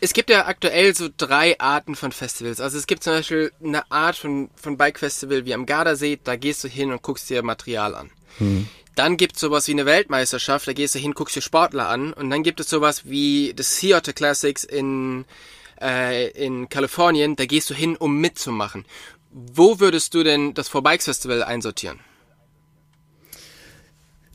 es 0.00 0.12
gibt 0.12 0.30
ja 0.30 0.46
aktuell 0.46 0.94
so 0.94 1.08
drei 1.16 1.58
Arten 1.58 1.96
von 1.96 2.12
Festivals. 2.12 2.60
Also 2.60 2.78
es 2.78 2.86
gibt 2.86 3.02
zum 3.02 3.14
Beispiel 3.14 3.52
eine 3.62 3.90
Art 3.90 4.16
von, 4.16 4.50
von 4.54 4.76
Bike 4.76 4.98
Festival 4.98 5.44
wie 5.44 5.54
am 5.54 5.66
Gardasee, 5.66 6.18
da 6.22 6.36
gehst 6.36 6.62
du 6.64 6.68
hin 6.68 6.92
und 6.92 7.02
guckst 7.02 7.30
dir 7.30 7.42
Material 7.42 7.94
an. 7.94 8.10
Hm. 8.38 8.68
Dann 8.94 9.16
gibt 9.16 9.36
es 9.36 9.40
sowas 9.40 9.66
wie 9.68 9.72
eine 9.72 9.86
Weltmeisterschaft, 9.86 10.68
da 10.68 10.74
gehst 10.74 10.94
du 10.94 10.98
hin, 10.98 11.14
guckst 11.14 11.34
dir 11.34 11.40
Sportler 11.40 11.88
an. 11.88 12.12
Und 12.12 12.30
dann 12.30 12.42
gibt 12.42 12.60
es 12.60 12.68
sowas 12.68 13.06
wie 13.06 13.54
das 13.56 13.78
Sea 13.78 13.96
Otter 13.96 14.12
Classics 14.12 14.64
in, 14.64 15.24
äh, 15.80 16.28
in 16.30 16.68
Kalifornien, 16.68 17.34
da 17.36 17.46
gehst 17.46 17.70
du 17.70 17.74
hin, 17.74 17.96
um 17.96 18.20
mitzumachen. 18.20 18.84
Wo 19.30 19.80
würdest 19.80 20.12
du 20.12 20.22
denn 20.22 20.52
das 20.52 20.68
For 20.68 20.82
Bikes 20.82 21.06
Festival 21.06 21.42
einsortieren? 21.42 22.00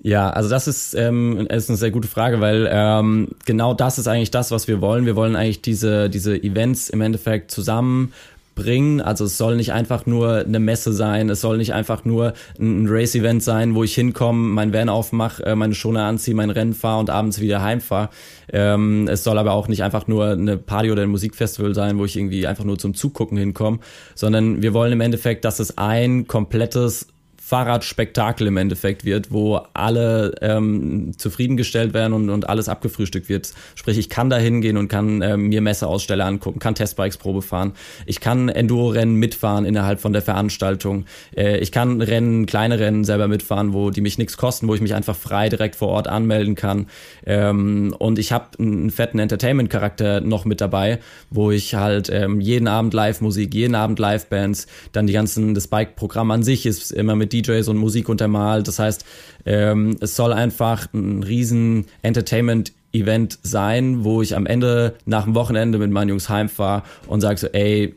Ja, 0.03 0.29
also 0.29 0.49
das 0.49 0.67
ist, 0.67 0.93
ähm, 0.93 1.47
ist 1.49 1.69
eine 1.69 1.77
sehr 1.77 1.91
gute 1.91 2.07
Frage, 2.07 2.39
weil 2.39 2.69
ähm, 2.71 3.29
genau 3.45 3.73
das 3.73 3.97
ist 3.97 4.07
eigentlich 4.07 4.31
das, 4.31 4.51
was 4.51 4.67
wir 4.67 4.79
wollen. 4.79 5.05
Wir 5.05 5.15
wollen 5.15 5.35
eigentlich 5.35 5.61
diese, 5.61 6.09
diese 6.09 6.41
Events 6.41 6.89
im 6.89 7.01
Endeffekt 7.01 7.51
zusammen 7.51 8.13
bringen. 8.57 8.99
Also 8.99 9.23
es 9.23 9.37
soll 9.37 9.55
nicht 9.55 9.71
einfach 9.71 10.05
nur 10.05 10.39
eine 10.39 10.59
Messe 10.59 10.91
sein, 10.91 11.29
es 11.29 11.39
soll 11.39 11.57
nicht 11.57 11.73
einfach 11.73 12.03
nur 12.03 12.33
ein 12.59 12.87
Race-Event 12.89 13.41
sein, 13.41 13.75
wo 13.75 13.83
ich 13.83 13.95
hinkomme, 13.95 14.49
mein 14.49 14.73
Van 14.73 14.89
aufmache, 14.89 15.45
äh, 15.45 15.55
meine 15.55 15.75
Schoner 15.75 16.03
anziehe, 16.03 16.35
mein 16.35 16.49
Rennen 16.49 16.73
fahre 16.73 16.99
und 16.99 17.09
abends 17.09 17.39
wieder 17.39 17.61
heimfahre. 17.61 18.09
Ähm, 18.51 19.07
es 19.07 19.23
soll 19.23 19.37
aber 19.37 19.53
auch 19.53 19.69
nicht 19.69 19.83
einfach 19.83 20.07
nur 20.07 20.31
eine 20.31 20.57
Party 20.57 20.91
oder 20.91 21.03
ein 21.03 21.09
Musikfestival 21.09 21.73
sein, 21.73 21.97
wo 21.97 22.05
ich 22.05 22.17
irgendwie 22.17 22.47
einfach 22.47 22.65
nur 22.65 22.77
zum 22.77 22.93
Zugucken 22.93 23.37
hinkomme, 23.37 23.79
sondern 24.15 24.61
wir 24.61 24.73
wollen 24.73 24.91
im 24.91 25.01
Endeffekt, 25.01 25.45
dass 25.45 25.59
es 25.59 25.77
ein 25.77 26.27
komplettes 26.27 27.07
Fahrradspektakel 27.47 28.45
im 28.47 28.57
Endeffekt 28.57 29.05
wird, 29.05 29.31
wo 29.31 29.61
alle 29.73 30.35
ähm, 30.41 31.13
zufriedengestellt 31.17 31.93
werden 31.93 32.11
und, 32.11 32.29
und 32.29 32.49
alles 32.49 32.67
abgefrühstückt 32.67 33.29
wird. 33.29 33.53
Sprich, 33.75 33.97
ich 33.97 34.09
kann 34.09 34.29
da 34.29 34.35
hingehen 34.35 34.75
und 34.75 34.89
kann 34.89 35.21
ähm, 35.21 35.47
mir 35.47 35.61
Messeaussteller 35.61 36.25
angucken, 36.25 36.59
kann 36.59 36.75
Testbikes 36.75 37.15
Probe 37.15 37.41
fahren, 37.41 37.71
ich 38.05 38.19
kann 38.19 38.49
Enduro-Rennen 38.49 39.15
mitfahren 39.15 39.63
innerhalb 39.63 40.01
von 40.01 40.11
der 40.11 40.21
Veranstaltung, 40.21 41.05
äh, 41.37 41.59
ich 41.59 41.71
kann 41.71 42.01
Rennen, 42.01 42.47
kleine 42.47 42.79
Rennen 42.79 43.05
selber 43.05 43.29
mitfahren, 43.29 43.71
wo 43.71 43.91
die 43.91 44.01
mich 44.01 44.17
nichts 44.17 44.35
kosten, 44.35 44.67
wo 44.67 44.75
ich 44.75 44.81
mich 44.81 44.93
einfach 44.93 45.15
frei 45.15 45.47
direkt 45.47 45.77
vor 45.77 45.87
Ort 45.87 46.09
anmelden 46.09 46.55
kann. 46.55 46.87
Ähm, 47.25 47.95
und 47.97 48.19
ich 48.19 48.33
habe 48.33 48.59
einen 48.59 48.91
fetten 48.91 49.19
Entertainment-Charakter 49.19 50.19
noch 50.19 50.43
mit 50.43 50.59
dabei, 50.59 50.99
wo 51.29 51.51
ich 51.51 51.75
halt 51.75 52.09
ähm, 52.11 52.41
jeden 52.41 52.67
Abend 52.67 52.93
Live-Musik, 52.93 53.53
jeden 53.53 53.75
Abend 53.75 53.99
Live-Bands, 53.99 54.67
dann 54.91 55.07
die 55.07 55.13
ganzen, 55.13 55.53
das 55.53 55.69
Bike-Programm 55.69 56.29
an 56.31 56.43
sich 56.43 56.65
ist 56.65 56.91
immer 56.91 57.15
mit 57.15 57.36
DJs 57.41 57.67
und 57.67 57.77
Musik 57.77 58.09
untermalt. 58.09 58.67
Das 58.67 58.79
heißt, 58.79 59.05
ähm, 59.45 59.97
es 59.99 60.15
soll 60.15 60.33
einfach 60.33 60.87
ein 60.93 61.23
riesen 61.23 61.85
Entertainment 62.01 62.73
Event 62.93 63.39
sein, 63.43 64.03
wo 64.03 64.21
ich 64.21 64.35
am 64.35 64.45
Ende 64.45 64.95
nach 65.05 65.25
dem 65.25 65.35
Wochenende 65.35 65.77
mit 65.77 65.91
meinen 65.91 66.09
Jungs 66.09 66.29
heimfahre 66.29 66.83
und 67.07 67.21
sage 67.21 67.37
so, 67.37 67.47
ey, 67.47 67.95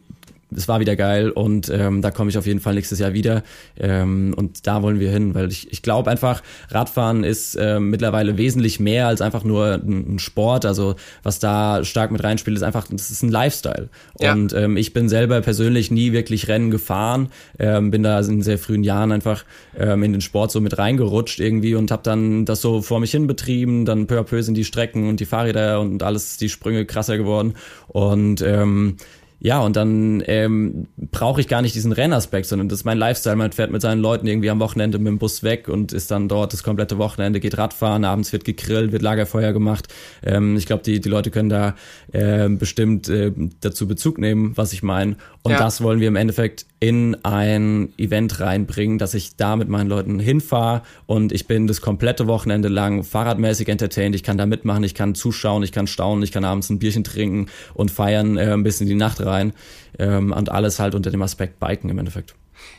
es 0.54 0.68
war 0.68 0.80
wieder 0.80 0.96
geil 0.96 1.30
und 1.30 1.68
ähm, 1.70 2.02
da 2.02 2.10
komme 2.10 2.30
ich 2.30 2.38
auf 2.38 2.46
jeden 2.46 2.60
Fall 2.60 2.74
nächstes 2.74 2.98
Jahr 2.98 3.12
wieder. 3.12 3.42
Ähm, 3.78 4.34
und 4.36 4.66
da 4.66 4.82
wollen 4.82 5.00
wir 5.00 5.10
hin, 5.10 5.34
weil 5.34 5.50
ich, 5.50 5.70
ich 5.72 5.82
glaube 5.82 6.10
einfach, 6.10 6.42
Radfahren 6.68 7.24
ist 7.24 7.54
äh, 7.54 7.78
mittlerweile 7.78 8.36
wesentlich 8.36 8.80
mehr 8.80 9.06
als 9.06 9.20
einfach 9.20 9.44
nur 9.44 9.74
ein, 9.74 10.14
ein, 10.14 10.18
Sport. 10.18 10.64
Also 10.66 10.96
was 11.22 11.38
da 11.38 11.84
stark 11.84 12.10
mit 12.10 12.22
reinspielt, 12.22 12.56
ist 12.56 12.62
einfach, 12.62 12.86
das 12.88 13.10
ist 13.10 13.22
ein 13.22 13.30
Lifestyle. 13.30 13.88
Ja. 14.18 14.32
Und 14.32 14.52
ähm, 14.52 14.76
ich 14.76 14.92
bin 14.92 15.08
selber 15.08 15.40
persönlich 15.40 15.90
nie 15.90 16.12
wirklich 16.12 16.48
Rennen 16.48 16.70
gefahren, 16.70 17.28
ähm, 17.58 17.90
bin 17.90 18.02
da 18.02 18.18
in 18.20 18.42
sehr 18.42 18.58
frühen 18.58 18.84
Jahren 18.84 19.12
einfach 19.12 19.44
ähm, 19.78 20.02
in 20.02 20.12
den 20.12 20.20
Sport 20.20 20.50
so 20.50 20.60
mit 20.60 20.78
reingerutscht 20.78 21.40
irgendwie 21.40 21.74
und 21.74 21.90
habe 21.90 22.02
dann 22.02 22.44
das 22.44 22.60
so 22.60 22.82
vor 22.82 23.00
mich 23.00 23.12
hin 23.12 23.26
betrieben. 23.26 23.84
Dann 23.84 24.06
peu 24.06 24.18
à 24.18 24.22
peu 24.22 24.42
sind 24.42 24.54
die 24.54 24.64
Strecken 24.64 25.08
und 25.08 25.20
die 25.20 25.26
Fahrräder 25.26 25.80
und 25.80 26.02
alles, 26.02 26.36
die 26.36 26.48
Sprünge 26.48 26.84
krasser 26.86 27.16
geworden. 27.16 27.54
Und 27.88 28.42
ähm, 28.42 28.96
ja, 29.42 29.61
und 29.61 29.74
dann 29.74 30.22
ähm, 30.26 30.88
brauche 30.96 31.40
ich 31.40 31.48
gar 31.48 31.62
nicht 31.62 31.74
diesen 31.74 31.92
Rennaspekt, 31.92 32.46
sondern 32.46 32.68
das 32.68 32.81
ist 32.81 32.85
mein 32.85 32.98
Lifestyle. 32.98 33.37
Man 33.37 33.53
fährt 33.53 33.70
mit 33.70 33.81
seinen 33.81 34.03
Leuten 34.03 34.26
irgendwie 34.26 34.50
am 34.50 34.61
Wochenende 34.61 34.98
mit 34.98 35.07
dem 35.07 35.18
Bus 35.18 35.42
weg 35.42 35.66
und 35.66 35.94
ist 35.94 36.11
dann 36.11 36.29
dort 36.29 36.53
das 36.53 36.62
komplette 36.62 36.98
Wochenende, 36.98 37.40
geht 37.40 37.57
Radfahren, 37.57 38.05
abends 38.05 38.35
wird 38.35 38.44
gegrillt, 38.44 38.92
wird 38.92 39.00
Lagerfeuer 39.00 39.55
gemacht. 39.55 39.88
Ähm, 40.22 40.57
ich 40.57 40.66
glaube, 40.66 40.83
die, 40.83 41.00
die 41.00 41.09
Leute 41.09 41.31
können 41.31 41.48
da 41.48 41.74
äh, 42.12 42.50
bestimmt 42.50 43.09
äh, 43.09 43.33
dazu 43.61 43.88
Bezug 43.88 44.18
nehmen, 44.18 44.57
was 44.59 44.74
ich 44.74 44.83
meine. 44.83 45.16
Und 45.42 45.53
ja. 45.53 45.59
das 45.59 45.81
wollen 45.81 46.00
wir 46.00 46.09
im 46.09 46.16
Endeffekt 46.16 46.66
in 46.81 47.16
ein 47.24 47.94
Event 47.96 48.40
reinbringen, 48.40 48.98
dass 48.98 49.14
ich 49.14 49.37
da 49.37 49.57
mit 49.57 49.70
meinen 49.70 49.88
Leuten 49.88 50.18
hinfahre 50.18 50.83
und 51.07 51.33
ich 51.33 51.46
bin 51.46 51.66
das 51.66 51.81
komplette 51.81 52.26
Wochenende 52.26 52.68
lang 52.68 53.05
fahrradmäßig 53.05 53.68
entertained. 53.68 54.14
Ich 54.14 54.22
kann 54.22 54.37
da 54.37 54.44
mitmachen, 54.44 54.85
ich 54.85 54.94
kann 54.94 55.14
zuschauen, 55.14 55.62
ich 55.62 55.72
kann 55.72 55.87
staunen, 55.87 56.22
ich 56.22 56.33
kann 56.33 56.44
abends 56.44 56.68
ein 56.68 56.79
Bierchen 56.79 57.05
trinken 57.05 57.46
und 57.72 57.90
feiern 57.90 58.37
äh, 58.37 58.53
ein 58.53 58.62
bisschen 58.62 58.87
die 58.87 58.94
Nacht 58.94 59.24
rein 59.24 59.55
ähm, 59.98 60.33
und 60.33 60.50
alles 60.50 60.79
halt 60.79 60.94
unter 60.94 61.11
dem 61.11 61.22
Aspekt 61.22 61.59
Biken 61.59 61.88
im 61.88 61.98
Endeffekt. 61.98 62.35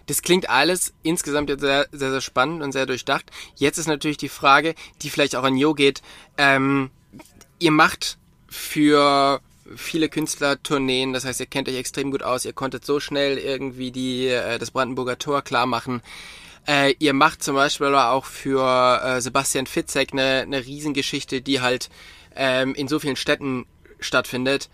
Das 0.06 0.22
klingt 0.22 0.48
alles 0.48 0.94
insgesamt 1.02 1.50
jetzt 1.50 1.62
sehr, 1.62 1.88
sehr, 1.92 2.12
sehr 2.12 2.22
spannend 2.22 2.62
und 2.62 2.74
sehr 2.74 2.86
durchdacht. 2.86 3.32
Jetzt 3.56 3.80
ist 3.80 3.88
natürlich 3.88 4.18
die 4.18 4.30
Frage, 4.30 4.76
die 5.02 5.10
vielleicht 5.10 5.36
auch 5.36 5.44
an 5.44 5.58
Jo 5.58 5.74
geht. 5.74 6.04
Ähm, 6.38 6.92
ihr 7.58 7.72
macht 7.72 8.20
für 8.48 9.42
viele 9.76 10.10
Künstler 10.10 10.62
Tourneen, 10.62 11.14
das 11.14 11.26
heißt, 11.26 11.40
ihr 11.40 11.46
kennt 11.46 11.68
euch 11.70 11.76
extrem 11.76 12.12
gut 12.12 12.24
aus, 12.24 12.46
ihr 12.46 12.54
konntet 12.54 12.86
so 12.86 13.00
schnell 13.00 13.38
irgendwie 13.38 13.92
die, 13.92 14.28
äh, 14.28 14.60
das 14.60 14.72
Brandenburger 14.72 15.18
Tor 15.18 15.42
klar 15.42 15.66
machen. 15.66 16.02
Äh, 16.68 16.94
ihr 17.00 17.14
macht 17.14 17.44
zum 17.44 17.56
Beispiel 17.56 17.88
aber 17.88 18.12
auch 18.12 18.26
für 18.26 19.02
äh, 19.04 19.22
Sebastian 19.22 19.66
Fitzek 19.66 20.14
eine, 20.14 20.42
eine 20.42 20.66
Riesengeschichte, 20.66 21.42
die 21.42 21.62
halt 21.62 21.90
ähm, 22.36 22.76
in 22.76 22.88
so 22.88 23.00
vielen 23.00 23.16
Städten 23.16 23.66
stattfindet. 24.00 24.70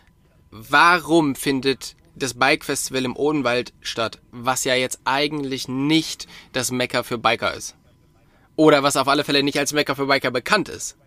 Warum 0.52 1.36
findet 1.36 1.96
das 2.16 2.34
Bike 2.34 2.66
Festival 2.66 3.06
im 3.06 3.16
Odenwald 3.16 3.74
statt, 3.82 4.20
was 4.32 4.64
ja 4.64 4.76
jetzt 4.76 5.00
eigentlich 5.06 5.68
nicht 5.68 6.28
das 6.52 6.72
Mecker 6.72 7.04
für 7.04 7.18
Biker 7.18 7.54
ist? 7.54 7.76
Oder 8.56 8.84
was 8.84 8.98
auf 8.98 9.08
alle 9.08 9.24
Fälle 9.24 9.44
nicht 9.44 9.60
als 9.60 9.74
Mecker 9.74 9.96
für 9.96 10.08
Biker 10.08 10.32
bekannt 10.32 10.68
ist? 10.68 10.98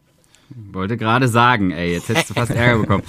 Wollte 0.73 0.97
gerade 0.97 1.29
sagen, 1.29 1.71
ey, 1.71 1.93
jetzt 1.93 2.09
hättest 2.09 2.31
du 2.31 2.35
fast 2.35 2.51
Ärger 2.51 2.81
bekommen. 2.81 3.05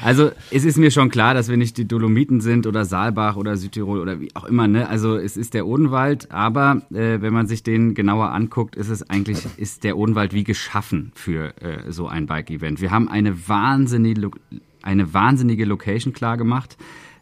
Also 0.00 0.30
es 0.50 0.64
ist 0.64 0.78
mir 0.78 0.92
schon 0.92 1.10
klar, 1.10 1.34
dass 1.34 1.48
wir 1.48 1.56
nicht 1.56 1.76
die 1.76 1.88
Dolomiten 1.88 2.40
sind 2.40 2.66
oder 2.66 2.84
Saalbach 2.84 3.36
oder 3.36 3.56
Südtirol 3.56 3.98
oder 3.98 4.20
wie 4.20 4.34
auch 4.34 4.44
immer, 4.44 4.68
ne? 4.68 4.88
Also 4.88 5.16
es 5.16 5.36
ist 5.36 5.54
der 5.54 5.66
Odenwald, 5.66 6.30
aber 6.30 6.82
äh, 6.92 7.20
wenn 7.20 7.32
man 7.32 7.46
sich 7.46 7.64
den 7.64 7.94
genauer 7.94 8.30
anguckt, 8.30 8.76
ist 8.76 8.90
es 8.90 9.08
eigentlich, 9.10 9.38
ist 9.56 9.82
der 9.82 9.96
Odenwald 9.96 10.32
wie 10.34 10.44
geschaffen 10.44 11.10
für 11.14 11.60
äh, 11.60 11.90
so 11.90 12.06
ein 12.06 12.26
Bike-Event. 12.26 12.80
Wir 12.80 12.92
haben 12.92 13.08
eine 13.08 13.48
wahnsinnige, 13.48 14.30
eine 14.82 15.12
wahnsinnige 15.12 15.64
Location 15.64 16.12
klar 16.12 16.36
gemacht. 16.36 16.76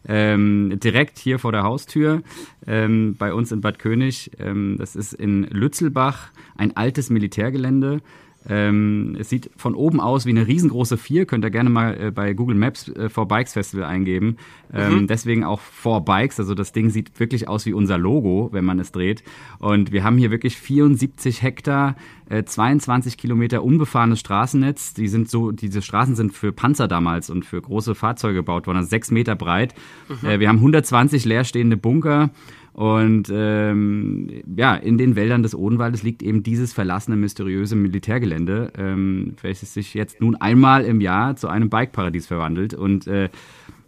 Ähm, 0.05 0.79
direkt 0.83 1.17
hier 1.17 1.39
vor 1.39 1.53
der 1.53 1.63
Haustür 1.63 2.23
ähm, 2.67 3.15
bei 3.17 3.33
uns 3.33 3.51
in 3.51 3.61
Bad 3.61 3.79
König. 3.79 4.31
Ähm, 4.37 4.75
das 4.77 4.95
ist 4.95 5.13
in 5.13 5.43
Lützelbach 5.43 6.29
ein 6.57 6.75
altes 6.75 7.09
Militärgelände. 7.09 8.01
Ähm, 8.49 9.15
es 9.19 9.29
sieht 9.29 9.49
von 9.55 9.75
oben 9.75 9.99
aus 9.99 10.25
wie 10.25 10.31
eine 10.31 10.47
riesengroße 10.47 10.97
Vier. 10.97 11.25
Könnt 11.25 11.45
ihr 11.45 11.51
gerne 11.51 11.69
mal 11.69 11.97
äh, 11.99 12.11
bei 12.11 12.33
Google 12.33 12.55
Maps 12.55 12.89
äh, 12.89 13.09
For 13.09 13.27
Bikes 13.27 13.53
Festival 13.53 13.85
eingeben. 13.85 14.37
Ähm, 14.73 15.01
mhm. 15.01 15.07
Deswegen 15.07 15.43
auch 15.43 15.61
For 15.61 16.03
Bikes. 16.03 16.39
Also 16.39 16.53
das 16.53 16.73
Ding 16.73 16.89
sieht 16.89 17.19
wirklich 17.19 17.47
aus 17.47 17.65
wie 17.65 17.73
unser 17.73 17.97
Logo, 17.97 18.49
wenn 18.51 18.65
man 18.65 18.79
es 18.79 18.91
dreht. 18.91 19.23
Und 19.59 19.91
wir 19.91 20.03
haben 20.03 20.17
hier 20.17 20.31
wirklich 20.31 20.57
74 20.57 21.41
Hektar, 21.41 21.95
äh, 22.29 22.43
22 22.43 23.17
Kilometer 23.17 23.63
unbefahrenes 23.63 24.19
Straßennetz. 24.19 24.93
Die 24.93 25.07
sind 25.07 25.29
so, 25.29 25.51
diese 25.51 25.81
Straßen 25.81 26.15
sind 26.15 26.33
für 26.33 26.51
Panzer 26.51 26.87
damals 26.87 27.29
und 27.29 27.45
für 27.45 27.61
große 27.61 27.95
Fahrzeuge 27.95 28.35
gebaut 28.35 28.67
worden, 28.67 28.77
also 28.77 28.89
sechs 28.89 29.11
Meter 29.11 29.35
breit. 29.35 29.73
Mhm. 30.09 30.27
Äh, 30.27 30.39
wir 30.39 30.49
haben 30.49 30.57
120 30.57 31.25
leerstehende 31.25 31.77
Bunker. 31.77 32.29
Und 32.73 33.31
ähm, 33.31 34.41
ja, 34.55 34.75
in 34.75 34.97
den 34.97 35.15
Wäldern 35.15 35.43
des 35.43 35.53
Odenwaldes 35.53 36.01
liegt 36.01 36.23
eben 36.23 36.41
dieses 36.41 36.73
verlassene, 36.73 37.15
mysteriöse 37.15 37.75
Militärgelände, 37.75 38.73
ähm, 38.77 39.35
welches 39.41 39.75
sich 39.75 39.93
jetzt 39.93 40.19
nun 40.19 40.35
einmal 40.35 40.83
im 40.83 40.99
Jahr 40.99 41.35
zu 41.35 41.47
einem 41.47 41.69
Bikeparadies 41.69 42.25
verwandelt. 42.25 42.73
Und 42.73 43.05
äh, 43.05 43.29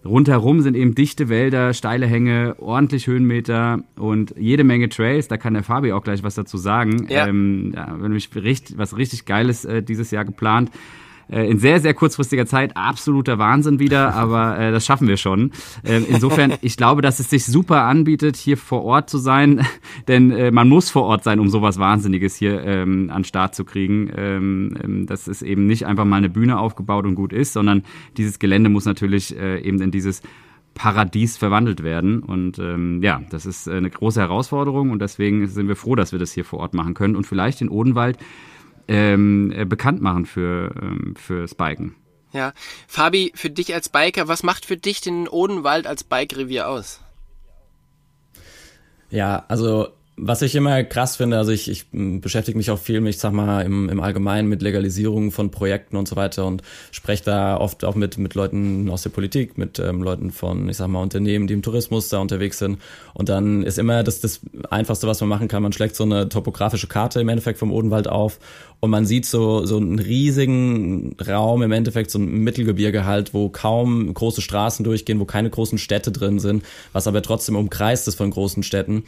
rundherum 0.06 0.62
sind 0.62 0.76
eben 0.76 0.94
dichte 0.94 1.30
Wälder, 1.30 1.74
steile 1.74 2.06
Hänge, 2.06 2.58
ordentlich 2.60 3.08
Höhenmeter 3.08 3.80
und 3.98 4.36
jede 4.38 4.64
Menge 4.64 4.88
Trails. 4.90 5.28
Da 5.28 5.38
kann 5.38 5.56
der 5.56 5.64
Fabi 5.64 5.92
auch 5.92 6.04
gleich 6.04 6.22
was 6.22 6.36
dazu 6.36 6.58
sagen. 6.58 7.08
Ja. 7.10 7.28
Ähm, 7.28 7.74
ja, 7.76 7.98
nämlich 7.98 8.30
richtig, 8.36 8.78
was 8.78 8.96
richtig 8.96 9.26
Geiles 9.26 9.66
äh, 9.66 9.82
dieses 9.82 10.12
Jahr 10.12 10.26
geplant 10.26 10.70
in 11.28 11.60
sehr, 11.60 11.80
sehr 11.80 11.94
kurzfristiger 11.94 12.46
Zeit 12.46 12.78
absoluter 12.78 13.38
Wahnsinn 13.38 13.80
wieder, 13.80 14.14
aber 14.16 14.58
äh, 14.58 14.72
das 14.72 14.86
schaffen 14.86 15.08
wir 15.08 15.18
schon. 15.18 15.52
Äh, 15.84 16.02
insofern, 16.08 16.54
ich 16.62 16.78
glaube, 16.78 17.02
dass 17.02 17.20
es 17.20 17.30
sich 17.30 17.46
super 17.46 17.84
anbietet, 17.84 18.36
hier 18.36 18.58
vor 18.58 18.84
Ort 18.84 19.10
zu 19.10 19.18
sein, 19.18 19.66
denn 20.08 20.32
äh, 20.32 20.52
man 20.52 20.70
muss 20.70 20.90
vor 20.90 21.04
Ort 21.04 21.24
sein, 21.24 21.40
um 21.40 21.50
sowas 21.50 21.80
Wahnsinniges 21.80 22.36
hier 22.36 22.64
ähm, 22.64 23.10
an 23.12 23.24
Start 23.24 23.56
zu 23.56 23.66
kriegen. 23.66 24.12
Ähm, 24.16 24.78
ähm, 24.84 25.06
das 25.06 25.28
ist 25.28 25.42
eben 25.42 25.66
nicht 25.66 25.86
einfach 25.86 26.06
mal 26.06 26.18
eine 26.18 26.30
Bühne 26.30 26.60
aufgebaut 26.60 27.06
und 27.06 27.16
gut 27.16 27.34
ist, 27.34 27.54
sondern 27.54 27.84
dieses 28.18 28.40
Gelände 28.40 28.70
muss 28.70 28.86
natürlich 28.86 29.38
äh, 29.38 29.60
eben 29.62 29.82
in 29.82 29.92
dieses 29.92 30.22
Paradies 30.76 31.38
verwandelt 31.38 31.84
werden. 31.84 32.22
Und 32.22 32.60
ähm, 32.60 33.02
ja, 33.02 33.22
das 33.30 33.46
ist 33.46 33.68
äh, 33.68 33.76
eine 33.76 33.90
große 33.90 34.20
Herausforderung 34.20 34.92
und 34.92 35.02
deswegen 35.02 35.48
sind 35.48 35.68
wir 35.68 35.76
froh, 35.76 35.96
dass 35.96 36.12
wir 36.12 36.20
das 36.20 36.34
hier 36.34 36.46
vor 36.46 36.60
Ort 36.60 36.74
machen 36.74 36.94
können 36.94 37.16
und 37.16 37.26
vielleicht 37.26 37.62
in 37.62 37.70
Odenwald 37.70 38.18
ähm, 38.88 39.52
äh, 39.52 39.66
bekannt 39.66 40.02
machen 40.02 40.26
für, 40.26 40.74
ähm, 40.82 41.16
fürs 41.16 41.56
Biken. 41.56 41.96
Ja. 42.34 42.54
Fabi, 42.88 43.32
für 43.36 43.50
dich 43.50 43.74
als 43.74 43.90
Biker, 43.90 44.28
was 44.28 44.44
macht 44.44 44.66
für 44.66 44.78
dich 44.78 45.02
den 45.02 45.28
Odenwald 45.28 45.88
als 45.88 46.04
Bike-Revier 46.04 46.68
aus? 46.68 47.02
Ja, 49.10 49.46
also 49.48 49.90
was 50.18 50.42
ich 50.42 50.56
immer 50.56 50.82
krass 50.84 51.18
finde, 51.18 51.38
also 51.38 51.52
ich, 51.52 51.70
ich 51.70 51.86
beschäftige 51.92 52.58
mich 52.58 52.72
auch 52.72 52.80
viel, 52.80 53.06
ich 53.08 53.18
sag 53.18 53.34
mal, 53.34 53.66
im, 53.66 53.90
im 53.90 54.00
Allgemeinen 54.00 54.48
mit 54.48 54.62
Legalisierung 54.62 55.32
von 55.32 55.52
Projekten 55.52 55.98
und 55.98 56.08
so 56.08 56.16
weiter 56.16 56.46
und 56.46 56.62
spreche 56.92 57.26
da 57.26 57.58
oft 57.58 57.84
auch 57.84 57.96
mit, 57.96 58.18
mit 58.18 58.34
Leuten 58.34 58.90
aus 58.90 59.04
der 59.04 59.10
Politik, 59.10 59.58
mit 59.58 59.78
ähm, 59.78 60.02
Leuten 60.02 60.32
von, 60.32 60.70
ich 60.70 60.78
sag 60.78 60.88
mal, 60.88 61.02
Unternehmen, 61.02 61.48
die 61.48 61.54
im 61.54 61.62
Tourismus 61.62 62.08
da 62.08 62.20
unterwegs 62.20 62.60
sind. 62.60 62.80
Und 63.14 63.28
dann 63.28 63.64
ist 63.64 63.78
immer 63.78 64.04
das, 64.04 64.22
das 64.22 64.40
Einfachste, 64.70 65.06
was 65.06 65.20
man 65.20 65.30
machen 65.30 65.50
kann, 65.50 65.62
man 65.62 65.74
schlägt 65.74 65.98
so 65.98 66.06
eine 66.06 66.30
topografische 66.30 66.88
Karte 66.88 67.20
im 67.20 67.28
Endeffekt 67.28 67.60
vom 67.60 67.74
Odenwald 67.74 68.08
auf 68.08 68.40
und 68.80 68.92
man 68.92 69.06
sieht 69.06 69.26
so, 69.26 69.66
so 69.66 69.78
einen 69.78 70.00
riesigen 70.00 71.18
Raum, 71.28 71.62
im 71.62 71.74
Endeffekt 71.74 72.10
so 72.10 72.20
ein 72.20 72.26
Mittelgebirge 72.26 73.04
halt, 73.04 73.34
wo 73.34 73.50
kaum 73.50 74.14
große 74.14 74.42
Straßen 74.42 74.86
durchgehen, 74.86 75.20
wo 75.20 75.26
keine 75.26 75.50
großen 75.50 75.78
Städte 75.78 76.14
drin 76.14 76.40
sind, 76.40 76.64
was 76.94 77.08
aber 77.08 77.22
trotzdem 77.22 77.58
umkreist 77.58 78.08
ist 78.08 78.16
von 78.16 78.32
großen 78.32 78.64
Städten 78.64 79.04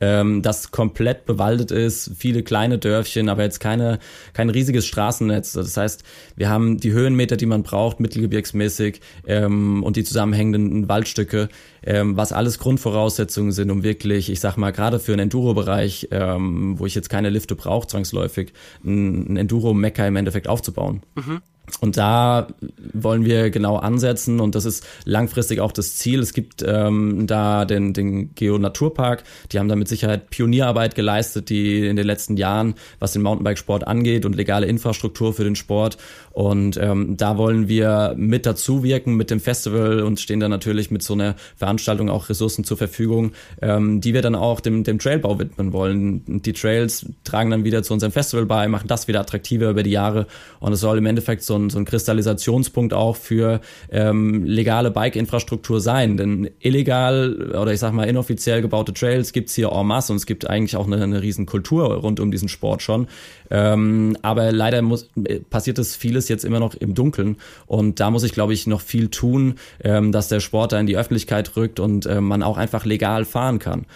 ähm, 0.00 0.42
das 0.42 0.70
komplett 0.70 1.26
bewaldet 1.26 1.70
ist, 1.70 2.12
viele 2.16 2.42
kleine 2.42 2.78
Dörfchen, 2.78 3.28
aber 3.28 3.42
jetzt 3.42 3.60
keine, 3.60 3.98
kein 4.32 4.50
riesiges 4.50 4.86
Straßennetz. 4.86 5.52
Das 5.52 5.76
heißt, 5.76 6.04
wir 6.36 6.48
haben 6.48 6.78
die 6.78 6.92
Höhenmeter, 6.92 7.36
die 7.36 7.46
man 7.46 7.62
braucht, 7.62 8.00
mittelgebirgsmäßig 8.00 9.00
ähm, 9.26 9.82
und 9.82 9.96
die 9.96 10.04
zusammenhängenden 10.04 10.88
Waldstücke, 10.88 11.48
ähm, 11.84 12.16
was 12.16 12.32
alles 12.32 12.58
Grundvoraussetzungen 12.58 13.52
sind, 13.52 13.70
um 13.70 13.82
wirklich, 13.82 14.30
ich 14.30 14.40
sag 14.40 14.56
mal, 14.56 14.70
gerade 14.70 14.98
für 14.98 15.12
einen 15.12 15.22
Enduro-Bereich, 15.22 16.08
ähm, 16.10 16.78
wo 16.78 16.86
ich 16.86 16.94
jetzt 16.94 17.10
keine 17.10 17.30
Lifte 17.30 17.56
brauche, 17.56 17.86
zwangsläufig, 17.86 18.52
ein, 18.84 19.34
ein 19.34 19.36
Enduro-Mecker 19.36 20.06
im 20.06 20.16
Endeffekt 20.16 20.48
aufzubauen. 20.48 21.02
Mhm. 21.14 21.42
Und 21.80 21.96
da 21.96 22.48
wollen 22.92 23.24
wir 23.24 23.50
genau 23.50 23.76
ansetzen 23.76 24.40
und 24.40 24.54
das 24.54 24.64
ist 24.64 24.86
langfristig 25.04 25.60
auch 25.60 25.72
das 25.72 25.96
Ziel. 25.96 26.20
Es 26.20 26.32
gibt 26.32 26.64
ähm, 26.66 27.26
da 27.26 27.64
den, 27.64 27.92
den 27.92 28.34
Geo-Naturpark, 28.34 29.22
die 29.52 29.58
haben 29.58 29.68
da 29.68 29.76
mit 29.76 29.88
Sicherheit 29.88 30.30
Pionierarbeit 30.30 30.94
geleistet, 30.94 31.48
die 31.48 31.86
in 31.86 31.96
den 31.96 32.06
letzten 32.06 32.36
Jahren, 32.36 32.74
was 32.98 33.12
den 33.12 33.22
Mountainbikesport 33.22 33.86
angeht 33.86 34.26
und 34.26 34.34
legale 34.34 34.66
Infrastruktur 34.66 35.32
für 35.32 35.44
den 35.44 35.56
Sport. 35.56 35.96
Und 36.32 36.76
ähm, 36.76 37.16
da 37.16 37.38
wollen 37.38 37.68
wir 37.68 38.14
mit 38.16 38.46
dazu 38.46 38.82
wirken 38.82 39.14
mit 39.14 39.30
dem 39.30 39.40
Festival 39.40 40.00
und 40.00 40.20
stehen 40.20 40.40
da 40.40 40.48
natürlich 40.48 40.90
mit 40.90 41.02
so 41.02 41.14
einer 41.14 41.34
Veranstaltung 41.56 41.69
auch 42.08 42.28
Ressourcen 42.28 42.64
zur 42.64 42.76
Verfügung, 42.76 43.32
ähm, 43.62 44.00
die 44.00 44.14
wir 44.14 44.22
dann 44.22 44.34
auch 44.34 44.60
dem, 44.60 44.84
dem 44.84 44.98
Trailbau 44.98 45.38
widmen 45.38 45.72
wollen. 45.72 46.42
Die 46.42 46.52
Trails 46.52 47.06
tragen 47.24 47.50
dann 47.50 47.64
wieder 47.64 47.82
zu 47.82 47.92
unserem 47.92 48.12
Festival 48.12 48.46
bei, 48.46 48.68
machen 48.68 48.88
das 48.88 49.08
wieder 49.08 49.20
attraktiver 49.20 49.70
über 49.70 49.82
die 49.82 49.90
Jahre 49.90 50.26
und 50.60 50.72
es 50.72 50.80
soll 50.80 50.98
im 50.98 51.06
Endeffekt 51.06 51.42
so 51.42 51.56
ein, 51.56 51.70
so 51.70 51.78
ein 51.78 51.84
Kristallisationspunkt 51.84 52.94
auch 52.94 53.16
für 53.16 53.60
ähm, 53.90 54.44
legale 54.44 54.90
Bike-Infrastruktur 54.90 55.80
sein. 55.80 56.16
Denn 56.16 56.50
illegal 56.60 57.50
oder 57.50 57.72
ich 57.72 57.80
sag 57.80 57.92
mal 57.92 58.08
inoffiziell 58.08 58.62
gebaute 58.62 58.92
Trails 58.92 59.32
gibt's 59.32 59.54
hier 59.54 59.70
en 59.72 59.86
masse 59.86 60.12
und 60.12 60.16
es 60.16 60.26
gibt 60.26 60.48
eigentlich 60.48 60.76
auch 60.76 60.86
eine, 60.86 61.02
eine 61.02 61.22
riesen 61.22 61.46
Kultur 61.46 61.94
rund 61.94 62.20
um 62.20 62.30
diesen 62.30 62.48
Sport 62.48 62.82
schon. 62.82 63.08
Ähm, 63.50 64.16
aber 64.22 64.52
leider 64.52 64.82
muss, 64.82 65.10
passiert 65.50 65.78
es 65.78 65.96
vieles 65.96 66.28
jetzt 66.28 66.44
immer 66.44 66.60
noch 66.60 66.74
im 66.74 66.94
Dunkeln 66.94 67.36
und 67.66 68.00
da 68.00 68.10
muss 68.10 68.22
ich, 68.22 68.32
glaube 68.32 68.52
ich, 68.52 68.66
noch 68.66 68.80
viel 68.80 69.08
tun, 69.08 69.54
ähm, 69.82 70.12
dass 70.12 70.28
der 70.28 70.40
Sport 70.40 70.72
da 70.72 70.80
in 70.80 70.86
die 70.86 70.96
Öffentlichkeit 70.96 71.56
rückt 71.56 71.59
und 71.80 72.06
äh, 72.06 72.20
man 72.20 72.42
auch 72.42 72.56
einfach 72.56 72.84
legal 72.84 73.24
fahren 73.24 73.58
kann. 73.58 73.86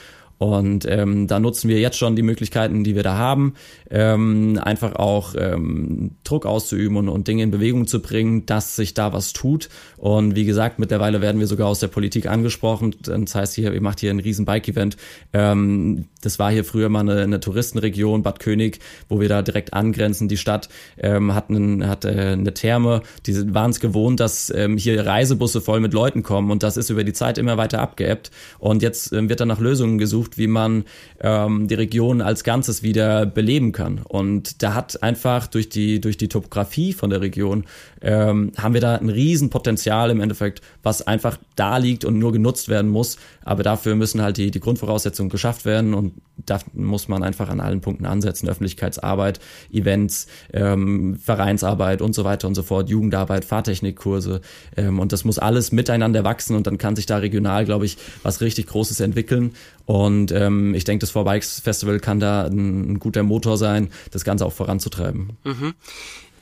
Und 0.44 0.84
ähm, 0.86 1.26
da 1.26 1.40
nutzen 1.40 1.70
wir 1.70 1.80
jetzt 1.80 1.96
schon 1.96 2.16
die 2.16 2.22
Möglichkeiten, 2.22 2.84
die 2.84 2.94
wir 2.94 3.02
da 3.02 3.16
haben, 3.16 3.54
ähm, 3.90 4.60
einfach 4.62 4.96
auch 4.96 5.34
ähm, 5.38 6.16
Druck 6.22 6.44
auszuüben 6.44 6.98
und, 6.98 7.08
und 7.08 7.26
Dinge 7.26 7.44
in 7.44 7.50
Bewegung 7.50 7.86
zu 7.86 8.02
bringen, 8.02 8.44
dass 8.44 8.76
sich 8.76 8.92
da 8.92 9.14
was 9.14 9.32
tut. 9.32 9.70
Und 9.96 10.36
wie 10.36 10.44
gesagt, 10.44 10.78
mittlerweile 10.78 11.22
werden 11.22 11.40
wir 11.40 11.46
sogar 11.46 11.66
aus 11.66 11.80
der 11.80 11.88
Politik 11.88 12.26
angesprochen. 12.26 12.94
Das 13.00 13.34
heißt, 13.34 13.54
hier, 13.54 13.72
ihr 13.72 13.80
macht 13.80 14.00
hier 14.00 14.10
ein 14.10 14.20
riesen 14.20 14.44
Bike-Event. 14.44 14.98
Ähm, 15.32 16.08
das 16.20 16.38
war 16.38 16.52
hier 16.52 16.64
früher 16.64 16.90
mal 16.90 17.00
eine, 17.00 17.22
eine 17.22 17.40
Touristenregion, 17.40 18.22
Bad 18.22 18.38
König, 18.38 18.80
wo 19.08 19.20
wir 19.20 19.30
da 19.30 19.40
direkt 19.40 19.72
angrenzen. 19.72 20.28
Die 20.28 20.36
Stadt 20.36 20.68
ähm, 20.98 21.34
hat, 21.34 21.48
einen, 21.48 21.88
hat 21.88 22.04
äh, 22.04 22.32
eine 22.32 22.52
Therme, 22.52 23.00
die 23.24 23.54
waren 23.54 23.70
es 23.70 23.80
gewohnt, 23.80 24.20
dass 24.20 24.52
ähm, 24.54 24.76
hier 24.76 25.06
Reisebusse 25.06 25.62
voll 25.62 25.80
mit 25.80 25.94
Leuten 25.94 26.22
kommen 26.22 26.50
und 26.50 26.62
das 26.62 26.76
ist 26.76 26.90
über 26.90 27.02
die 27.02 27.14
Zeit 27.14 27.38
immer 27.38 27.56
weiter 27.56 27.80
abgeebbt. 27.80 28.30
Und 28.58 28.82
jetzt 28.82 29.10
ähm, 29.14 29.30
wird 29.30 29.40
dann 29.40 29.48
nach 29.48 29.60
Lösungen 29.60 29.96
gesucht, 29.96 30.33
wie 30.38 30.46
man 30.46 30.84
ähm, 31.20 31.68
die 31.68 31.74
Region 31.74 32.20
als 32.20 32.44
Ganzes 32.44 32.82
wieder 32.82 33.26
beleben 33.26 33.72
kann. 33.72 34.00
Und 34.02 34.62
da 34.62 34.74
hat 34.74 35.02
einfach 35.02 35.46
durch 35.46 35.68
die, 35.68 36.00
durch 36.00 36.16
die 36.16 36.28
Topografie 36.28 36.92
von 36.92 37.10
der 37.10 37.20
Region 37.20 37.64
ähm, 38.00 38.52
haben 38.56 38.74
wir 38.74 38.80
da 38.80 38.96
ein 38.96 39.08
Riesenpotenzial 39.08 40.10
im 40.10 40.20
Endeffekt, 40.20 40.60
was 40.82 41.06
einfach 41.06 41.38
da 41.56 41.78
liegt 41.78 42.04
und 42.04 42.18
nur 42.18 42.32
genutzt 42.32 42.68
werden 42.68 42.90
muss. 42.90 43.18
Aber 43.44 43.62
dafür 43.62 43.94
müssen 43.94 44.22
halt 44.22 44.36
die, 44.36 44.50
die 44.50 44.60
Grundvoraussetzungen 44.60 45.30
geschafft 45.30 45.64
werden 45.64 45.94
und 45.94 46.14
da 46.36 46.58
muss 46.72 47.08
man 47.08 47.22
einfach 47.22 47.48
an 47.48 47.60
allen 47.60 47.80
Punkten 47.80 48.06
ansetzen. 48.06 48.48
Öffentlichkeitsarbeit, 48.48 49.40
Events, 49.72 50.26
ähm, 50.52 51.16
Vereinsarbeit 51.16 52.02
und 52.02 52.14
so 52.14 52.24
weiter 52.24 52.48
und 52.48 52.54
so 52.54 52.62
fort, 52.62 52.88
Jugendarbeit, 52.88 53.44
Fahrtechnikkurse. 53.44 54.40
Ähm, 54.76 54.98
und 54.98 55.12
das 55.12 55.24
muss 55.24 55.38
alles 55.38 55.72
miteinander 55.72 56.24
wachsen 56.24 56.56
und 56.56 56.66
dann 56.66 56.78
kann 56.78 56.96
sich 56.96 57.06
da 57.06 57.18
regional, 57.18 57.64
glaube 57.64 57.86
ich, 57.86 57.96
was 58.22 58.40
richtig 58.40 58.66
Großes 58.66 59.00
entwickeln. 59.00 59.54
Und 59.86 60.32
ähm, 60.32 60.74
ich 60.74 60.84
denke, 60.84 61.00
das 61.00 61.10
Four 61.10 61.24
Festival 61.40 62.00
kann 62.00 62.20
da 62.20 62.46
ein, 62.46 62.92
ein 62.92 62.98
guter 62.98 63.22
Motor 63.22 63.56
sein, 63.56 63.90
das 64.10 64.24
Ganze 64.24 64.46
auch 64.46 64.52
voranzutreiben. 64.52 65.36
Mhm. 65.44 65.74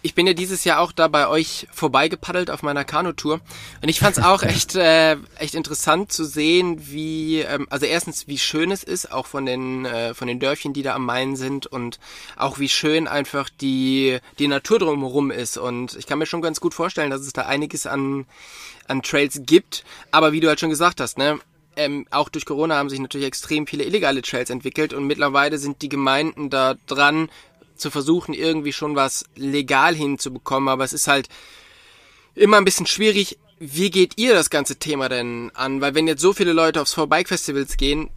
Ich 0.05 0.15
bin 0.15 0.27
ja 0.27 0.33
dieses 0.33 0.65
Jahr 0.65 0.81
auch 0.81 0.91
da 0.91 1.07
bei 1.07 1.29
euch 1.29 1.69
vorbeigepaddelt 1.73 2.51
auf 2.51 2.65
meiner 2.65 2.85
Kanutour. 2.85 3.41
Und 3.81 3.89
ich 3.89 4.01
fand 4.01 4.19
es 4.19 4.25
auch 4.25 4.43
echt 4.43 4.75
äh, 4.75 5.17
echt 5.39 5.55
interessant 5.55 6.11
zu 6.11 6.25
sehen, 6.25 6.91
wie 6.91 7.41
ähm, 7.41 7.69
also 7.71 7.87
erstens 7.87 8.27
wie 8.27 8.39
schön 8.39 8.73
es 8.73 8.83
ist, 8.83 9.13
auch 9.13 9.27
von 9.27 9.47
den 9.47 9.85
äh, 9.85 10.15
von 10.15 10.27
den 10.27 10.41
Dörfchen, 10.41 10.73
die 10.73 10.83
da 10.83 10.95
am 10.95 11.07
Main 11.07 11.37
sind 11.37 11.67
und 11.67 12.01
auch 12.37 12.59
wie 12.59 12.69
schön 12.69 13.07
einfach 13.07 13.49
die 13.49 14.19
die 14.41 14.49
Natur 14.49 14.81
drumherum 14.81 15.31
ist. 15.31 15.57
Und 15.57 15.95
ich 15.95 16.07
kann 16.07 16.19
mir 16.19 16.27
schon 16.27 16.43
ganz 16.43 16.61
gut 16.61 16.75
vorstellen, 16.75 17.11
dass 17.11 17.21
es 17.21 17.33
da 17.33 17.43
einiges 17.43 17.87
an 17.87 18.27
an 18.89 19.03
Trails 19.03 19.43
gibt, 19.47 19.85
aber 20.11 20.33
wie 20.33 20.41
du 20.41 20.49
halt 20.49 20.59
schon 20.59 20.71
gesagt 20.71 21.01
hast, 21.01 21.17
ne, 21.17 21.39
ähm, 21.77 22.07
auch 22.11 22.29
durch 22.29 22.45
Corona 22.45 22.77
haben 22.77 22.91
sich 22.91 23.01
natürlich 23.01 23.27
extrem 23.27 23.67
viele 23.67 23.85
illegale 23.85 24.23
Trails 24.23 24.51
entwickelt 24.51 24.93
und 24.93 25.07
mittlerweile 25.07 25.59
sind 25.59 25.83
die 25.83 25.89
Gemeinden 25.89 26.51
da 26.51 26.75
dran, 26.87 27.31
zu 27.77 27.91
versuchen, 27.91 28.35
irgendwie 28.35 28.73
schon 28.73 28.97
was 28.97 29.25
legal 29.37 29.95
hinzubekommen, 29.95 30.68
aber 30.68 30.85
es 30.85 30.93
ist 30.93 31.09
halt 31.09 31.29
immer 32.35 32.57
ein 32.57 32.64
bisschen 32.64 32.87
schwierig. 32.87 33.39
Wie 33.59 33.91
geht 33.91 34.18
ihr 34.18 34.35
das 34.35 34.51
ganze 34.51 34.77
Thema 34.77 35.09
denn 35.09 35.51
an? 35.55 35.81
Weil 35.81 35.95
wenn 35.95 36.09
jetzt 36.09 36.23
so 36.23 36.33
viele 36.33 36.53
Leute 36.53 36.81
aufs 36.81 36.95
Four 36.95 37.07
Bike 37.07 37.29
Festivals 37.29 37.77
gehen, 37.77 38.11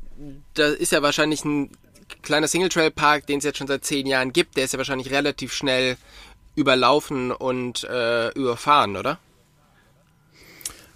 da 0.53 0.67
ist 0.67 0.91
ja 0.91 1.01
wahrscheinlich 1.01 1.45
ein 1.45 1.71
kleiner 2.21 2.47
Single 2.47 2.69
Trail 2.69 2.91
Park, 2.91 3.27
den 3.27 3.39
es 3.39 3.45
jetzt 3.45 3.57
schon 3.57 3.67
seit 3.67 3.85
zehn 3.85 4.07
Jahren 4.07 4.33
gibt, 4.33 4.57
der 4.57 4.65
ist 4.65 4.73
ja 4.73 4.77
wahrscheinlich 4.77 5.11
relativ 5.11 5.53
schnell 5.53 5.97
überlaufen 6.55 7.31
und 7.31 7.83
äh, 7.83 8.29
überfahren, 8.29 8.95
oder? 8.95 9.19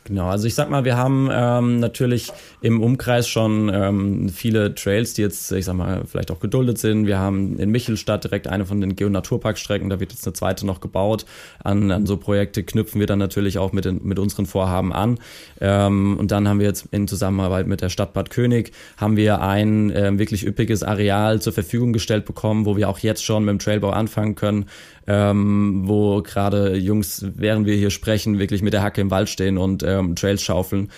Genau, 0.10 0.26
also 0.26 0.48
ich 0.48 0.56
sag 0.56 0.72
mal, 0.72 0.86
wir 0.86 0.98
haben 0.98 1.30
ähm, 1.32 1.80
natürlich 1.80 2.32
im 2.62 2.82
Umkreis 2.82 3.28
schon 3.28 3.70
ähm, 3.72 4.30
viele 4.30 4.74
Trails, 4.74 5.14
die 5.14 5.22
jetzt, 5.22 5.52
ich 5.52 5.66
sag 5.66 5.76
mal, 5.76 6.02
vielleicht 6.08 6.32
auch 6.32 6.40
geduldet 6.40 6.80
sind. 6.80 7.06
Wir 7.06 7.20
haben 7.20 7.60
in 7.60 7.70
Michelstadt 7.70 8.24
direkt 8.24 8.48
eine 8.48 8.66
von 8.66 8.82
den 8.82 8.96
Geonaturparkstrecken, 8.96 9.88
da 9.88 10.00
wird 10.00 10.12
jetzt 10.12 10.26
eine 10.26 10.34
zweite 10.34 10.66
noch 10.66 10.82
gebaut. 10.82 11.28
An, 11.64 11.92
an 11.92 12.08
so 12.08 12.18
Projekte 12.18 12.64
knüpfen 12.64 13.00
wir 13.00 13.06
dann 13.06 13.20
natürlich 13.20 13.60
auch 13.60 13.72
mit, 13.72 13.86
den, 13.86 14.02
mit 14.04 14.18
unseren 14.18 14.48
Vorhaben 14.48 14.94
an. 14.94 15.20
Ähm, 15.62 16.18
und 16.18 16.32
dann 16.32 16.48
haben 16.48 16.60
wir 16.60 16.66
jetzt 16.66 16.88
in 16.90 17.08
Zusammenarbeit 17.08 17.68
mit 17.68 17.82
der 17.82 17.90
Stadt 17.90 18.14
Bad 18.14 18.32
König, 18.32 18.72
haben 18.98 19.16
wir 19.16 19.42
ein 19.42 19.92
äh, 19.92 20.18
wirklich 20.18 20.44
üppiges 20.44 20.82
Areal 20.82 21.40
zur 21.40 21.54
Verfügung 21.54 21.94
gestellt 21.94 22.26
bekommen, 22.26 22.66
wo 22.66 22.76
wir 22.76 22.90
auch 22.90 22.98
jetzt 22.98 23.24
schon 23.24 23.46
mit 23.46 23.52
dem 23.52 23.60
Trailbau 23.60 23.92
anfangen 23.92 24.34
können 24.34 24.66
ähm, 25.10 25.82
wo 25.86 26.22
gerade 26.22 26.76
Jungs, 26.78 27.26
während 27.36 27.66
wir 27.66 27.76
hier 27.76 27.90
sprechen, 27.90 28.38
wirklich 28.38 28.62
mit 28.62 28.74
der 28.74 28.84
Hacke 28.84 29.02
im 29.02 29.10
Wald 29.10 29.28
stehen 29.28 29.58
und 29.58 29.84
ähm, 30.00 30.16
Trails 30.16 30.42
schaufeln 30.42 30.90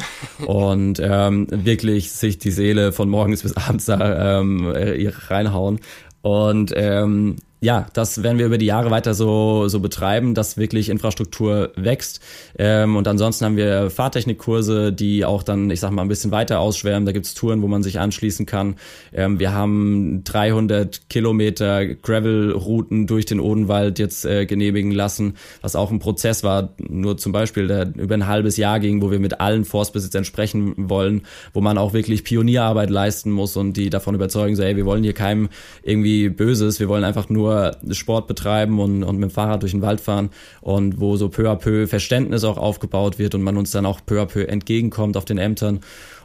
und 0.46 1.02
ähm, 1.04 1.48
wirklich 1.50 2.12
sich 2.12 2.38
die 2.38 2.52
Seele 2.52 2.92
von 2.92 3.10
morgens 3.10 3.44
bis 3.44 3.56
abends 3.58 3.86
da 3.86 4.40
ähm, 4.40 4.68
reinhauen. 4.68 5.80
Und 6.22 6.72
ähm, 6.76 7.38
ja, 7.64 7.86
das 7.94 8.24
werden 8.24 8.40
wir 8.40 8.48
über 8.48 8.58
die 8.58 8.66
Jahre 8.66 8.90
weiter 8.90 9.14
so, 9.14 9.68
so 9.68 9.80
betreiben, 9.80 10.34
dass 10.34 10.58
wirklich 10.58 10.90
Infrastruktur 10.90 11.72
wächst. 11.76 12.20
Ähm, 12.58 12.96
und 12.96 13.08
ansonsten 13.08 13.46
haben 13.46 13.56
wir 13.56 13.92
Fahrtechnikkurse, 13.92 14.92
die 14.92 15.26
auch 15.26 15.44
dann, 15.44 15.70
ich 15.70 15.80
sag 15.80 15.92
mal, 15.92 16.02
ein 16.02 16.08
bisschen 16.08 16.32
weiter 16.32 16.60
ausschwärmen. 16.60 17.06
Da 17.06 17.12
gibt's 17.12 17.36
Touren, 17.36 17.62
wo 17.62 17.68
man 17.68 17.84
sich 17.84 18.00
anschließen 18.00 18.48
kann. 18.48 18.78
Ähm, 19.14 19.40
wir 19.40 19.54
haben 19.54 20.24
300 20.24 21.08
Kilometer 21.08 21.86
Gravel-Routen 21.86 23.06
durch 23.06 23.28
den 23.28 23.40
Odenwald 23.40 24.00
jetzt 24.00 24.26
äh, 24.26 24.48
genehmigen 24.48 24.90
lassen, 24.90 25.36
was 25.62 25.76
auch 25.76 25.92
ein 25.92 26.00
Prozess 26.00 26.44
war, 26.44 26.74
nur 26.80 27.18
zum 27.18 27.32
Beispiel, 27.32 27.68
der 27.68 27.94
über 27.96 28.16
ein 28.16 28.26
halbes 28.26 28.58
Jahr 28.58 28.80
ging, 28.80 29.04
wo 29.04 29.12
wir 29.12 29.20
mit 29.20 29.40
allen 29.40 29.66
Forstbesitzern 29.66 30.26
sprechen 30.26 30.74
wollen, 30.90 31.28
wo 31.54 31.62
man 31.62 31.78
auch 31.78 31.94
wirklich 31.94 32.24
Pionierarbeit 32.24 32.90
leisten 32.90 33.30
muss 33.30 33.56
und 33.56 33.78
die 33.78 33.92
davon 33.92 34.16
überzeugen, 34.16 34.56
so, 34.56 34.64
ey, 34.64 34.76
wir 34.76 34.88
wollen 34.88 35.04
hier 35.04 35.14
keinem 35.14 35.50
irgendwie 35.84 36.28
Böses, 36.30 36.80
wir 36.80 36.90
wollen 36.90 37.04
einfach 37.04 37.30
nur 37.30 37.51
nur 37.52 37.94
Sport 37.94 38.28
betreiben 38.28 38.80
und, 38.80 39.04
und 39.04 39.18
mit 39.18 39.30
dem 39.30 39.34
Fahrrad 39.34 39.62
durch 39.62 39.72
den 39.72 39.82
Wald 39.82 40.02
fahren 40.02 40.30
und 40.62 41.00
wo 41.00 41.16
so 41.18 41.30
peu 41.30 41.50
à 41.50 41.56
peu 41.56 41.88
Verständnis 41.88 42.44
auch 42.44 42.58
aufgebaut 42.58 43.20
wird 43.20 43.36
und 43.36 43.42
man 43.42 43.58
uns 43.58 43.72
dann 43.72 43.86
auch 43.86 44.00
peu 44.06 44.22
à 44.22 44.26
peu 44.26 44.48
entgegenkommt 44.48 45.18
auf 45.18 45.26
den 45.26 45.38
Ämtern. 45.38 45.82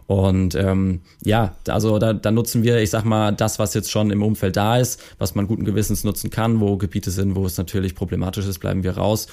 Und 0.06 0.54
ähm, 0.54 1.00
ja, 1.24 1.56
also 1.68 1.98
da, 1.98 2.12
da 2.12 2.30
nutzen 2.30 2.62
wir, 2.62 2.78
ich 2.78 2.90
sag 2.90 3.04
mal, 3.04 3.32
das, 3.32 3.58
was 3.58 3.74
jetzt 3.74 3.90
schon 3.90 4.10
im 4.10 4.22
Umfeld 4.22 4.56
da 4.56 4.78
ist, 4.78 5.02
was 5.18 5.34
man 5.34 5.48
guten 5.48 5.64
Gewissens 5.64 6.04
nutzen 6.04 6.30
kann, 6.30 6.60
wo 6.60 6.76
Gebiete 6.76 7.10
sind, 7.10 7.34
wo 7.34 7.44
es 7.44 7.58
natürlich 7.58 7.96
problematisch 7.96 8.46
ist, 8.46 8.60
bleiben 8.60 8.84
wir 8.84 8.96
raus. 8.96 9.26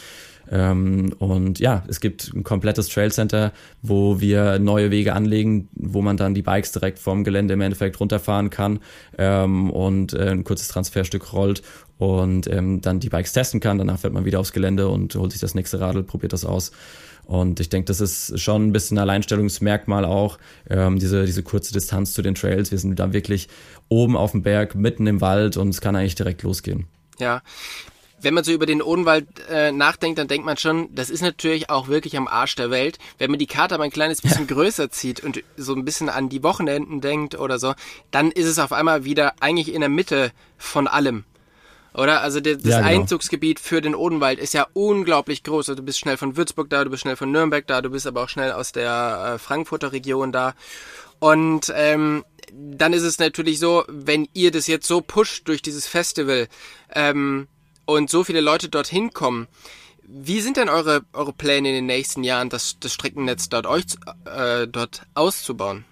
Ähm, 0.52 1.14
und 1.20 1.60
ja, 1.60 1.84
es 1.88 2.00
gibt 2.00 2.34
ein 2.34 2.44
komplettes 2.44 2.90
Trail 2.90 3.12
Center, 3.12 3.54
wo 3.82 4.20
wir 4.20 4.60
neue 4.60 4.92
Wege 4.92 5.14
anlegen, 5.14 5.70
wo 5.74 6.02
man 6.02 6.18
dann 6.18 6.34
die 6.34 6.42
Bikes 6.42 6.72
direkt 6.72 7.00
vom 7.00 7.24
Gelände 7.24 7.54
im 7.54 7.62
Endeffekt 7.62 8.00
runterfahren 8.00 8.50
kann 8.50 8.80
ähm, 9.18 9.70
und 9.70 10.14
äh, 10.14 10.32
ein 10.32 10.44
kurzes 10.44 10.68
Transferstück 10.68 11.34
rollt 11.34 11.62
und 11.98 12.48
ähm, 12.48 12.82
dann 12.82 13.00
die 13.00 13.10
Bikes 13.10 13.34
testen 13.34 13.60
kann. 13.60 13.78
Danach 13.78 14.00
fährt 14.00 14.14
man 14.14 14.26
wieder 14.26 14.40
aufs 14.40 14.54
Gelände 14.54 14.88
und 14.90 15.16
holt 15.16 15.32
sich 15.32 15.42
das 15.42 15.56
nächste 15.56 15.80
Radl, 15.80 16.04
probiert 16.04 16.34
das 16.34 16.46
aus. 16.46 16.72
Und 17.26 17.60
ich 17.60 17.70
denke, 17.70 17.86
das 17.86 18.02
ist 18.02 18.40
schon 18.40 18.68
ein 18.68 18.72
bisschen 18.74 18.98
ein 18.98 19.02
Alleinstellungsmerkmal 19.02 20.04
auch, 20.04 20.38
ähm, 20.70 21.00
diese, 21.00 21.26
diese 21.26 21.44
kurze 21.44 21.74
Distanz 21.74 22.14
zu 22.14 22.22
den 22.22 22.36
Trails. 22.36 22.72
Wir 22.72 22.78
sind 22.78 23.00
da 23.00 23.14
wirklich 23.14 23.48
oben 23.88 24.18
auf 24.18 24.32
dem 24.32 24.42
Berg, 24.44 24.76
mitten 24.76 25.08
im 25.08 25.22
Wald 25.22 25.56
und 25.56 25.70
es 25.70 25.80
kann 25.80 25.96
eigentlich 25.96 26.16
direkt 26.16 26.44
losgehen. 26.44 26.88
Ja, 27.20 27.42
wenn 28.24 28.34
man 28.34 28.44
so 28.44 28.52
über 28.52 28.66
den 28.66 28.82
Odenwald 28.82 29.28
äh, 29.50 29.72
nachdenkt, 29.72 30.18
dann 30.18 30.28
denkt 30.28 30.46
man 30.46 30.58
schon, 30.58 30.94
das 30.96 31.10
ist 31.10 31.22
natürlich 31.22 31.70
auch 31.70 31.88
wirklich 31.88 32.18
am 32.18 32.28
Arsch 32.28 32.56
der 32.56 32.72
Welt. 32.72 32.98
Wenn 33.18 33.30
man 33.30 33.40
die 33.40 33.48
Karte 33.48 33.76
aber 33.76 33.84
ein 33.84 33.92
kleines 33.92 34.22
bisschen 34.24 34.48
größer 34.48 34.90
zieht 34.90 35.22
und 35.22 35.44
so 35.58 35.74
ein 35.74 35.86
bisschen 35.86 36.10
an 36.10 36.30
die 36.30 36.44
Wochenenden 36.44 37.02
denkt 37.02 37.38
oder 37.38 37.60
so, 37.60 37.74
dann 38.12 38.32
ist 38.32 38.48
es 38.48 38.60
auf 38.60 38.72
einmal 38.72 39.06
wieder 39.06 39.34
eigentlich 39.40 39.74
in 39.74 39.82
der 39.82 39.90
Mitte 39.90 40.32
von 40.58 40.88
allem. 40.88 41.26
Oder? 41.94 42.22
Also 42.22 42.40
das 42.40 42.64
ja, 42.64 42.78
genau. 42.80 42.90
Einzugsgebiet 42.90 43.60
für 43.60 43.82
den 43.82 43.96
Odenwald 43.96 44.40
ist 44.40 44.54
ja 44.54 44.68
unglaublich 44.74 45.44
groß. 45.44 45.70
Also 45.70 45.76
du 45.76 45.84
bist 45.84 46.00
schnell 46.00 46.18
von 46.18 46.36
Würzburg 46.36 46.70
da, 46.70 46.84
du 46.84 46.90
bist 46.90 47.02
schnell 47.02 47.16
von 47.16 47.32
Nürnberg 47.32 47.66
da, 47.68 47.82
du 47.82 47.90
bist 47.90 48.08
aber 48.08 48.24
auch 48.24 48.30
schnell 48.30 48.52
aus 48.52 48.72
der 48.72 49.36
äh, 49.36 49.40
Frankfurter 49.40 49.92
Region 49.92 50.32
da. 50.32 50.56
Und 51.20 51.72
ähm, 51.76 52.26
dann 52.52 52.94
ist 52.94 53.04
es 53.04 53.20
natürlich 53.20 53.60
so, 53.60 53.84
wenn 53.88 54.28
ihr 54.34 54.52
das 54.52 54.68
jetzt 54.68 54.88
so 54.88 55.02
pusht 55.02 55.48
durch 55.48 55.62
dieses 55.62 55.88
Festival, 55.88 56.48
ähm, 56.94 57.48
und 57.86 58.10
so 58.10 58.24
viele 58.24 58.42
Leute 58.42 58.70
dorthin 58.70 59.12
kommen, 59.12 59.48
wie 60.06 60.42
sind 60.42 60.58
denn 60.58 60.70
eure, 60.70 61.02
eure 61.14 61.34
Pläne 61.34 61.70
in 61.70 61.76
den 61.76 61.86
nächsten 61.86 62.24
Jahren, 62.24 62.50
das, 62.50 62.78
das 62.80 62.94
Streckennetz 62.94 63.50
dort, 63.50 63.66
euch, 63.66 63.86
äh, 64.26 64.68
dort 64.68 65.04
auszubauen? 65.14 65.86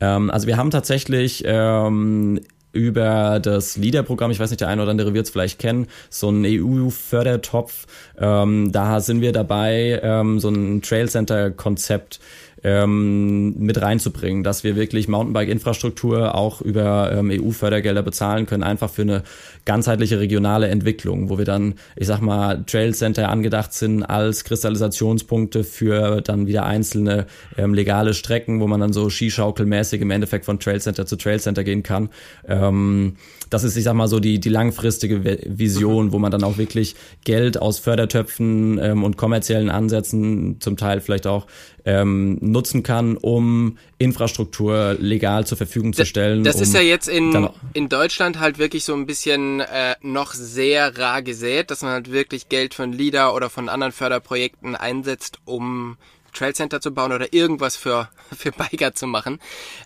Ähm, 0.00 0.30
also 0.30 0.46
wir 0.46 0.56
haben 0.56 0.70
tatsächlich 0.70 1.44
ähm, 1.46 2.40
über 2.74 3.40
das 3.40 3.76
LEADER-Programm, 3.76 4.30
ich 4.30 4.40
weiß 4.40 4.50
nicht, 4.50 4.60
der 4.60 4.68
eine 4.68 4.82
oder 4.82 4.90
andere 4.90 5.14
wird 5.14 5.26
es 5.26 5.30
vielleicht 5.30 5.58
kennen, 5.58 5.86
so 6.10 6.30
ein 6.30 6.44
EU-Fördertopf. 6.44 7.86
Ähm, 8.18 8.72
da 8.72 9.00
sind 9.00 9.20
wir 9.20 9.32
dabei, 9.32 10.00
ähm, 10.02 10.40
so 10.40 10.48
ein 10.48 10.82
Trail 10.82 11.08
Center-Konzept 11.08 12.20
ähm, 12.64 13.54
mit 13.58 13.80
reinzubringen, 13.80 14.42
dass 14.42 14.64
wir 14.64 14.74
wirklich 14.74 15.06
Mountainbike-Infrastruktur 15.06 16.34
auch 16.34 16.62
über 16.62 17.12
ähm, 17.12 17.30
EU-Fördergelder 17.30 18.02
bezahlen 18.02 18.46
können, 18.46 18.62
einfach 18.62 18.90
für 18.90 19.02
eine 19.02 19.22
ganzheitliche 19.66 20.18
regionale 20.18 20.68
Entwicklung, 20.68 21.28
wo 21.28 21.36
wir 21.36 21.44
dann, 21.44 21.74
ich 21.94 22.06
sag 22.06 22.20
mal, 22.20 22.64
Trail 22.64 22.94
Center 22.94 23.28
angedacht 23.28 23.74
sind 23.74 24.02
als 24.02 24.44
Kristallisationspunkte 24.44 25.62
für 25.62 26.22
dann 26.22 26.46
wieder 26.46 26.64
einzelne 26.64 27.26
ähm, 27.58 27.74
legale 27.74 28.14
Strecken, 28.14 28.60
wo 28.60 28.66
man 28.66 28.80
dann 28.80 28.94
so 28.94 29.10
Skischaukelmäßig 29.10 30.00
im 30.00 30.10
Endeffekt 30.10 30.46
von 30.46 30.58
Trail 30.58 30.80
Center 30.80 31.04
zu 31.04 31.16
Trail 31.16 31.40
Center 31.40 31.64
gehen 31.64 31.82
kann. 31.82 32.08
Ähm, 32.48 33.16
das 33.54 33.62
ist, 33.62 33.76
ich 33.76 33.84
sag 33.84 33.94
mal 33.94 34.08
so, 34.08 34.18
die, 34.18 34.40
die 34.40 34.48
langfristige 34.48 35.24
Vision, 35.24 36.10
wo 36.10 36.18
man 36.18 36.32
dann 36.32 36.42
auch 36.42 36.58
wirklich 36.58 36.96
Geld 37.24 37.56
aus 37.56 37.78
Fördertöpfen 37.78 38.80
ähm, 38.82 39.04
und 39.04 39.16
kommerziellen 39.16 39.70
Ansätzen, 39.70 40.60
zum 40.60 40.76
Teil 40.76 41.00
vielleicht 41.00 41.28
auch 41.28 41.46
ähm, 41.84 42.36
nutzen 42.40 42.82
kann, 42.82 43.16
um 43.16 43.78
Infrastruktur 43.98 44.96
legal 44.98 45.46
zur 45.46 45.56
Verfügung 45.56 45.92
zu 45.92 46.04
stellen. 46.04 46.42
Das 46.42 46.56
um 46.56 46.62
ist 46.62 46.74
ja 46.74 46.80
jetzt 46.80 47.08
in, 47.08 47.48
in 47.74 47.88
Deutschland 47.88 48.40
halt 48.40 48.58
wirklich 48.58 48.82
so 48.84 48.92
ein 48.92 49.06
bisschen 49.06 49.60
äh, 49.60 49.94
noch 50.02 50.34
sehr 50.34 50.98
rar 50.98 51.22
gesät, 51.22 51.70
dass 51.70 51.82
man 51.82 51.92
halt 51.92 52.10
wirklich 52.10 52.48
Geld 52.48 52.74
von 52.74 52.92
LIDA 52.92 53.30
oder 53.30 53.50
von 53.50 53.68
anderen 53.68 53.92
Förderprojekten 53.92 54.74
einsetzt, 54.74 55.38
um 55.44 55.96
Trail 56.32 56.56
Center 56.56 56.80
zu 56.80 56.92
bauen 56.92 57.12
oder 57.12 57.32
irgendwas 57.32 57.76
für, 57.76 58.08
für 58.36 58.50
Biker 58.50 58.94
zu 58.94 59.06
machen. 59.06 59.38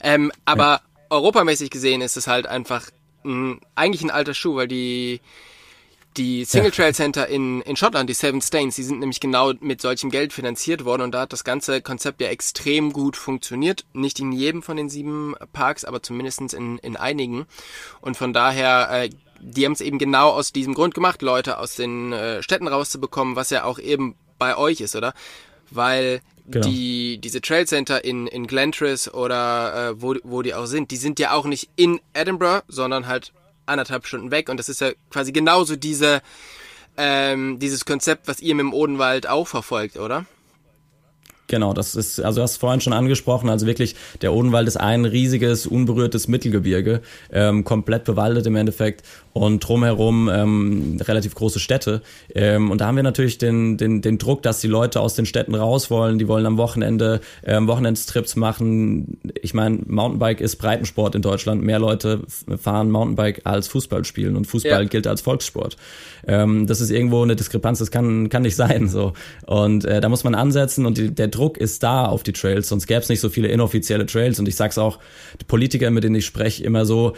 Ähm, 0.02 0.32
aber 0.46 0.64
ja. 0.64 0.80
europamäßig 1.10 1.68
gesehen 1.68 2.00
ist 2.00 2.16
es 2.16 2.26
halt 2.26 2.46
einfach 2.46 2.88
mh, 3.22 3.58
eigentlich 3.74 4.02
ein 4.02 4.10
alter 4.10 4.34
Schuh, 4.34 4.56
weil 4.56 4.68
die 4.68 5.20
die 6.18 6.44
Single 6.44 6.72
Trail 6.72 6.94
Center 6.94 7.28
in, 7.28 7.60
in 7.62 7.76
Schottland, 7.76 8.10
die 8.10 8.14
Seven 8.14 8.42
Stains, 8.42 8.74
die 8.74 8.82
sind 8.82 8.98
nämlich 8.98 9.20
genau 9.20 9.52
mit 9.60 9.80
solchem 9.80 10.10
Geld 10.10 10.32
finanziert 10.32 10.84
worden 10.84 11.02
und 11.02 11.12
da 11.12 11.20
hat 11.20 11.32
das 11.32 11.44
ganze 11.44 11.80
Konzept 11.80 12.20
ja 12.20 12.28
extrem 12.28 12.92
gut 12.92 13.16
funktioniert. 13.16 13.84
Nicht 13.92 14.18
in 14.18 14.32
jedem 14.32 14.62
von 14.62 14.76
den 14.76 14.88
sieben 14.88 15.34
Parks, 15.52 15.84
aber 15.84 16.02
zumindestens 16.02 16.54
in, 16.54 16.78
in 16.78 16.96
einigen. 16.96 17.46
Und 18.00 18.16
von 18.16 18.32
daher, 18.32 18.88
äh, 18.90 19.10
die 19.40 19.64
haben 19.64 19.72
es 19.72 19.80
eben 19.80 19.98
genau 19.98 20.30
aus 20.30 20.52
diesem 20.52 20.74
Grund 20.74 20.94
gemacht, 20.94 21.22
Leute 21.22 21.58
aus 21.58 21.76
den 21.76 22.12
äh, 22.12 22.42
Städten 22.42 22.66
rauszubekommen, 22.66 23.36
was 23.36 23.50
ja 23.50 23.64
auch 23.64 23.78
eben 23.78 24.16
bei 24.38 24.56
euch 24.56 24.80
ist, 24.80 24.96
oder? 24.96 25.14
Weil 25.70 26.20
Genau. 26.50 26.66
die 26.66 27.18
diese 27.18 27.40
Trail 27.40 27.66
Center 27.66 28.04
in 28.04 28.26
in 28.26 28.46
Glentris 28.46 29.12
oder 29.12 29.90
äh, 29.90 30.02
wo 30.02 30.14
wo 30.24 30.42
die 30.42 30.54
auch 30.54 30.66
sind, 30.66 30.90
die 30.90 30.96
sind 30.96 31.18
ja 31.18 31.32
auch 31.32 31.44
nicht 31.44 31.68
in 31.76 32.00
Edinburgh, 32.14 32.62
sondern 32.68 33.06
halt 33.06 33.32
anderthalb 33.68 34.06
Stunden 34.06 34.30
weg. 34.30 34.48
Und 34.48 34.56
das 34.56 34.68
ist 34.68 34.80
ja 34.80 34.92
quasi 35.10 35.32
genauso 35.32 35.76
diese, 35.76 36.22
ähm, 36.96 37.58
dieses 37.58 37.84
Konzept, 37.84 38.26
was 38.26 38.40
ihr 38.40 38.54
mit 38.54 38.64
dem 38.64 38.74
Odenwald 38.74 39.28
auch 39.28 39.46
verfolgt, 39.46 39.96
oder? 39.98 40.24
Genau, 41.48 41.72
das 41.72 41.96
ist, 41.96 42.20
also 42.20 42.40
du 42.40 42.42
hast 42.42 42.58
vorhin 42.58 42.82
schon 42.82 42.92
angesprochen, 42.92 43.48
also 43.48 43.66
wirklich, 43.66 43.96
der 44.20 44.34
Odenwald 44.34 44.68
ist 44.68 44.76
ein 44.76 45.06
riesiges, 45.06 45.66
unberührtes 45.66 46.28
Mittelgebirge, 46.28 47.00
ähm, 47.32 47.64
komplett 47.64 48.04
bewaldet 48.04 48.46
im 48.46 48.54
Endeffekt 48.54 49.02
und 49.32 49.60
drumherum 49.60 50.28
ähm, 50.28 51.00
relativ 51.00 51.34
große 51.34 51.58
Städte. 51.58 52.02
Ähm, 52.34 52.70
und 52.70 52.80
da 52.80 52.88
haben 52.88 52.96
wir 52.96 53.02
natürlich 53.02 53.38
den, 53.38 53.78
den, 53.78 54.02
den 54.02 54.18
Druck, 54.18 54.42
dass 54.42 54.60
die 54.60 54.66
Leute 54.66 55.00
aus 55.00 55.14
den 55.14 55.26
Städten 55.26 55.54
raus 55.54 55.90
wollen, 55.90 56.18
die 56.18 56.28
wollen 56.28 56.44
am 56.44 56.58
Wochenende 56.58 57.20
ähm, 57.44 57.66
Wochenendstrips 57.66 58.36
machen. 58.36 59.18
Ich 59.40 59.54
meine, 59.54 59.78
Mountainbike 59.86 60.40
ist 60.40 60.56
Breitensport 60.56 61.14
in 61.14 61.22
Deutschland. 61.22 61.62
Mehr 61.62 61.78
Leute 61.78 62.20
fahren 62.60 62.90
Mountainbike 62.90 63.42
als 63.44 63.68
Fußball 63.68 64.04
spielen 64.04 64.36
und 64.36 64.46
Fußball 64.46 64.82
ja. 64.82 64.88
gilt 64.88 65.06
als 65.06 65.22
Volkssport. 65.22 65.76
Ähm, 66.26 66.66
das 66.66 66.80
ist 66.80 66.90
irgendwo 66.90 67.22
eine 67.22 67.36
Diskrepanz, 67.36 67.78
das 67.78 67.90
kann, 67.90 68.28
kann 68.28 68.42
nicht 68.42 68.56
sein. 68.56 68.88
so 68.88 69.12
Und 69.46 69.84
äh, 69.84 70.00
da 70.00 70.08
muss 70.08 70.24
man 70.24 70.34
ansetzen 70.34 70.84
und 70.84 70.98
die, 70.98 71.14
der 71.14 71.28
Druck 71.28 71.37
ist 71.56 71.82
da 71.82 72.06
auf 72.06 72.22
die 72.22 72.32
Trails, 72.32 72.68
sonst 72.68 72.86
gäbe 72.86 73.00
es 73.00 73.08
nicht 73.08 73.20
so 73.20 73.28
viele 73.28 73.48
inoffizielle 73.48 74.06
Trails. 74.06 74.38
Und 74.38 74.48
ich 74.48 74.56
sag's 74.56 74.78
auch, 74.78 74.98
die 75.40 75.44
Politiker, 75.44 75.90
mit 75.90 76.04
denen 76.04 76.16
ich 76.16 76.26
spreche, 76.26 76.64
immer 76.64 76.84
so, 76.84 77.14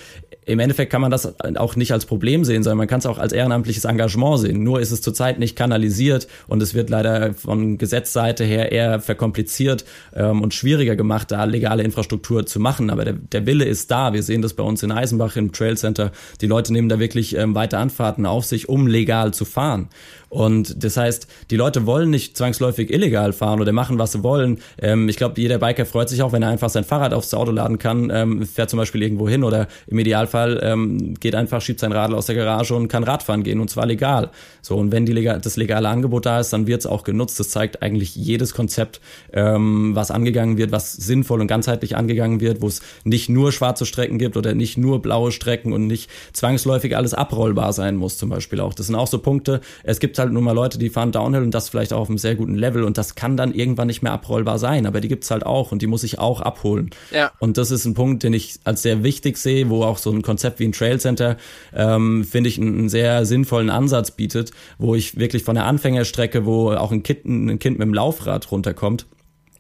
im 0.47 0.59
Endeffekt 0.59 0.91
kann 0.91 1.01
man 1.01 1.11
das 1.11 1.35
auch 1.57 1.77
nicht 1.77 1.93
als 1.93 2.07
Problem 2.07 2.45
sehen, 2.45 2.63
sondern 2.63 2.79
man 2.79 2.89
kann 2.89 2.99
es 2.99 3.07
auch 3.07 3.19
als 3.19 3.33
ehrenamtliches 3.33 3.85
Engagement 3.85 4.41
sehen. 4.41 4.63
Nur 4.63 4.81
ist 4.81 4.91
es 4.91 5.01
zurzeit 5.03 5.39
nicht 5.39 5.55
kanalisiert 5.55 6.29
und 6.49 6.63
es 6.63 6.75
wird 6.75 6.91
leider 6.91 7.35
von 7.35 7.79
Gesetzseite 7.79 8.45
her 8.45 8.73
eher 8.73 9.01
verkompliziert 9.01 9.85
ähm, 10.15 10.43
und 10.43 10.55
schwieriger 10.55 10.97
gemacht, 10.97 11.31
da 11.31 11.45
legale 11.45 11.83
Infrastruktur 11.83 12.47
zu 12.47 12.59
machen. 12.59 12.91
Aber 12.91 13.05
der, 13.05 13.15
der 13.15 13.47
Wille 13.47 13.65
ist 13.65 13.91
da. 13.91 14.13
Wir 14.13 14.23
sehen 14.23 14.43
das 14.43 14.55
bei 14.55 14.63
uns 14.63 14.83
in 14.83 14.93
Eisenbach 14.93 15.37
im 15.37 15.53
Trail 15.53 15.77
Center. 15.77 16.11
Die 16.41 16.47
Leute 16.47 16.73
nehmen 16.73 16.89
da 16.89 16.99
wirklich 16.99 17.37
ähm, 17.37 17.55
weite 17.55 17.79
Anfahrten 17.79 18.27
auf 18.27 18.45
sich, 18.45 18.69
um 18.69 18.87
legal 18.87 19.33
zu 19.33 19.45
fahren. 19.45 19.89
Und 20.31 20.85
das 20.85 20.97
heißt, 20.97 21.27
die 21.51 21.57
Leute 21.57 21.87
wollen 21.87 22.09
nicht 22.09 22.37
zwangsläufig 22.37 22.91
illegal 22.93 23.33
fahren 23.33 23.61
oder 23.61 23.73
machen, 23.73 23.99
was 23.99 24.13
sie 24.13 24.23
wollen. 24.23 24.61
Ähm, 24.81 25.09
ich 25.09 25.17
glaube, 25.17 25.41
jeder 25.41 25.59
Biker 25.59 25.85
freut 25.85 26.09
sich 26.09 26.23
auch, 26.23 26.33
wenn 26.33 26.43
er 26.43 26.49
einfach 26.49 26.71
sein 26.71 26.85
Fahrrad 26.85 27.13
aufs 27.13 27.35
Auto 27.35 27.51
laden 27.51 27.79
kann, 27.79 28.11
ähm, 28.15 28.47
fährt 28.47 28.71
zum 28.71 28.79
Beispiel 28.79 29.03
irgendwo 29.03 29.29
hin 29.29 29.43
oder 29.43 29.67
im 29.89 29.99
Idealfall 29.99 30.61
ähm, 30.63 31.15
geht 31.19 31.35
einfach, 31.35 31.61
schiebt 31.61 31.81
sein 31.81 31.91
Radl 31.91 32.15
aus 32.15 32.27
der 32.27 32.37
Garage 32.37 32.77
und 32.77 32.87
kann 32.87 33.03
Radfahren 33.03 33.43
gehen 33.43 33.59
und 33.59 33.71
zwar 33.71 33.87
legal. 33.87 34.31
So, 34.63 34.77
und 34.77 34.93
wenn 34.93 35.05
die 35.05 35.13
legal, 35.13 35.41
das 35.41 35.57
legale 35.57 35.89
Angebot 35.89 36.27
da 36.27 36.39
ist, 36.39 36.53
dann 36.53 36.69
wird 36.69 36.81
es 36.81 36.87
auch 36.87 37.03
genutzt. 37.03 37.41
Das 37.41 37.49
zeigt 37.49 37.83
eigentlich 37.83 38.15
jedes 38.15 38.55
Konzept, 38.55 39.01
ähm, 39.33 39.97
was 39.97 40.13
angegangen 40.13 40.59
wird, 40.59 40.71
was 40.71 40.93
sinnvoll 40.93 41.41
und 41.41 41.49
ganzheitlich 41.49 41.97
angegangen 41.97 42.41
wird, 42.41 42.63
wo 42.63 42.69
es 42.69 42.83
nicht 43.03 43.29
nur 43.29 43.51
schwarze 43.51 43.85
Strecken 43.85 44.19
gibt 44.19 44.37
oder 44.37 44.55
nicht 44.55 44.79
nur 44.79 45.03
blaue 45.03 45.33
Strecken 45.33 45.73
und 45.73 45.89
nicht 45.89 46.09
zwangsläufig 46.33 46.97
alles 46.97 47.15
abrollbar 47.15 47.73
sein 47.73 47.97
muss, 47.97 48.17
zum 48.17 48.29
Beispiel 48.29 48.61
auch. 48.61 48.75
Das 48.75 48.87
sind 48.87 48.95
auch 48.95 49.09
so 49.09 49.19
Punkte. 49.19 49.61
Es 49.83 49.99
gibt 49.99 50.20
halt 50.21 50.33
nur 50.33 50.43
mal 50.43 50.53
Leute, 50.53 50.79
die 50.79 50.91
fahren 50.91 51.11
Downhill 51.11 51.43
und 51.43 51.53
das 51.53 51.69
vielleicht 51.69 51.93
auch 51.93 52.01
auf 52.01 52.09
einem 52.09 52.19
sehr 52.19 52.37
guten 52.37 52.55
Level 52.55 52.85
und 52.85 52.97
das 52.99 53.17
kann 53.17 53.37
dann 53.37 53.53
irgendwann 53.53 53.89
nicht 53.89 54.03
mehr 54.03 54.13
abrollbar 54.13 54.59
sein, 54.59 54.87
aber 54.87 55.01
die 55.01 55.09
gibt's 55.09 55.31
halt 55.31 55.45
auch 55.45 55.73
und 55.73 55.83
die 55.83 55.89
muss 55.89 56.05
ich 56.05 56.19
auch 56.19 56.41
abholen. 56.41 56.91
Ja. 57.11 57.33
Und 57.41 57.59
das 57.59 57.71
ist 57.71 57.85
ein 57.85 57.95
Punkt, 57.95 58.23
den 58.23 58.33
ich 58.33 58.61
als 58.65 58.83
sehr 58.83 59.03
wichtig 59.03 59.37
sehe, 59.37 59.69
wo 59.69 59.83
auch 59.83 59.99
so 59.99 60.13
ein 60.13 60.23
Konzept 60.23 60.61
wie 60.61 60.65
ein 60.65 60.73
Trail 60.73 61.01
Center, 61.01 61.37
ähm, 61.75 62.25
finde 62.25 62.49
ich, 62.49 62.59
einen, 62.59 62.79
einen, 62.79 62.89
sehr 62.89 63.27
sinnvollen 63.27 63.71
Ansatz 63.71 64.13
bietet, 64.13 64.53
wo 64.79 64.95
ich 64.95 65.19
wirklich 65.19 65.43
von 65.43 65.55
der 65.55 65.65
Anfängerstrecke, 65.65 66.47
wo 66.47 66.73
auch 66.73 66.93
ein 66.93 67.03
Kind, 67.03 67.25
ein 67.25 67.59
Kind 67.59 67.79
mit 67.79 67.87
dem 67.87 67.95
Laufrad 67.95 68.51
runterkommt, 68.53 69.07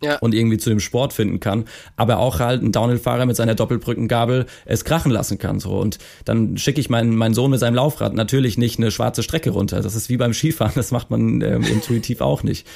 ja. 0.02 0.18
und 0.18 0.34
irgendwie 0.34 0.58
zu 0.58 0.70
dem 0.70 0.80
Sport 0.80 1.12
finden 1.12 1.40
kann, 1.40 1.64
aber 1.96 2.18
auch 2.18 2.40
halt 2.40 2.62
ein 2.62 2.72
Downhill-Fahrer 2.72 3.26
mit 3.26 3.36
seiner 3.36 3.54
Doppelbrückengabel 3.54 4.46
es 4.64 4.84
krachen 4.84 5.12
lassen 5.12 5.38
kann. 5.38 5.60
So 5.60 5.78
und 5.78 5.98
dann 6.24 6.56
schicke 6.56 6.80
ich 6.80 6.90
meinen 6.90 7.14
meinen 7.14 7.34
Sohn 7.34 7.50
mit 7.50 7.60
seinem 7.60 7.74
Laufrad 7.74 8.14
natürlich 8.14 8.58
nicht 8.58 8.78
eine 8.78 8.90
schwarze 8.90 9.22
Strecke 9.22 9.50
runter. 9.50 9.80
Das 9.80 9.94
ist 9.94 10.08
wie 10.08 10.16
beim 10.16 10.32
Skifahren, 10.32 10.72
das 10.74 10.90
macht 10.90 11.10
man 11.10 11.40
ähm, 11.42 11.62
intuitiv 11.62 12.20
auch 12.20 12.42
nicht. 12.42 12.66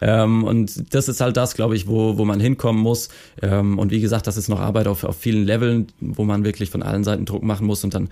Ähm, 0.00 0.44
und 0.44 0.94
das 0.94 1.08
ist 1.08 1.20
halt 1.20 1.36
das, 1.36 1.54
glaube 1.54 1.76
ich, 1.76 1.86
wo 1.86 2.18
wo 2.18 2.24
man 2.24 2.40
hinkommen 2.40 2.82
muss. 2.82 3.08
Ähm, 3.42 3.78
und 3.78 3.90
wie 3.90 4.00
gesagt, 4.00 4.26
das 4.26 4.36
ist 4.36 4.48
noch 4.48 4.60
Arbeit 4.60 4.86
auf 4.86 5.04
auf 5.04 5.16
vielen 5.16 5.44
Leveln, 5.44 5.88
wo 6.00 6.24
man 6.24 6.44
wirklich 6.44 6.70
von 6.70 6.82
allen 6.82 7.04
Seiten 7.04 7.24
Druck 7.24 7.42
machen 7.42 7.66
muss 7.66 7.84
und 7.84 7.94
dann 7.94 8.08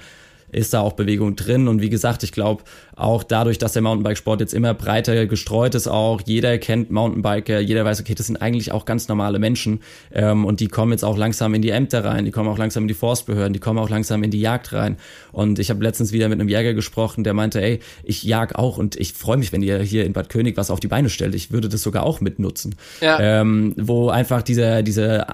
ist 0.53 0.75
da 0.75 0.81
auch 0.81 0.93
Bewegung 0.93 1.35
drin. 1.35 1.67
Und 1.67 1.81
wie 1.81 1.91
gesagt, 1.91 2.23
ich 2.23 2.33
glaube, 2.33 2.63
auch 2.95 3.25
dadurch, 3.25 3.59
dass 3.59 3.73
der 3.73 3.83
Mountainbikesport 3.83 4.41
jetzt 4.41 4.55
immer 4.55 4.75
breiter 4.75 5.27
gestreut 5.27 5.75
ist, 5.75 5.89
auch 5.89 6.21
jeder 6.25 6.59
kennt 6.59 6.91
Mountainbiker, 6.91 7.59
jeder 7.59 7.85
weiß, 7.85 8.01
okay, 8.01 8.15
das 8.15 8.27
sind 8.27 8.37
eigentlich 8.37 8.71
auch 8.71 8.85
ganz 8.85 9.09
normale 9.09 9.39
Menschen. 9.39 9.81
Ähm, 10.13 10.45
und 10.45 10.61
die 10.61 10.69
kommen 10.69 10.93
jetzt 10.93 11.05
auch 11.05 11.17
langsam 11.17 11.55
in 11.55 11.63
die 11.63 11.71
Ämter 11.71 12.05
rein, 12.05 12.27
die 12.27 12.31
kommen 12.31 12.49
auch 12.49 12.59
langsam 12.59 12.85
in 12.85 12.89
die 12.89 12.95
Forstbehörden, 12.95 13.55
die 13.55 13.61
kommen 13.61 13.79
auch 13.79 13.89
langsam 13.89 14.23
in 14.23 14.31
die 14.31 14.41
Jagd 14.41 14.73
rein. 14.73 14.99
Und 15.33 15.59
ich 15.59 15.71
habe 15.71 15.83
letztens 15.83 16.13
wieder 16.13 16.29
mit 16.29 16.39
einem 16.39 16.49
Jäger 16.49 16.75
gesprochen, 16.75 17.25
der 17.25 17.33
meinte, 17.33 17.63
ey, 17.63 17.81
ich 18.05 18.23
jag 18.23 18.55
auch 18.55 18.77
und 18.77 18.97
ich 18.97 19.15
freue 19.15 19.39
mich, 19.39 19.53
wenn 19.53 19.63
ihr 19.63 19.81
hier 19.81 20.05
in 20.05 20.13
Bad 20.13 20.29
König 20.29 20.57
was 20.59 20.71
auf 20.71 20.81
die 20.81 20.89
Beine 20.89 21.09
stellt. 21.09 21.35
Ich 21.35 21.51
würde 21.51 21.71
das 21.71 21.83
sogar 21.83 22.05
auch 22.05 22.21
mitnutzen. 22.21 22.75
Ja. 23.01 23.19
Ähm, 23.21 23.75
wo 23.79 24.11
einfach 24.11 24.43
diese, 24.43 24.83
diese 24.83 25.27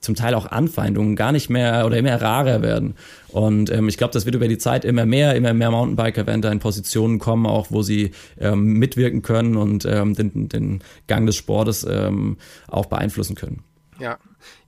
zum 0.00 0.14
Teil 0.14 0.34
auch 0.34 0.46
Anfeindungen 0.46 1.16
gar 1.16 1.32
nicht 1.32 1.48
mehr 1.48 1.86
oder 1.86 1.96
immer 1.96 2.20
rarer 2.20 2.62
werden. 2.62 2.94
Und 3.32 3.70
ähm, 3.70 3.88
ich 3.88 3.96
glaube, 3.96 4.12
das 4.12 4.26
wird 4.26 4.34
über 4.34 4.48
die 4.48 4.58
Zeit 4.58 4.84
immer 4.84 5.06
mehr, 5.06 5.34
immer 5.34 5.54
mehr 5.54 5.70
Mountainbiker 5.70 6.26
werden 6.26 6.42
da 6.42 6.52
in 6.52 6.58
Positionen 6.58 7.18
kommen, 7.18 7.46
auch 7.46 7.68
wo 7.70 7.82
sie 7.82 8.12
ähm, 8.38 8.74
mitwirken 8.74 9.22
können 9.22 9.56
und 9.56 9.84
ähm, 9.86 10.14
den, 10.14 10.48
den 10.48 10.84
Gang 11.06 11.26
des 11.26 11.36
Sportes 11.36 11.84
ähm, 11.88 12.36
auch 12.68 12.86
beeinflussen 12.86 13.34
können. 13.34 13.64
Ja. 13.98 14.18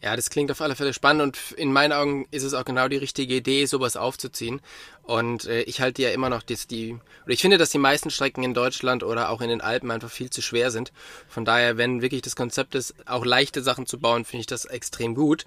Ja, 0.00 0.14
das 0.14 0.30
klingt 0.30 0.52
auf 0.52 0.60
alle 0.60 0.76
Fälle 0.76 0.92
spannend 0.92 1.22
und 1.22 1.58
in 1.58 1.72
meinen 1.72 1.92
Augen 1.92 2.26
ist 2.30 2.44
es 2.44 2.54
auch 2.54 2.64
genau 2.64 2.86
die 2.88 2.96
richtige 2.96 3.34
Idee, 3.34 3.66
sowas 3.66 3.96
aufzuziehen. 3.96 4.60
Und 5.02 5.46
äh, 5.46 5.62
ich 5.62 5.80
halte 5.80 6.02
ja 6.02 6.10
immer 6.10 6.28
noch 6.28 6.42
dass 6.42 6.66
die, 6.66 6.96
oder 7.24 7.32
ich 7.32 7.40
finde, 7.40 7.58
dass 7.58 7.70
die 7.70 7.78
meisten 7.78 8.10
Strecken 8.10 8.44
in 8.44 8.54
Deutschland 8.54 9.02
oder 9.02 9.30
auch 9.30 9.40
in 9.40 9.48
den 9.48 9.60
Alpen 9.60 9.90
einfach 9.90 10.10
viel 10.10 10.30
zu 10.30 10.42
schwer 10.42 10.70
sind. 10.70 10.92
Von 11.28 11.44
daher, 11.44 11.76
wenn 11.76 12.02
wirklich 12.02 12.22
das 12.22 12.36
Konzept 12.36 12.74
ist, 12.74 12.94
auch 13.06 13.24
leichte 13.24 13.62
Sachen 13.62 13.86
zu 13.86 13.98
bauen, 13.98 14.24
finde 14.24 14.42
ich 14.42 14.46
das 14.46 14.64
extrem 14.64 15.14
gut. 15.14 15.44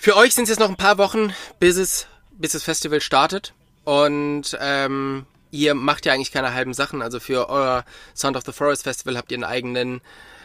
Für 0.00 0.14
euch 0.14 0.32
sind 0.32 0.44
es 0.44 0.50
jetzt 0.50 0.60
noch 0.60 0.68
ein 0.68 0.76
paar 0.76 0.96
Wochen, 0.96 1.34
bis 1.58 1.76
es, 1.76 2.06
bis 2.30 2.52
das 2.52 2.62
Festival 2.62 3.00
startet. 3.00 3.52
Und 3.82 4.56
ähm, 4.60 5.26
ihr 5.50 5.74
macht 5.74 6.06
ja 6.06 6.12
eigentlich 6.12 6.30
keine 6.30 6.54
halben 6.54 6.72
Sachen. 6.72 7.02
Also 7.02 7.18
für 7.18 7.48
euer 7.48 7.84
Sound 8.14 8.36
of 8.36 8.44
the 8.46 8.52
Forest 8.52 8.84
Festival 8.84 9.16
habt 9.16 9.32
ihr 9.32 9.38
einen 9.38 9.44
eigenen, 9.44 10.00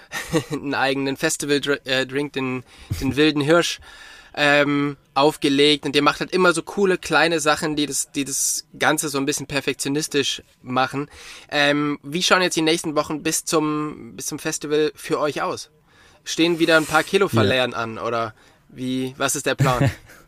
einen 0.51 0.74
eigenen 0.74 1.18
Festival-Drink, 1.18 2.34
den, 2.34 2.64
den 2.99 3.16
wilden 3.16 3.41
Hirsch, 3.41 3.80
ähm, 4.34 4.97
aufgelegt. 5.14 5.86
Und 5.86 5.95
ihr 5.95 6.01
macht 6.01 6.20
halt 6.20 6.32
immer 6.32 6.51
so 6.54 6.64
coole 6.64 6.97
kleine 6.97 7.39
Sachen, 7.39 7.76
die 7.76 7.86
das, 7.86 8.12
die 8.12 8.26
das 8.26 8.66
Ganze 8.80 9.08
so 9.08 9.20
ein 9.20 9.28
bisschen 9.28 9.45
perfektionistisch 9.45 10.41
machen. 10.64 11.12
Ähm, 11.51 11.99
wie 12.01 12.24
schauen 12.24 12.41
jetzt 12.41 12.58
die 12.58 12.64
nächsten 12.64 12.95
Wochen 12.95 13.22
bis 13.22 13.45
zum, 13.45 14.16
bis 14.16 14.26
zum 14.26 14.39
Festival 14.39 14.91
für 14.95 15.20
euch 15.20 15.43
aus? 15.43 15.70
stehen 16.24 16.60
wieder 16.60 16.78
ein 16.78 16.86
paar 16.86 17.04
Kilo 17.04 17.28
verleeren 17.28 17.72
ja. 17.72 17.78
an 17.78 17.97
oder 17.97 18.34
wie, 18.76 19.14
was 19.18 19.36
ist 19.36 19.46
der 19.46 19.56
Plan? 19.56 19.90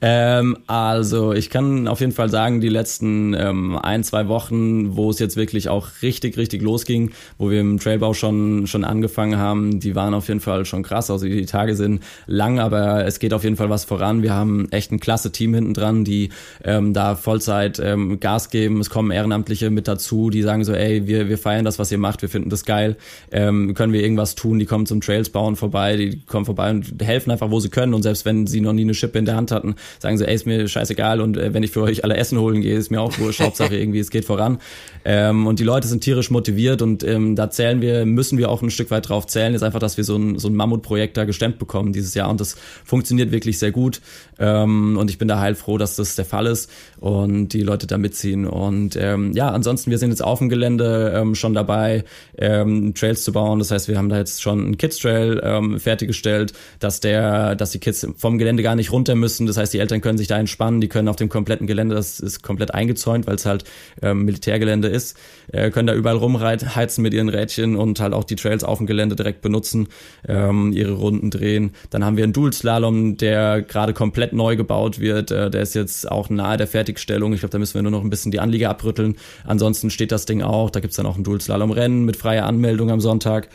Ähm, 0.00 0.58
also 0.68 1.32
ich 1.32 1.50
kann 1.50 1.88
auf 1.88 2.00
jeden 2.00 2.12
Fall 2.12 2.28
sagen, 2.28 2.60
die 2.60 2.68
letzten 2.68 3.34
ähm, 3.34 3.76
ein, 3.76 4.04
zwei 4.04 4.28
Wochen, 4.28 4.96
wo 4.96 5.10
es 5.10 5.18
jetzt 5.18 5.36
wirklich 5.36 5.68
auch 5.68 5.88
richtig, 6.02 6.36
richtig 6.36 6.62
losging, 6.62 7.10
wo 7.36 7.50
wir 7.50 7.60
im 7.60 7.80
Trailbau 7.80 8.14
schon, 8.14 8.68
schon 8.68 8.84
angefangen 8.84 9.38
haben, 9.38 9.80
die 9.80 9.96
waren 9.96 10.14
auf 10.14 10.28
jeden 10.28 10.38
Fall 10.38 10.64
schon 10.66 10.84
krass. 10.84 11.10
Also 11.10 11.26
die 11.26 11.46
Tage 11.46 11.74
sind 11.74 12.02
lang, 12.26 12.60
aber 12.60 13.06
es 13.06 13.18
geht 13.18 13.34
auf 13.34 13.42
jeden 13.42 13.56
Fall 13.56 13.70
was 13.70 13.84
voran. 13.84 14.22
Wir 14.22 14.32
haben 14.32 14.70
echt 14.70 14.92
ein 14.92 15.00
klasse 15.00 15.32
Team 15.32 15.52
hinten 15.52 15.74
dran, 15.74 16.04
die 16.04 16.28
ähm, 16.62 16.94
da 16.94 17.16
Vollzeit 17.16 17.80
ähm, 17.80 18.20
Gas 18.20 18.50
geben. 18.50 18.80
Es 18.80 18.90
kommen 18.90 19.10
Ehrenamtliche 19.10 19.70
mit 19.70 19.88
dazu, 19.88 20.30
die 20.30 20.42
sagen 20.42 20.62
so, 20.62 20.74
ey, 20.74 21.08
wir, 21.08 21.28
wir 21.28 21.38
feiern 21.38 21.64
das, 21.64 21.80
was 21.80 21.90
ihr 21.90 21.98
macht, 21.98 22.22
wir 22.22 22.28
finden 22.28 22.50
das 22.50 22.64
geil. 22.64 22.96
Ähm, 23.32 23.74
können 23.74 23.92
wir 23.92 24.02
irgendwas 24.02 24.36
tun? 24.36 24.60
Die 24.60 24.66
kommen 24.66 24.86
zum 24.86 25.00
Trails 25.00 25.30
bauen 25.30 25.56
vorbei, 25.56 25.96
die 25.96 26.20
kommen 26.24 26.46
vorbei 26.46 26.70
und 26.70 27.02
helfen 27.02 27.32
einfach, 27.32 27.50
wo 27.50 27.58
sie 27.58 27.68
können. 27.68 27.94
Und 27.94 28.02
selbst 28.02 28.24
wenn 28.24 28.46
sie 28.46 28.60
noch 28.60 28.72
nie 28.72 28.82
eine 28.82 28.94
Schippe 28.94 29.18
in 29.18 29.24
der 29.24 29.34
Hand 29.34 29.50
hatten, 29.50 29.74
sagen 29.98 30.18
sie, 30.18 30.26
ey, 30.26 30.34
ist 30.34 30.46
mir 30.46 30.68
scheißegal 30.68 31.20
und 31.20 31.36
äh, 31.36 31.54
wenn 31.54 31.62
ich 31.62 31.70
für 31.70 31.82
euch 31.82 32.04
alle 32.04 32.16
Essen 32.16 32.38
holen 32.38 32.60
gehe, 32.60 32.76
ist 32.76 32.90
mir 32.90 33.00
auch 33.00 33.18
wurscht, 33.18 33.40
Hauptsache 33.48 33.76
irgendwie, 33.76 33.98
es 33.98 34.10
geht 34.10 34.24
voran. 34.24 34.58
Ähm, 35.04 35.46
und 35.46 35.58
die 35.58 35.64
Leute 35.64 35.88
sind 35.88 36.02
tierisch 36.02 36.30
motiviert 36.30 36.82
und 36.82 37.04
ähm, 37.04 37.36
da 37.36 37.50
zählen 37.50 37.80
wir, 37.80 38.04
müssen 38.04 38.38
wir 38.38 38.50
auch 38.50 38.62
ein 38.62 38.70
Stück 38.70 38.90
weit 38.90 39.08
drauf 39.08 39.26
zählen, 39.26 39.54
ist 39.54 39.62
einfach, 39.62 39.80
dass 39.80 39.96
wir 39.96 40.04
so 40.04 40.16
ein, 40.16 40.38
so 40.38 40.48
ein 40.48 40.54
Mammutprojekt 40.54 41.16
da 41.16 41.24
gestemmt 41.24 41.58
bekommen 41.58 41.92
dieses 41.92 42.14
Jahr 42.14 42.28
und 42.28 42.40
das 42.40 42.56
funktioniert 42.84 43.32
wirklich 43.32 43.58
sehr 43.58 43.70
gut. 43.70 44.00
Ähm, 44.38 44.96
und 44.96 45.10
ich 45.10 45.18
bin 45.18 45.28
da 45.28 45.40
heilfroh, 45.40 45.78
dass 45.78 45.96
das 45.96 46.14
der 46.14 46.24
Fall 46.24 46.46
ist 46.46 46.70
und 47.00 47.48
die 47.48 47.62
Leute 47.62 47.86
da 47.86 47.98
mitziehen. 47.98 48.46
Und 48.46 48.96
ähm, 48.96 49.32
ja, 49.32 49.50
ansonsten, 49.50 49.90
wir 49.90 49.98
sind 49.98 50.10
jetzt 50.10 50.22
auf 50.22 50.38
dem 50.38 50.48
Gelände 50.48 51.12
ähm, 51.14 51.34
schon 51.34 51.54
dabei, 51.54 52.04
ähm, 52.36 52.94
Trails 52.94 53.24
zu 53.24 53.32
bauen, 53.32 53.58
das 53.58 53.70
heißt, 53.70 53.88
wir 53.88 53.98
haben 53.98 54.08
da 54.08 54.18
jetzt 54.18 54.42
schon 54.42 54.60
einen 54.60 54.78
Kids 54.78 54.98
Trail 54.98 55.40
ähm, 55.42 55.78
fertiggestellt, 55.80 56.52
dass 56.78 57.00
der, 57.00 57.54
dass 57.54 57.70
die 57.70 57.78
Kids 57.78 58.06
vom 58.16 58.38
Gelände 58.38 58.62
gar 58.62 58.76
nicht 58.76 58.92
runter 58.92 59.14
müssen, 59.14 59.46
das 59.46 59.56
heißt, 59.56 59.72
die 59.72 59.77
Eltern 59.78 60.00
können 60.00 60.18
sich 60.18 60.28
da 60.28 60.38
entspannen, 60.38 60.80
die 60.80 60.88
können 60.88 61.08
auf 61.08 61.16
dem 61.16 61.28
kompletten 61.28 61.66
Gelände, 61.66 61.94
das 61.94 62.20
ist 62.20 62.42
komplett 62.42 62.74
eingezäunt, 62.74 63.26
weil 63.26 63.36
es 63.36 63.46
halt 63.46 63.64
ähm, 64.02 64.24
Militärgelände 64.24 64.88
ist, 64.88 65.16
äh, 65.52 65.70
können 65.70 65.86
da 65.86 65.94
überall 65.94 66.16
rumheizen 66.16 67.02
mit 67.02 67.14
ihren 67.14 67.28
Rädchen 67.28 67.76
und 67.76 68.00
halt 68.00 68.12
auch 68.12 68.24
die 68.24 68.36
Trails 68.36 68.64
auf 68.64 68.78
dem 68.78 68.86
Gelände 68.86 69.16
direkt 69.16 69.42
benutzen, 69.42 69.88
ähm, 70.26 70.72
ihre 70.72 70.92
Runden 70.92 71.30
drehen. 71.30 71.72
Dann 71.90 72.04
haben 72.04 72.16
wir 72.16 72.24
einen 72.24 72.32
Dual-Slalom, 72.32 73.16
der 73.16 73.62
gerade 73.62 73.92
komplett 73.94 74.32
neu 74.32 74.56
gebaut 74.56 75.00
wird, 75.00 75.30
äh, 75.30 75.50
der 75.50 75.62
ist 75.62 75.74
jetzt 75.74 76.10
auch 76.10 76.30
nahe 76.30 76.56
der 76.56 76.66
Fertigstellung. 76.66 77.32
Ich 77.32 77.40
glaube, 77.40 77.52
da 77.52 77.58
müssen 77.58 77.74
wir 77.74 77.82
nur 77.82 77.92
noch 77.92 78.02
ein 78.02 78.10
bisschen 78.10 78.32
die 78.32 78.40
Anliege 78.40 78.68
abrütteln. 78.68 79.16
Ansonsten 79.44 79.90
steht 79.90 80.12
das 80.12 80.26
Ding 80.26 80.42
auch, 80.42 80.70
da 80.70 80.80
gibt's 80.80 80.96
dann 80.96 81.06
auch 81.06 81.16
ein 81.16 81.24
Dual-Slalom-Rennen 81.24 82.04
mit 82.04 82.16
freier 82.16 82.46
Anmeldung 82.46 82.90
am 82.90 83.00
Sonntag. 83.00 83.48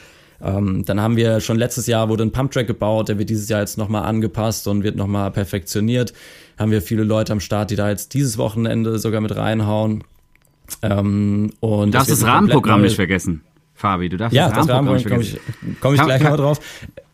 Ähm, 0.43 0.83
dann 0.85 0.99
haben 0.99 1.15
wir 1.15 1.39
schon 1.39 1.57
letztes 1.57 1.87
Jahr 1.87 2.09
wurde 2.09 2.23
ein 2.23 2.31
Pumptrack 2.31 2.67
gebaut, 2.67 3.09
der 3.09 3.17
wird 3.17 3.29
dieses 3.29 3.49
Jahr 3.49 3.61
jetzt 3.61 3.77
nochmal 3.77 4.03
angepasst 4.03 4.67
und 4.67 4.83
wird 4.83 4.95
nochmal 4.95 5.31
perfektioniert 5.31 6.13
haben 6.57 6.71
wir 6.71 6.81
viele 6.81 7.03
Leute 7.03 7.33
am 7.33 7.39
Start, 7.39 7.71
die 7.71 7.75
da 7.75 7.89
jetzt 7.89 8.13
dieses 8.13 8.37
Wochenende 8.37 8.99
sogar 8.99 9.21
mit 9.21 9.35
reinhauen. 9.35 10.03
Ähm, 10.81 11.51
und 11.59 11.87
du 11.87 11.91
darfst 11.91 12.11
das, 12.11 12.19
das 12.19 12.27
Rahmenprogramm 12.27 12.81
nicht 12.81 12.95
vergessen, 12.95 13.41
Fabi. 13.73 14.09
Du 14.09 14.17
darfst 14.17 14.35
ja, 14.35 14.49
das 14.49 14.67
Rahmenprogramm, 14.69 15.19
das 15.19 15.35
Rahmenprogramm 15.35 15.39
komme 15.59 15.73
ich, 15.73 15.79
komm 15.81 15.95
ich 15.95 16.01
gleich 16.01 16.23
mal 16.23 16.37
drauf. 16.37 16.59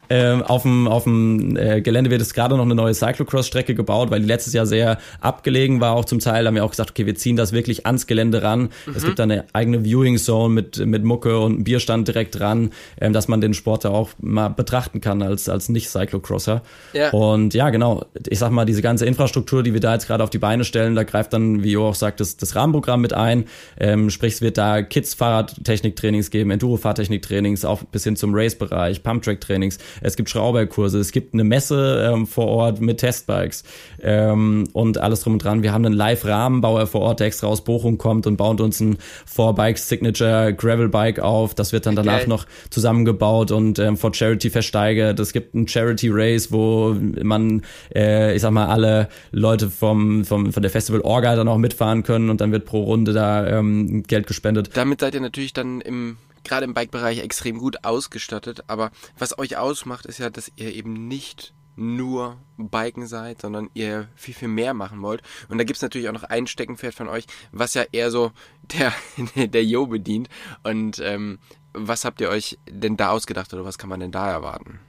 Ähm, 0.10 0.42
auf 0.44 0.64
dem, 0.64 0.88
auf 0.88 1.04
dem 1.04 1.56
äh, 1.56 1.82
Gelände 1.82 2.10
wird 2.10 2.22
es 2.22 2.34
gerade 2.34 2.56
noch 2.56 2.66
eine 2.66 2.76
neue 2.76 2.94
Cyclocross-Strecke 2.94 3.76
gebaut, 3.76 4.10
weil 4.10 4.22
die 4.22 4.28
letztes 4.28 4.54
Jahr 4.54 4.66
sehr 4.66 4.98
abgelegen 5.22 5.82
war, 5.82 5.94
auch 5.94 6.06
zum 6.06 6.20
Teil. 6.20 6.44
Da 6.44 6.48
haben 6.48 6.56
wir 6.56 6.66
auch 6.66 6.72
gesagt, 6.72 6.92
okay, 6.92 7.06
wir 7.06 7.16
ziehen 7.16 7.36
das 7.36 7.52
wirklich 7.52 7.86
ans 7.86 8.08
Gelände 8.08 8.42
ran. 8.42 8.70
Mhm. 8.86 8.94
Es 8.96 9.06
gibt 9.06 9.20
da 9.20 9.24
eine 9.24 9.46
eigene 9.54 9.84
Viewing-Zone 9.84 10.54
mit, 10.54 10.86
mit 10.86 11.04
Mucke 11.04 11.40
und 11.40 11.64
Bierstand 11.64 12.08
direkt 12.08 12.40
dran, 12.40 12.72
ähm, 13.00 13.14
dass 13.14 13.28
man 13.28 13.42
den 13.42 13.54
Sport 13.54 13.86
da 13.86 13.90
auch 13.90 14.10
mal 14.20 14.50
betrachten 14.50 15.02
kann 15.02 15.22
als, 15.22 15.48
als 15.48 15.70
Nicht-Cyclocrosser. 15.70 16.64
Ja. 16.94 17.12
Und 17.12 17.54
ja, 17.54 17.70
genau. 17.70 18.06
Ich 18.28 18.40
sag 18.40 18.52
mal, 18.52 18.66
diese 18.66 18.82
ganze 18.82 19.06
Infrastruktur, 19.06 19.64
die 19.64 19.74
wir 19.74 19.80
da 19.80 19.94
jetzt 19.94 20.08
gerade 20.08 20.24
auf 20.24 20.30
die 20.30 20.40
Beine 20.40 20.64
stellen, 20.64 20.96
da 20.96 21.04
greift 21.04 21.34
dann, 21.34 21.64
wie 21.64 21.72
Jo 21.72 21.88
auch 21.88 21.96
sagt, 21.96 22.20
das, 22.20 22.38
das 22.38 22.56
Rahmenprogramm 22.56 23.02
mit 23.02 23.14
ein. 23.14 23.46
Ähm, 23.80 24.10
sprich, 24.10 24.34
es 24.34 24.42
wird 24.42 24.58
da 24.58 24.82
Kids-Fahrradtechnik-Trainings 24.82 26.32
geben, 26.32 26.52
Enduro-Fahrtechnik-Trainings, 26.52 27.64
auch 27.66 27.84
bis 27.84 28.04
hin 28.04 28.16
zum 28.16 28.34
Race-Bereich, 28.34 29.04
Pump-Track-Trainings 29.04 29.78
es 30.02 30.16
gibt 30.16 30.30
Schrauberkurse, 30.30 31.00
es 31.00 31.12
gibt 31.12 31.34
eine 31.34 31.44
Messe 31.44 32.12
ähm, 32.12 32.28
vor 32.28 32.48
Ort 32.48 32.82
mit 32.82 33.00
Testbikes 33.00 33.64
ähm, 34.02 34.66
und 34.74 34.98
alles 34.98 35.22
drum 35.22 35.34
und 35.34 35.44
dran. 35.44 35.64
Wir 35.64 35.74
haben 35.74 35.86
einen 35.86 35.96
Live-Rahmenbauer 35.96 36.88
vor 36.88 37.02
Ort, 37.02 37.20
der 37.20 37.28
extra 37.28 37.48
aus 37.48 37.64
Bochum 37.64 37.98
kommt 37.98 38.28
und 38.28 38.38
baut 38.38 38.62
uns 38.62 38.80
ein 38.80 38.98
4-Bike 39.34 39.78
Signature 39.78 40.54
Gravel 40.54 40.90
Bike 40.90 41.20
auf. 41.20 41.56
Das 41.56 41.74
wird 41.74 41.86
dann 41.86 41.96
danach 41.96 42.22
okay. 42.22 42.30
noch 42.30 42.46
zusammengebaut 42.70 43.52
und 43.52 43.80
ähm, 43.80 43.98
for 43.98 44.14
Charity 44.14 44.50
versteigert. 44.50 45.20
Es 45.20 45.34
gibt 45.34 45.56
ein 45.56 45.68
Charity 45.68 46.10
Race, 46.12 46.52
wo 46.52 46.96
man, 47.22 47.64
äh, 47.96 48.36
ich 48.36 48.42
sag 48.42 48.52
mal, 48.52 48.68
alle 48.68 49.10
Leute 49.32 49.70
vom, 49.70 50.26
vom 50.26 50.52
von 50.52 50.62
der 50.62 50.72
Festival 50.72 51.02
Orga 51.02 51.36
dann 51.36 51.48
auch 51.48 51.58
mitfahren 51.58 52.04
können 52.04 52.30
und 52.30 52.42
dann 52.42 52.52
wird 52.52 52.66
pro 52.66 52.84
Runde 52.84 53.14
da 53.14 53.48
ähm, 53.48 54.04
Geld 54.04 54.28
gespendet. 54.28 54.72
Damit 54.74 55.02
seid 55.02 55.14
ihr 55.14 55.22
natürlich 55.22 55.54
dann 55.54 55.82
im 55.82 56.18
gerade 56.50 56.66
im 56.66 56.74
Bike-Bereich 56.74 57.20
extrem 57.20 57.58
gut 57.58 57.86
ausgestattet. 57.86 58.64
Aber 58.68 58.92
was 59.18 59.38
euch 59.40 59.58
ausmacht, 59.58 60.06
ist 60.06 60.20
ja, 60.20 60.30
dass 60.30 60.52
ihr 60.56 60.74
eben 60.74 61.08
nicht 61.08 61.54
nur 61.80 62.38
Biken 62.58 63.08
seid, 63.08 63.42
sondern 63.42 63.70
ihr 63.74 64.10
viel, 64.16 64.34
viel 64.34 64.50
mehr 64.50 64.74
machen 64.74 65.02
wollt. 65.02 65.22
Und 65.48 65.58
da 65.58 65.64
gibt's 65.64 65.82
natürlich 65.82 66.10
auch 66.10 66.14
noch 66.14 66.24
ein 66.24 66.46
Steckenpferd 66.46 66.94
von 66.94 67.08
euch, 67.08 67.26
was 67.52 67.74
ja 67.74 67.84
eher 67.92 68.12
so 68.12 68.32
der, 68.64 68.94
der 69.36 69.64
Jo 69.64 69.88
bedient. 69.88 70.28
Und 70.64 71.00
ähm, 71.00 71.40
was 71.74 72.04
habt 72.04 72.20
ihr 72.20 72.30
euch 72.30 72.58
denn 72.70 72.98
da 72.98 73.12
ausgedacht 73.12 73.54
oder 73.54 73.64
was 73.64 73.78
kann 73.78 73.90
man 73.90 74.02
denn 74.02 74.12
da 74.12 74.30
erwarten? 74.30 74.80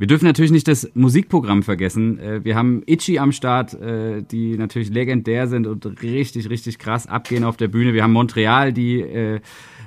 Wir 0.00 0.06
dürfen 0.06 0.24
natürlich 0.24 0.50
nicht 0.50 0.66
das 0.66 0.90
Musikprogramm 0.94 1.62
vergessen. 1.62 2.18
Äh, 2.18 2.42
wir 2.42 2.56
haben 2.56 2.82
Itchy 2.86 3.18
am 3.18 3.32
Start, 3.32 3.74
äh, 3.74 4.22
die 4.22 4.56
natürlich 4.56 4.88
legendär 4.88 5.46
sind 5.46 5.66
und 5.66 5.84
richtig, 6.02 6.48
richtig 6.48 6.78
krass 6.78 7.06
abgehen 7.06 7.44
auf 7.44 7.58
der 7.58 7.68
Bühne. 7.68 7.92
Wir 7.92 8.02
haben 8.02 8.14
Montreal, 8.14 8.72
die 8.72 9.02
äh, 9.02 9.40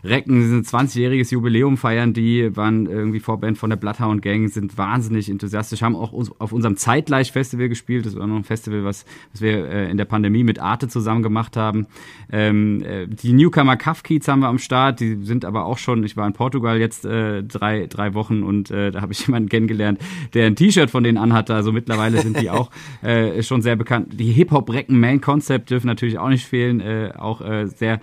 Recken 0.03 0.57
ein 0.57 0.64
20-jähriges 0.64 1.32
Jubiläum 1.32 1.78
feiern, 1.78 2.14
die 2.14 2.55
waren 2.55 2.88
irgendwie 2.88 3.22
Vorband 3.22 3.57
von 3.57 3.70
der 3.70 3.78
Bloodhound 3.78 4.22
Gang, 4.22 4.49
sind 4.49 4.78
wahnsinnig 4.78 5.30
enthusiastisch, 5.30 5.82
haben 5.82 5.95
auch 5.95 6.14
auf 6.39 6.51
unserem 6.51 6.76
Zeitgleich-Festival 6.76 7.70
gespielt. 7.70 8.05
Das 8.05 8.18
war 8.18 8.28
noch 8.28 8.36
ein 8.36 8.43
Festival, 8.43 8.84
was, 8.84 9.05
was 9.32 9.41
wir 9.41 9.88
in 9.88 9.95
der 9.95 10.03
Pandemie 10.03 10.43
mit 10.43 10.59
Arte 10.59 10.89
zusammen 10.89 11.24
gemacht 11.24 11.55
haben. 11.55 11.88
Ähm, 12.30 12.84
äh, 12.84 13.07
die 13.07 13.32
Newcomer 13.32 13.78
Cuff 13.78 14.03
Kids 14.03 14.28
haben 14.28 14.41
wir 14.41 14.49
am 14.49 14.59
Start, 14.59 14.99
die 14.99 15.24
sind 15.24 15.45
aber 15.45 15.66
auch 15.66 15.78
schon, 15.78 16.03
ich 16.03 16.18
war 16.18 16.28
in 16.28 16.34
Portugal 16.34 16.78
jetzt 16.80 17.05
äh, 17.05 17.41
drei, 17.41 17.88
drei 17.88 18.14
Wochen 18.14 18.43
und 18.43 18.70
da 18.72 19.01
habe 19.01 19.14
ich 19.14 19.22
jemanden 19.28 19.49
kennengelernt, 19.49 20.02
der 20.33 20.47
ein 20.47 20.55
T-Shirt 20.55 20.89
von 20.89 21.03
denen 21.03 21.17
anhatte. 21.17 21.53
Also 21.53 21.71
mittlerweile 21.71 22.21
sind 22.21 22.39
die 22.39 22.49
auch 22.49 22.69
äh, 23.01 23.41
schon 23.43 23.61
sehr 23.61 23.75
bekannt. 23.75 24.19
Die 24.19 24.31
Hip-Hop-Recken 24.31 24.99
Main 24.99 25.21
Concept 25.21 25.69
dürfen 25.69 25.87
natürlich 25.87 26.17
auch 26.17 26.29
nicht 26.29 26.45
fehlen, 26.45 26.79
äh, 26.79 27.11
auch 27.17 27.41
äh, 27.41 27.67
sehr 27.67 27.99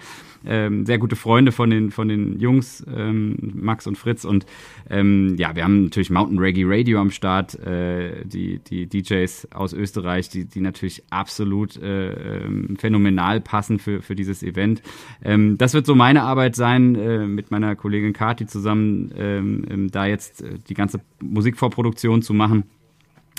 ähm, 0.47 0.86
sehr 0.86 0.99
gute 0.99 1.16
Freunde 1.16 1.53
von 1.53 1.70
den, 1.70 1.91
von 1.91 2.09
den 2.09 2.38
Jungs, 2.41 2.84
ähm, 2.95 3.36
Max 3.55 3.86
und 3.86 3.97
Fritz. 3.97 4.24
Und 4.24 4.47
ähm, 4.88 5.36
ja, 5.38 5.55
wir 5.55 5.64
haben 5.64 5.84
natürlich 5.84 6.11
Mountain 6.11 6.38
Reggae 6.38 6.64
Radio 6.64 7.01
am 7.01 7.11
Start, 7.11 7.59
äh, 7.61 8.24
die, 8.24 8.59
die 8.59 8.86
DJs 8.86 9.49
aus 9.53 9.72
Österreich, 9.72 10.28
die, 10.28 10.45
die 10.45 10.61
natürlich 10.61 11.03
absolut 11.11 11.76
äh, 11.76 12.45
ähm, 12.45 12.76
phänomenal 12.78 13.41
passen 13.41 13.78
für, 13.78 14.03
für 14.03 14.14
dieses 14.14 14.43
Event. 14.43 14.82
Ähm, 15.22 15.59
das 15.59 15.74
wird 15.74 15.86
so 15.86 15.95
meine 15.95 16.22
Arbeit 16.22 16.57
sein, 16.57 16.95
äh, 16.95 17.26
mit 17.26 17.51
meiner 17.51 17.76
Kollegin 17.76 18.12
Kati 18.12 18.47
zusammen, 18.47 19.12
ähm, 19.16 19.64
ähm 19.70 19.91
da 19.91 20.07
jetzt 20.07 20.43
äh, 20.43 20.59
die 20.68 20.74
ganze 20.74 21.01
Musikvorproduktion 21.20 22.22
zu 22.22 22.34
machen. 22.34 22.64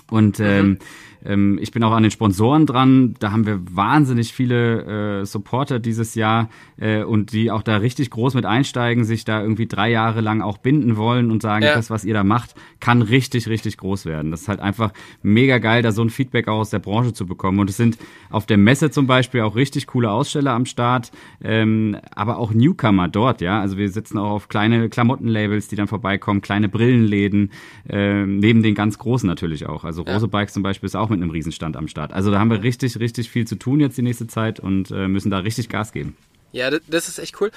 Und 0.10 0.39
mhm. 0.39 0.78
Ähm, 1.26 1.60
ich 1.62 1.72
bin 1.72 1.84
auch 1.84 1.92
an 1.92 2.04
den 2.04 2.12
Sponsoren 2.12 2.66
dran. 2.66 3.16
Da 3.20 3.32
haben 3.32 3.46
wir 3.46 3.60
wahnsinnig 3.70 4.34
viele 4.34 5.22
äh, 5.22 5.26
Supporter 5.26 5.80
dieses 5.80 6.16
Jahr 6.16 6.50
äh, 6.78 7.04
und 7.04 7.32
die 7.32 7.52
auch 7.52 7.64
da 7.64 7.78
richtig 7.78 8.10
groß 8.10 8.34
mit 8.34 8.46
einsteigen, 8.46 9.04
sich 9.04 9.26
da 9.26 9.42
irgendwie 9.42 9.68
drei 9.68 9.90
Jahre 9.90 10.22
lang 10.22 10.42
auch 10.42 10.58
binden 10.58 10.98
wollen 10.98 11.32
und 11.32 11.42
sagen, 11.42 11.66
ja. 11.66 11.76
das, 11.76 11.90
was 11.90 12.06
ihr 12.06 12.14
da 12.14 12.24
macht, 12.24 12.56
kann 12.80 13.02
richtig, 13.02 13.48
richtig 13.48 13.78
groß 13.78 14.06
werden. 14.06 14.32
Das 14.32 14.42
ist 14.42 14.48
halt 14.48 14.60
einfach 14.60 14.92
mega 15.22 15.60
geil, 15.60 15.82
da 15.82 15.92
so 15.92 16.02
ein 16.02 16.10
Feedback 16.10 16.48
auch 16.48 16.60
aus 16.60 16.70
der 16.72 16.80
Branche 16.80 17.14
zu 17.14 17.26
bekommen. 17.26 17.60
Und 17.60 17.70
es 17.70 17.78
sind 17.78 17.98
auf 18.30 18.46
der 18.46 18.58
Messe 18.58 18.90
zum 18.90 19.08
Beispiel 19.08 19.42
auch 19.42 19.56
richtig 19.56 19.88
coole 19.88 20.10
Aussteller 20.12 20.52
am 20.52 20.66
Start, 20.66 21.12
ähm, 21.44 21.98
aber 22.16 22.38
auch 22.38 22.54
Newcomer 22.54 23.08
dort, 23.08 23.42
ja. 23.42 23.60
Also 23.60 23.78
wir 23.78 23.90
sitzen 23.90 24.18
auch 24.18 24.32
auf 24.32 24.48
kleine 24.48 24.90
Klamottenlabels, 24.90 25.68
die 25.68 25.76
dann 25.76 25.88
vorbeikommen, 25.88 26.42
kleine 26.42 26.70
Brillenläden, 26.70 27.52
äh, 27.88 28.26
neben 28.26 28.64
den 28.64 28.76
ganz 28.76 28.98
großen 28.98 29.28
natürlich 29.28 29.68
auch. 29.68 29.84
Also 29.84 30.02
Rose 30.04 30.28
Bikes 30.28 30.54
zum 30.54 30.64
Beispiel 30.64 30.88
ist 30.88 30.96
auch 30.96 31.11
mit 31.12 31.22
einem 31.22 31.30
Riesenstand 31.30 31.78
am 31.78 31.88
Start. 31.88 32.14
Also 32.14 32.32
da 32.32 32.39
haben 32.39 32.49
wir 32.49 32.64
richtig, 32.64 32.99
richtig 32.99 33.30
viel 33.30 33.45
zu 33.45 33.55
tun 33.55 33.80
jetzt 33.80 33.97
die 33.97 34.01
nächste 34.01 34.28
Zeit 34.28 34.59
und 34.59 34.89
äh, 34.91 35.07
müssen 35.07 35.30
da 35.30 35.39
richtig 35.39 35.70
Gas 35.70 35.91
geben. 35.91 36.16
Ja, 36.53 36.70
das 36.70 37.07
ist 37.07 37.18
echt 37.18 37.39
cool. 37.39 37.49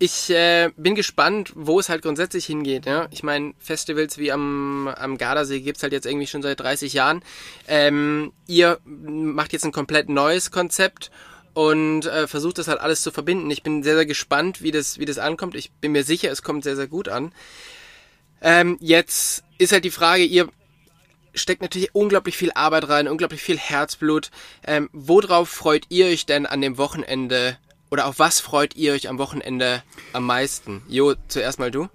Ich 0.00 0.30
äh, 0.30 0.70
bin 0.76 0.96
gespannt, 0.96 1.52
wo 1.54 1.78
es 1.78 1.88
halt 1.88 2.02
grundsätzlich 2.02 2.46
hingeht. 2.46 2.84
Ja? 2.84 3.06
Ich 3.12 3.22
meine, 3.22 3.54
Festivals 3.60 4.18
wie 4.18 4.32
am, 4.32 4.88
am 4.88 5.18
Gardasee 5.18 5.60
gibt's 5.60 5.82
halt 5.82 5.92
jetzt 5.92 6.06
irgendwie 6.06 6.26
schon 6.26 6.42
seit 6.42 6.58
30 6.58 6.92
Jahren. 6.92 7.22
Ähm, 7.68 8.32
ihr 8.48 8.78
macht 8.84 9.52
jetzt 9.52 9.64
ein 9.64 9.72
komplett 9.72 10.08
neues 10.08 10.50
Konzept 10.50 11.12
und 11.54 12.06
äh, 12.06 12.26
versucht 12.26 12.58
das 12.58 12.66
halt 12.66 12.80
alles 12.80 13.02
zu 13.02 13.12
verbinden. 13.12 13.50
Ich 13.50 13.62
bin 13.62 13.84
sehr, 13.84 13.94
sehr 13.94 14.06
gespannt, 14.06 14.62
wie 14.62 14.72
das, 14.72 14.98
wie 14.98 15.04
das 15.04 15.18
ankommt. 15.18 15.54
Ich 15.54 15.70
bin 15.72 15.92
mir 15.92 16.02
sicher, 16.02 16.30
es 16.30 16.42
kommt 16.42 16.64
sehr, 16.64 16.76
sehr 16.76 16.88
gut 16.88 17.08
an. 17.08 17.32
Ähm, 18.42 18.78
jetzt 18.80 19.44
ist 19.58 19.72
halt 19.72 19.84
die 19.84 19.90
Frage, 19.90 20.24
ihr 20.24 20.48
steckt 21.34 21.62
natürlich 21.62 21.94
unglaublich 21.94 22.36
viel 22.36 22.52
Arbeit 22.54 22.88
rein, 22.88 23.08
unglaublich 23.08 23.42
viel 23.42 23.58
Herzblut. 23.58 24.30
Ähm, 24.66 24.88
worauf 24.92 25.48
freut 25.48 25.86
ihr 25.88 26.06
euch 26.06 26.26
denn 26.26 26.46
an 26.46 26.60
dem 26.60 26.78
Wochenende 26.78 27.58
oder 27.90 28.06
auf 28.06 28.18
was 28.18 28.40
freut 28.40 28.76
ihr 28.76 28.92
euch 28.92 29.08
am 29.08 29.18
Wochenende 29.18 29.82
am 30.12 30.26
meisten? 30.26 30.82
Jo, 30.88 31.14
zuerst 31.28 31.58
mal 31.58 31.70
du. 31.70 31.88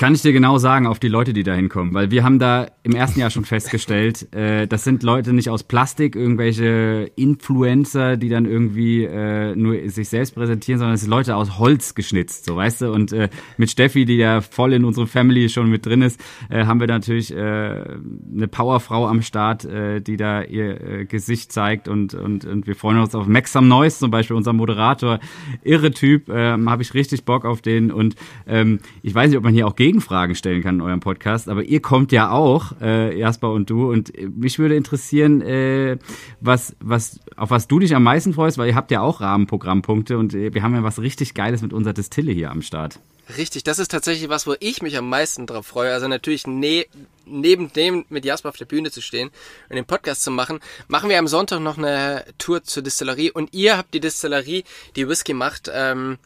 Kann 0.00 0.14
ich 0.14 0.22
dir 0.22 0.32
genau 0.32 0.56
sagen, 0.56 0.86
auf 0.86 0.98
die 0.98 1.08
Leute, 1.08 1.34
die 1.34 1.42
da 1.42 1.52
hinkommen. 1.52 1.92
Weil 1.92 2.10
wir 2.10 2.24
haben 2.24 2.38
da 2.38 2.68
im 2.84 2.94
ersten 2.94 3.20
Jahr 3.20 3.28
schon 3.28 3.44
festgestellt, 3.44 4.32
äh, 4.34 4.66
das 4.66 4.82
sind 4.82 5.02
Leute 5.02 5.34
nicht 5.34 5.50
aus 5.50 5.62
Plastik, 5.62 6.16
irgendwelche 6.16 7.10
Influencer, 7.16 8.16
die 8.16 8.30
dann 8.30 8.46
irgendwie 8.46 9.04
äh, 9.04 9.54
nur 9.54 9.76
sich 9.90 10.08
selbst 10.08 10.34
präsentieren, 10.34 10.78
sondern 10.78 10.94
es 10.94 11.02
sind 11.02 11.10
Leute 11.10 11.36
aus 11.36 11.58
Holz 11.58 11.94
geschnitzt, 11.94 12.46
so 12.46 12.56
weißt 12.56 12.80
du. 12.80 12.92
Und 12.92 13.12
äh, 13.12 13.28
mit 13.58 13.68
Steffi, 13.68 14.06
die 14.06 14.16
ja 14.16 14.40
voll 14.40 14.72
in 14.72 14.86
unserer 14.86 15.06
Family 15.06 15.50
schon 15.50 15.68
mit 15.68 15.84
drin 15.84 16.00
ist, 16.00 16.18
äh, 16.48 16.64
haben 16.64 16.80
wir 16.80 16.86
natürlich 16.86 17.30
äh, 17.36 17.36
eine 17.36 18.48
Powerfrau 18.50 19.06
am 19.06 19.20
Start, 19.20 19.66
äh, 19.66 20.00
die 20.00 20.16
da 20.16 20.42
ihr 20.42 20.80
äh, 20.80 21.04
Gesicht 21.04 21.52
zeigt 21.52 21.88
und, 21.88 22.14
und, 22.14 22.46
und 22.46 22.66
wir 22.66 22.74
freuen 22.74 23.00
uns 23.00 23.14
auf 23.14 23.26
Maxam 23.26 23.68
Neuss 23.68 23.98
zum 23.98 24.10
Beispiel, 24.10 24.34
unser 24.34 24.54
Moderator. 24.54 25.20
Irre 25.62 25.90
Typ, 25.90 26.30
äh, 26.30 26.52
habe 26.52 26.80
ich 26.80 26.94
richtig 26.94 27.26
Bock 27.26 27.44
auf 27.44 27.60
den 27.60 27.92
und 27.92 28.14
ähm, 28.46 28.78
ich 29.02 29.14
weiß 29.14 29.28
nicht, 29.28 29.36
ob 29.36 29.44
man 29.44 29.52
hier 29.52 29.66
auch 29.66 29.76
geht 29.76 29.89
Gegenfragen 29.90 30.36
stellen 30.36 30.62
kann 30.62 30.76
in 30.76 30.80
eurem 30.82 31.00
Podcast. 31.00 31.48
Aber 31.48 31.64
ihr 31.64 31.82
kommt 31.82 32.12
ja 32.12 32.30
auch, 32.30 32.80
äh, 32.80 33.18
Jasper 33.18 33.50
und 33.50 33.70
du. 33.70 33.90
Und 33.90 34.12
mich 34.38 34.60
würde 34.60 34.76
interessieren, 34.76 35.40
äh, 35.42 35.98
was, 36.40 36.76
was, 36.78 37.18
auf 37.36 37.50
was 37.50 37.66
du 37.66 37.80
dich 37.80 37.94
am 37.96 38.04
meisten 38.04 38.32
freust, 38.32 38.56
weil 38.56 38.68
ihr 38.68 38.76
habt 38.76 38.92
ja 38.92 39.00
auch 39.00 39.20
Rahmenprogrammpunkte 39.20 40.16
und 40.16 40.32
äh, 40.32 40.54
wir 40.54 40.62
haben 40.62 40.76
ja 40.76 40.84
was 40.84 41.00
richtig 41.00 41.34
Geiles 41.34 41.60
mit 41.60 41.72
unserer 41.72 41.92
Distille 41.92 42.30
hier 42.30 42.52
am 42.52 42.62
Start. 42.62 43.00
Richtig, 43.36 43.64
das 43.64 43.80
ist 43.80 43.90
tatsächlich 43.90 44.28
was, 44.28 44.46
wo 44.46 44.54
ich 44.60 44.80
mich 44.80 44.96
am 44.96 45.08
meisten 45.08 45.46
drauf 45.46 45.66
freue. 45.66 45.92
Also 45.92 46.06
natürlich 46.06 46.46
ne 46.46 46.86
neben 47.26 47.72
dem 47.72 48.04
mit 48.10 48.24
Jasper 48.24 48.48
auf 48.48 48.56
der 48.56 48.64
Bühne 48.64 48.92
zu 48.92 49.02
stehen 49.02 49.30
und 49.68 49.76
den 49.76 49.84
Podcast 49.84 50.22
zu 50.22 50.30
machen, 50.30 50.60
machen 50.86 51.10
wir 51.10 51.18
am 51.18 51.28
Sonntag 51.28 51.60
noch 51.60 51.78
eine 51.78 52.24
Tour 52.38 52.62
zur 52.62 52.82
Distillerie 52.82 53.30
und 53.30 53.54
ihr 53.54 53.76
habt 53.76 53.94
die 53.94 54.00
Distillerie, 54.00 54.64
die 54.96 55.08
Whisky 55.08 55.32
macht, 55.32 55.70
ähm, 55.72 56.18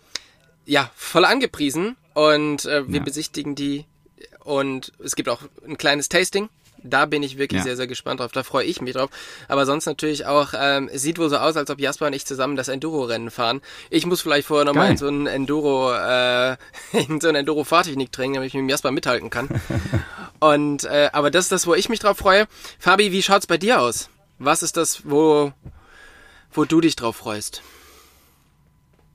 ja, 0.66 0.90
voll 0.94 1.26
angepriesen 1.26 1.96
und 2.14 2.64
äh, 2.64 2.88
wir 2.88 2.98
ja. 2.98 3.04
besichtigen 3.04 3.54
die 3.54 3.84
und 4.44 4.92
es 5.02 5.16
gibt 5.16 5.28
auch 5.28 5.40
ein 5.66 5.78
kleines 5.78 6.08
Tasting. 6.08 6.48
Da 6.86 7.06
bin 7.06 7.22
ich 7.22 7.38
wirklich 7.38 7.60
ja. 7.60 7.64
sehr, 7.64 7.76
sehr 7.76 7.86
gespannt 7.86 8.20
drauf. 8.20 8.32
Da 8.32 8.42
freue 8.42 8.66
ich 8.66 8.82
mich 8.82 8.92
drauf. 8.92 9.08
Aber 9.48 9.64
sonst 9.64 9.86
natürlich 9.86 10.26
auch, 10.26 10.52
ähm, 10.54 10.90
es 10.92 11.00
sieht 11.00 11.18
wohl 11.18 11.30
so 11.30 11.38
aus, 11.38 11.56
als 11.56 11.70
ob 11.70 11.80
Jasper 11.80 12.08
und 12.08 12.12
ich 12.12 12.26
zusammen 12.26 12.56
das 12.56 12.68
Enduro-Rennen 12.68 13.30
fahren. 13.30 13.62
Ich 13.88 14.04
muss 14.04 14.20
vielleicht 14.20 14.46
vorher 14.46 14.66
nochmal 14.66 14.90
in 14.90 14.96
so 14.98 15.08
ein 15.08 15.26
Enduro, 15.26 15.94
äh, 15.94 16.56
in 16.92 17.22
so 17.22 17.28
ein 17.28 17.36
Enduro-Fahrtechnik 17.36 18.12
trainieren, 18.12 18.34
damit 18.34 18.48
ich 18.48 18.54
mit 18.54 18.60
dem 18.60 18.68
Jasper 18.68 18.90
mithalten 18.90 19.30
kann. 19.30 19.48
und, 20.40 20.84
äh, 20.84 21.08
aber 21.14 21.30
das 21.30 21.46
ist 21.46 21.52
das, 21.52 21.66
wo 21.66 21.74
ich 21.74 21.88
mich 21.88 22.00
drauf 22.00 22.18
freue. 22.18 22.46
Fabi, 22.78 23.12
wie 23.12 23.22
schaut's 23.22 23.46
bei 23.46 23.56
dir 23.56 23.80
aus? 23.80 24.10
Was 24.38 24.62
ist 24.62 24.76
das, 24.76 25.08
wo, 25.08 25.52
wo 26.52 26.66
du 26.66 26.82
dich 26.82 26.96
drauf 26.96 27.16
freust? 27.16 27.62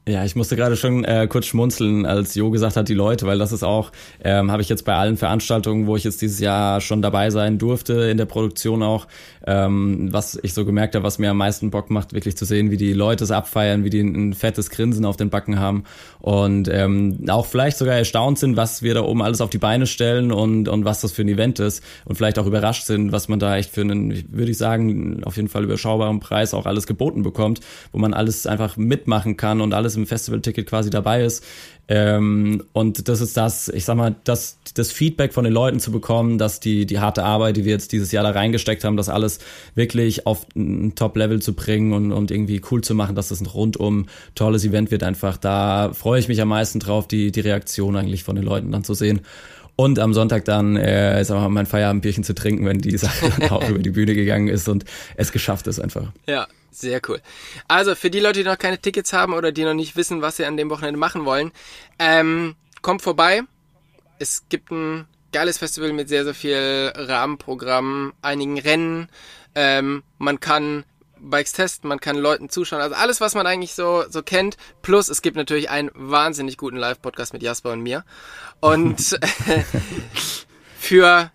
Ja, 0.09 0.25
ich 0.25 0.35
musste 0.35 0.55
gerade 0.55 0.75
schon 0.75 1.03
äh, 1.03 1.27
kurz 1.29 1.45
schmunzeln, 1.45 2.03
als 2.07 2.33
Jo 2.33 2.49
gesagt 2.49 2.77
hat, 2.77 2.89
die 2.89 2.95
Leute, 2.95 3.27
weil 3.27 3.37
das 3.37 3.51
ist 3.51 3.61
auch, 3.61 3.91
ähm, 4.23 4.51
habe 4.51 4.63
ich 4.63 4.67
jetzt 4.67 4.83
bei 4.83 4.95
allen 4.95 5.17
Veranstaltungen, 5.17 5.85
wo 5.85 5.95
ich 5.95 6.03
jetzt 6.03 6.19
dieses 6.23 6.39
Jahr 6.39 6.81
schon 6.81 7.03
dabei 7.03 7.29
sein 7.29 7.59
durfte, 7.59 7.93
in 7.93 8.17
der 8.17 8.25
Produktion 8.25 8.81
auch, 8.81 9.05
ähm, 9.45 10.11
was 10.11 10.39
ich 10.41 10.55
so 10.55 10.65
gemerkt 10.65 10.95
habe, 10.95 11.03
was 11.03 11.19
mir 11.19 11.29
am 11.29 11.37
meisten 11.37 11.69
Bock 11.69 11.91
macht, 11.91 12.13
wirklich 12.13 12.35
zu 12.35 12.45
sehen, 12.45 12.71
wie 12.71 12.77
die 12.77 12.93
Leute 12.93 13.23
es 13.23 13.29
abfeiern, 13.29 13.83
wie 13.83 13.91
die 13.91 14.01
ein, 14.01 14.33
fettes 14.33 14.71
Grinsen 14.71 15.05
auf 15.05 15.15
den 15.15 15.29
Backen 15.29 15.59
haben 15.59 15.83
und 16.21 16.69
ähm, 16.71 17.25
auch 17.29 17.45
vielleicht 17.45 17.77
sogar 17.77 17.95
erstaunt 17.95 18.39
sind, 18.39 18.57
was 18.57 18.81
wir 18.81 18.95
da 18.95 19.03
oben 19.03 19.21
alles 19.21 19.41
auf 19.41 19.51
die 19.51 19.59
Beine 19.59 19.85
stellen 19.85 20.31
und, 20.31 20.69
und 20.69 20.85
was 20.85 21.01
das 21.01 21.11
für 21.11 21.21
ein 21.21 21.29
Event 21.29 21.59
ist 21.59 21.83
und 22.05 22.15
vielleicht 22.15 22.39
auch 22.39 22.47
überrascht 22.47 22.85
sind, 22.85 23.11
was 23.11 23.27
man 23.27 23.37
da 23.37 23.57
echt 23.57 23.69
für 23.69 23.81
einen, 23.81 24.33
würde 24.33 24.49
ich 24.49 24.57
sagen, 24.57 25.23
auf 25.23 25.35
jeden 25.35 25.49
Fall 25.49 25.63
überschaubaren 25.65 26.19
Preis 26.19 26.55
auch 26.55 26.65
alles 26.65 26.87
geboten 26.87 27.21
bekommt, 27.21 27.59
wo 27.91 27.99
man 27.99 28.15
alles 28.15 28.47
einfach 28.47 28.75
mitmachen 28.75 29.37
kann 29.37 29.61
und 29.61 29.75
alles 29.75 29.98
im 29.99 30.07
Festivalticket 30.07 30.67
quasi 30.67 30.89
dabei 30.89 31.23
ist. 31.23 31.43
Ähm, 31.91 32.63
und 32.71 33.09
das 33.09 33.19
ist 33.19 33.35
das, 33.35 33.67
ich 33.67 33.83
sag 33.83 33.97
mal, 33.97 34.15
das, 34.23 34.59
das 34.75 34.91
Feedback 34.91 35.33
von 35.33 35.43
den 35.43 35.53
Leuten 35.53 35.79
zu 35.79 35.91
bekommen, 35.91 36.37
dass 36.37 36.59
die, 36.59 36.85
die 36.85 36.99
harte 36.99 37.23
Arbeit, 37.23 37.57
die 37.57 37.65
wir 37.65 37.71
jetzt 37.71 37.91
dieses 37.91 38.11
Jahr 38.11 38.23
da 38.23 38.29
reingesteckt 38.29 38.83
haben, 38.83 38.95
das 38.95 39.09
alles 39.09 39.39
wirklich 39.73 40.27
auf 40.27 40.45
ein 40.55 40.93
Top-Level 40.93 41.41
zu 41.41 41.53
bringen 41.53 41.93
und, 41.93 42.11
und 42.11 42.29
irgendwie 42.29 42.61
cool 42.69 42.81
zu 42.83 42.93
machen, 42.93 43.15
dass 43.15 43.29
das 43.29 43.41
ein 43.41 43.47
rundum 43.47 44.05
tolles 44.35 44.63
Event 44.65 44.91
wird 44.91 45.01
einfach. 45.01 45.37
Da 45.37 45.91
freue 45.93 46.19
ich 46.19 46.27
mich 46.27 46.39
am 46.41 46.49
meisten 46.49 46.79
drauf, 46.79 47.07
die, 47.07 47.31
die 47.31 47.39
Reaktion 47.39 47.95
eigentlich 47.95 48.23
von 48.23 48.35
den 48.35 48.45
Leuten 48.45 48.71
dann 48.71 48.83
zu 48.83 48.93
sehen. 48.93 49.21
Und 49.75 49.97
am 49.97 50.13
Sonntag 50.13 50.45
dann, 50.45 50.75
äh, 50.75 51.23
sag 51.23 51.37
mal, 51.37 51.49
mein 51.49 51.65
Feierabendbierchen 51.65 52.23
zu 52.23 52.35
trinken, 52.35 52.65
wenn 52.65 52.79
die 52.79 52.97
Sache 52.97 53.31
dann 53.39 53.49
auch 53.49 53.67
über 53.69 53.79
die 53.79 53.91
Bühne 53.91 54.13
gegangen 54.13 54.49
ist 54.49 54.67
und 54.69 54.85
es 55.15 55.31
geschafft 55.31 55.65
ist 55.67 55.79
einfach. 55.79 56.11
Ja, 56.27 56.47
sehr 56.71 57.01
cool. 57.07 57.21
Also 57.67 57.95
für 57.95 58.09
die 58.09 58.19
Leute, 58.19 58.39
die 58.39 58.49
noch 58.49 58.57
keine 58.57 58.79
Tickets 58.79 59.13
haben 59.13 59.33
oder 59.33 59.51
die 59.51 59.63
noch 59.63 59.73
nicht 59.73 59.95
wissen, 59.95 60.21
was 60.21 60.37
sie 60.37 60.45
an 60.45 60.57
dem 60.57 60.69
Wochenende 60.69 60.99
machen 60.99 61.25
wollen, 61.25 61.51
ähm, 61.97 62.55
kommt 62.81 63.01
vorbei. 63.01 63.41
Es 64.19 64.43
gibt 64.49 64.71
ein 64.71 65.07
geiles 65.31 65.57
Festival 65.57 65.93
mit 65.93 66.09
sehr, 66.09 66.23
sehr 66.23 66.33
viel 66.33 66.91
Rahmenprogramm, 66.95 68.13
einigen 68.21 68.59
Rennen. 68.59 69.09
Ähm, 69.55 70.03
man 70.17 70.39
kann 70.39 70.85
Bikes 71.21 71.53
testen, 71.53 71.89
man 71.89 71.99
kann 71.99 72.15
Leuten 72.15 72.49
zuschauen, 72.49 72.81
also 72.81 72.95
alles, 72.95 73.19
was 73.19 73.35
man 73.35 73.45
eigentlich 73.45 73.73
so, 73.73 74.05
so 74.09 74.23
kennt. 74.23 74.57
Plus 74.81 75.09
es 75.09 75.21
gibt 75.21 75.35
natürlich 75.35 75.69
einen 75.69 75.91
wahnsinnig 75.93 76.57
guten 76.57 76.77
Live-Podcast 76.77 77.33
mit 77.33 77.43
Jasper 77.43 77.73
und 77.73 77.81
mir. 77.81 78.05
Und 78.61 78.99
für 80.79 81.31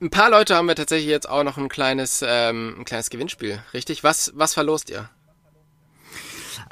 ein 0.00 0.10
paar 0.10 0.30
Leute 0.30 0.56
haben 0.56 0.66
wir 0.66 0.74
tatsächlich 0.74 1.08
jetzt 1.08 1.28
auch 1.28 1.44
noch 1.44 1.58
ein 1.58 1.68
kleines, 1.68 2.24
ähm, 2.26 2.76
ein 2.78 2.84
kleines 2.84 3.10
Gewinnspiel, 3.10 3.62
richtig? 3.74 4.02
Was, 4.02 4.32
was 4.34 4.54
verlost 4.54 4.90
ihr? 4.90 5.10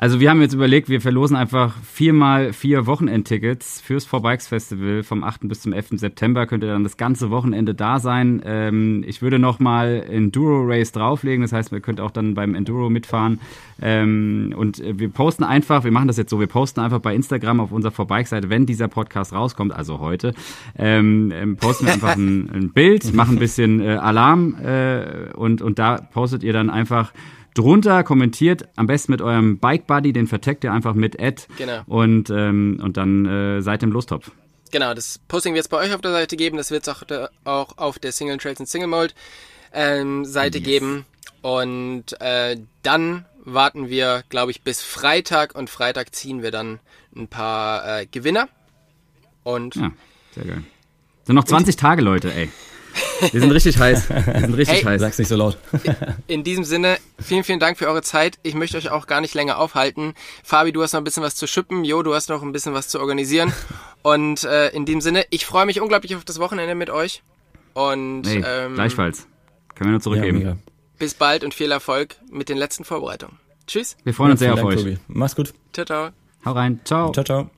Also 0.00 0.20
wir 0.20 0.30
haben 0.30 0.40
jetzt 0.40 0.54
überlegt, 0.54 0.88
wir 0.88 1.00
verlosen 1.00 1.36
einfach 1.36 1.74
viermal 1.82 2.52
vier 2.52 2.86
Wochenendtickets 2.86 3.80
fürs 3.80 4.04
Four 4.04 4.22
Bikes 4.22 4.46
Festival 4.46 5.02
vom 5.02 5.24
8. 5.24 5.48
bis 5.48 5.62
zum 5.62 5.72
11. 5.72 5.88
September. 5.94 6.46
Könnt 6.46 6.62
ihr 6.62 6.70
dann 6.70 6.84
das 6.84 6.96
ganze 6.96 7.30
Wochenende 7.30 7.74
da 7.74 7.98
sein. 7.98 8.40
Ähm, 8.44 9.02
ich 9.04 9.22
würde 9.22 9.40
nochmal 9.40 10.06
Enduro 10.08 10.62
Race 10.64 10.92
drauflegen. 10.92 11.42
Das 11.42 11.52
heißt, 11.52 11.72
ihr 11.72 11.80
könnt 11.80 12.00
auch 12.00 12.12
dann 12.12 12.34
beim 12.34 12.54
Enduro 12.54 12.90
mitfahren. 12.90 13.40
Ähm, 13.82 14.54
und 14.56 14.80
wir 14.84 15.08
posten 15.08 15.42
einfach, 15.42 15.82
wir 15.82 15.90
machen 15.90 16.06
das 16.06 16.16
jetzt 16.16 16.30
so, 16.30 16.38
wir 16.38 16.46
posten 16.46 16.78
einfach 16.78 17.00
bei 17.00 17.12
Instagram 17.12 17.58
auf 17.58 17.72
unserer 17.72 17.90
Four 17.90 18.06
Bikes 18.06 18.30
Seite, 18.30 18.50
wenn 18.50 18.66
dieser 18.66 18.86
Podcast 18.86 19.32
rauskommt, 19.32 19.72
also 19.72 19.98
heute, 19.98 20.32
ähm, 20.76 21.32
ähm 21.34 21.56
posten 21.56 21.86
wir 21.86 21.94
einfach 21.94 22.16
ein, 22.16 22.50
ein, 22.50 22.72
Bild, 22.72 23.14
machen 23.14 23.36
ein 23.36 23.40
bisschen 23.40 23.80
äh, 23.80 23.94
Alarm 23.94 24.54
äh, 24.62 25.32
und, 25.34 25.60
und 25.60 25.80
da 25.80 25.96
postet 25.96 26.44
ihr 26.44 26.52
dann 26.52 26.70
einfach 26.70 27.12
drunter, 27.58 28.04
kommentiert 28.04 28.68
am 28.76 28.86
besten 28.86 29.12
mit 29.12 29.20
eurem 29.20 29.58
Bike 29.58 29.86
Buddy, 29.86 30.12
den 30.12 30.26
verteckt 30.26 30.64
ihr 30.64 30.72
einfach 30.72 30.94
mit 30.94 31.20
Ad 31.20 31.42
genau. 31.56 31.82
und, 31.86 32.30
ähm, 32.30 32.80
und 32.82 32.96
dann 32.96 33.26
äh, 33.26 33.60
seid 33.62 33.82
im 33.82 33.90
Lostopf. 33.90 34.30
Genau, 34.70 34.94
das 34.94 35.18
Posting 35.28 35.54
wird 35.54 35.64
es 35.64 35.68
bei 35.68 35.78
euch 35.78 35.94
auf 35.94 36.00
der 36.00 36.12
Seite 36.12 36.36
geben, 36.36 36.56
das 36.56 36.70
wird 36.70 36.86
es 36.86 36.88
auch, 36.88 37.02
auch 37.44 37.78
auf 37.78 37.98
der 37.98 38.12
Single 38.12 38.38
Trails 38.38 38.60
und 38.60 38.66
Single 38.66 38.88
Mold 38.88 39.14
ähm, 39.72 40.24
Seite 40.24 40.58
yes. 40.58 40.66
geben 40.66 41.06
und 41.42 42.20
äh, 42.20 42.56
dann 42.82 43.24
warten 43.44 43.88
wir, 43.88 44.24
glaube 44.28 44.50
ich, 44.50 44.62
bis 44.62 44.82
Freitag 44.82 45.54
und 45.54 45.70
Freitag 45.70 46.14
ziehen 46.14 46.42
wir 46.42 46.50
dann 46.50 46.80
ein 47.16 47.28
paar 47.28 48.00
äh, 48.00 48.06
Gewinner 48.06 48.48
und 49.42 49.74
ja, 49.76 49.90
sehr 50.34 50.44
geil. 50.44 50.62
Sind 51.24 51.34
noch 51.34 51.44
20 51.44 51.76
Tage, 51.76 52.02
Leute, 52.02 52.32
ey. 52.32 52.50
Wir 53.32 53.40
sind 53.40 53.50
richtig 53.50 53.78
heiß. 53.78 54.08
Wir 54.08 54.40
sind 54.40 54.54
richtig 54.54 54.78
hey, 54.78 54.84
heiß. 54.84 55.00
Sag's 55.00 55.18
nicht 55.18 55.28
so 55.28 55.36
laut. 55.36 55.58
In 56.26 56.44
diesem 56.44 56.64
Sinne, 56.64 56.98
vielen, 57.20 57.44
vielen 57.44 57.60
Dank 57.60 57.78
für 57.78 57.86
eure 57.86 58.02
Zeit. 58.02 58.38
Ich 58.42 58.54
möchte 58.54 58.76
euch 58.76 58.90
auch 58.90 59.06
gar 59.06 59.20
nicht 59.20 59.34
länger 59.34 59.58
aufhalten. 59.58 60.14
Fabi, 60.42 60.72
du 60.72 60.82
hast 60.82 60.92
noch 60.92 61.00
ein 61.00 61.04
bisschen 61.04 61.22
was 61.22 61.34
zu 61.34 61.46
schippen. 61.46 61.84
Jo, 61.84 62.02
du 62.02 62.14
hast 62.14 62.28
noch 62.28 62.42
ein 62.42 62.52
bisschen 62.52 62.74
was 62.74 62.88
zu 62.88 63.00
organisieren. 63.00 63.52
Und 64.02 64.44
äh, 64.44 64.68
in 64.70 64.84
diesem 64.84 65.00
Sinne, 65.00 65.24
ich 65.30 65.46
freue 65.46 65.66
mich 65.66 65.80
unglaublich 65.80 66.14
auf 66.16 66.24
das 66.24 66.38
Wochenende 66.38 66.74
mit 66.74 66.90
euch. 66.90 67.22
Und 67.74 68.24
hey, 68.26 68.44
ähm, 68.46 68.74
gleichfalls. 68.74 69.26
Können 69.74 69.90
wir 69.90 69.92
nur 69.92 70.00
zurückgeben. 70.00 70.40
Ja, 70.40 70.56
bis 70.98 71.14
bald 71.14 71.44
und 71.44 71.54
viel 71.54 71.70
Erfolg 71.70 72.16
mit 72.30 72.48
den 72.48 72.58
letzten 72.58 72.84
Vorbereitungen. 72.84 73.38
Tschüss. 73.66 73.96
Wir 74.02 74.14
freuen 74.14 74.32
uns 74.32 74.40
sehr 74.40 74.52
auf 74.52 74.60
Dank, 74.60 74.70
euch. 74.70 74.76
Tobi. 74.76 74.98
Mach's 75.08 75.36
gut. 75.36 75.52
Ciao, 75.72 75.84
ciao. 75.84 76.10
Hau 76.44 76.52
rein. 76.52 76.80
Ciao. 76.84 77.12
Ciao, 77.12 77.24
ciao. 77.24 77.57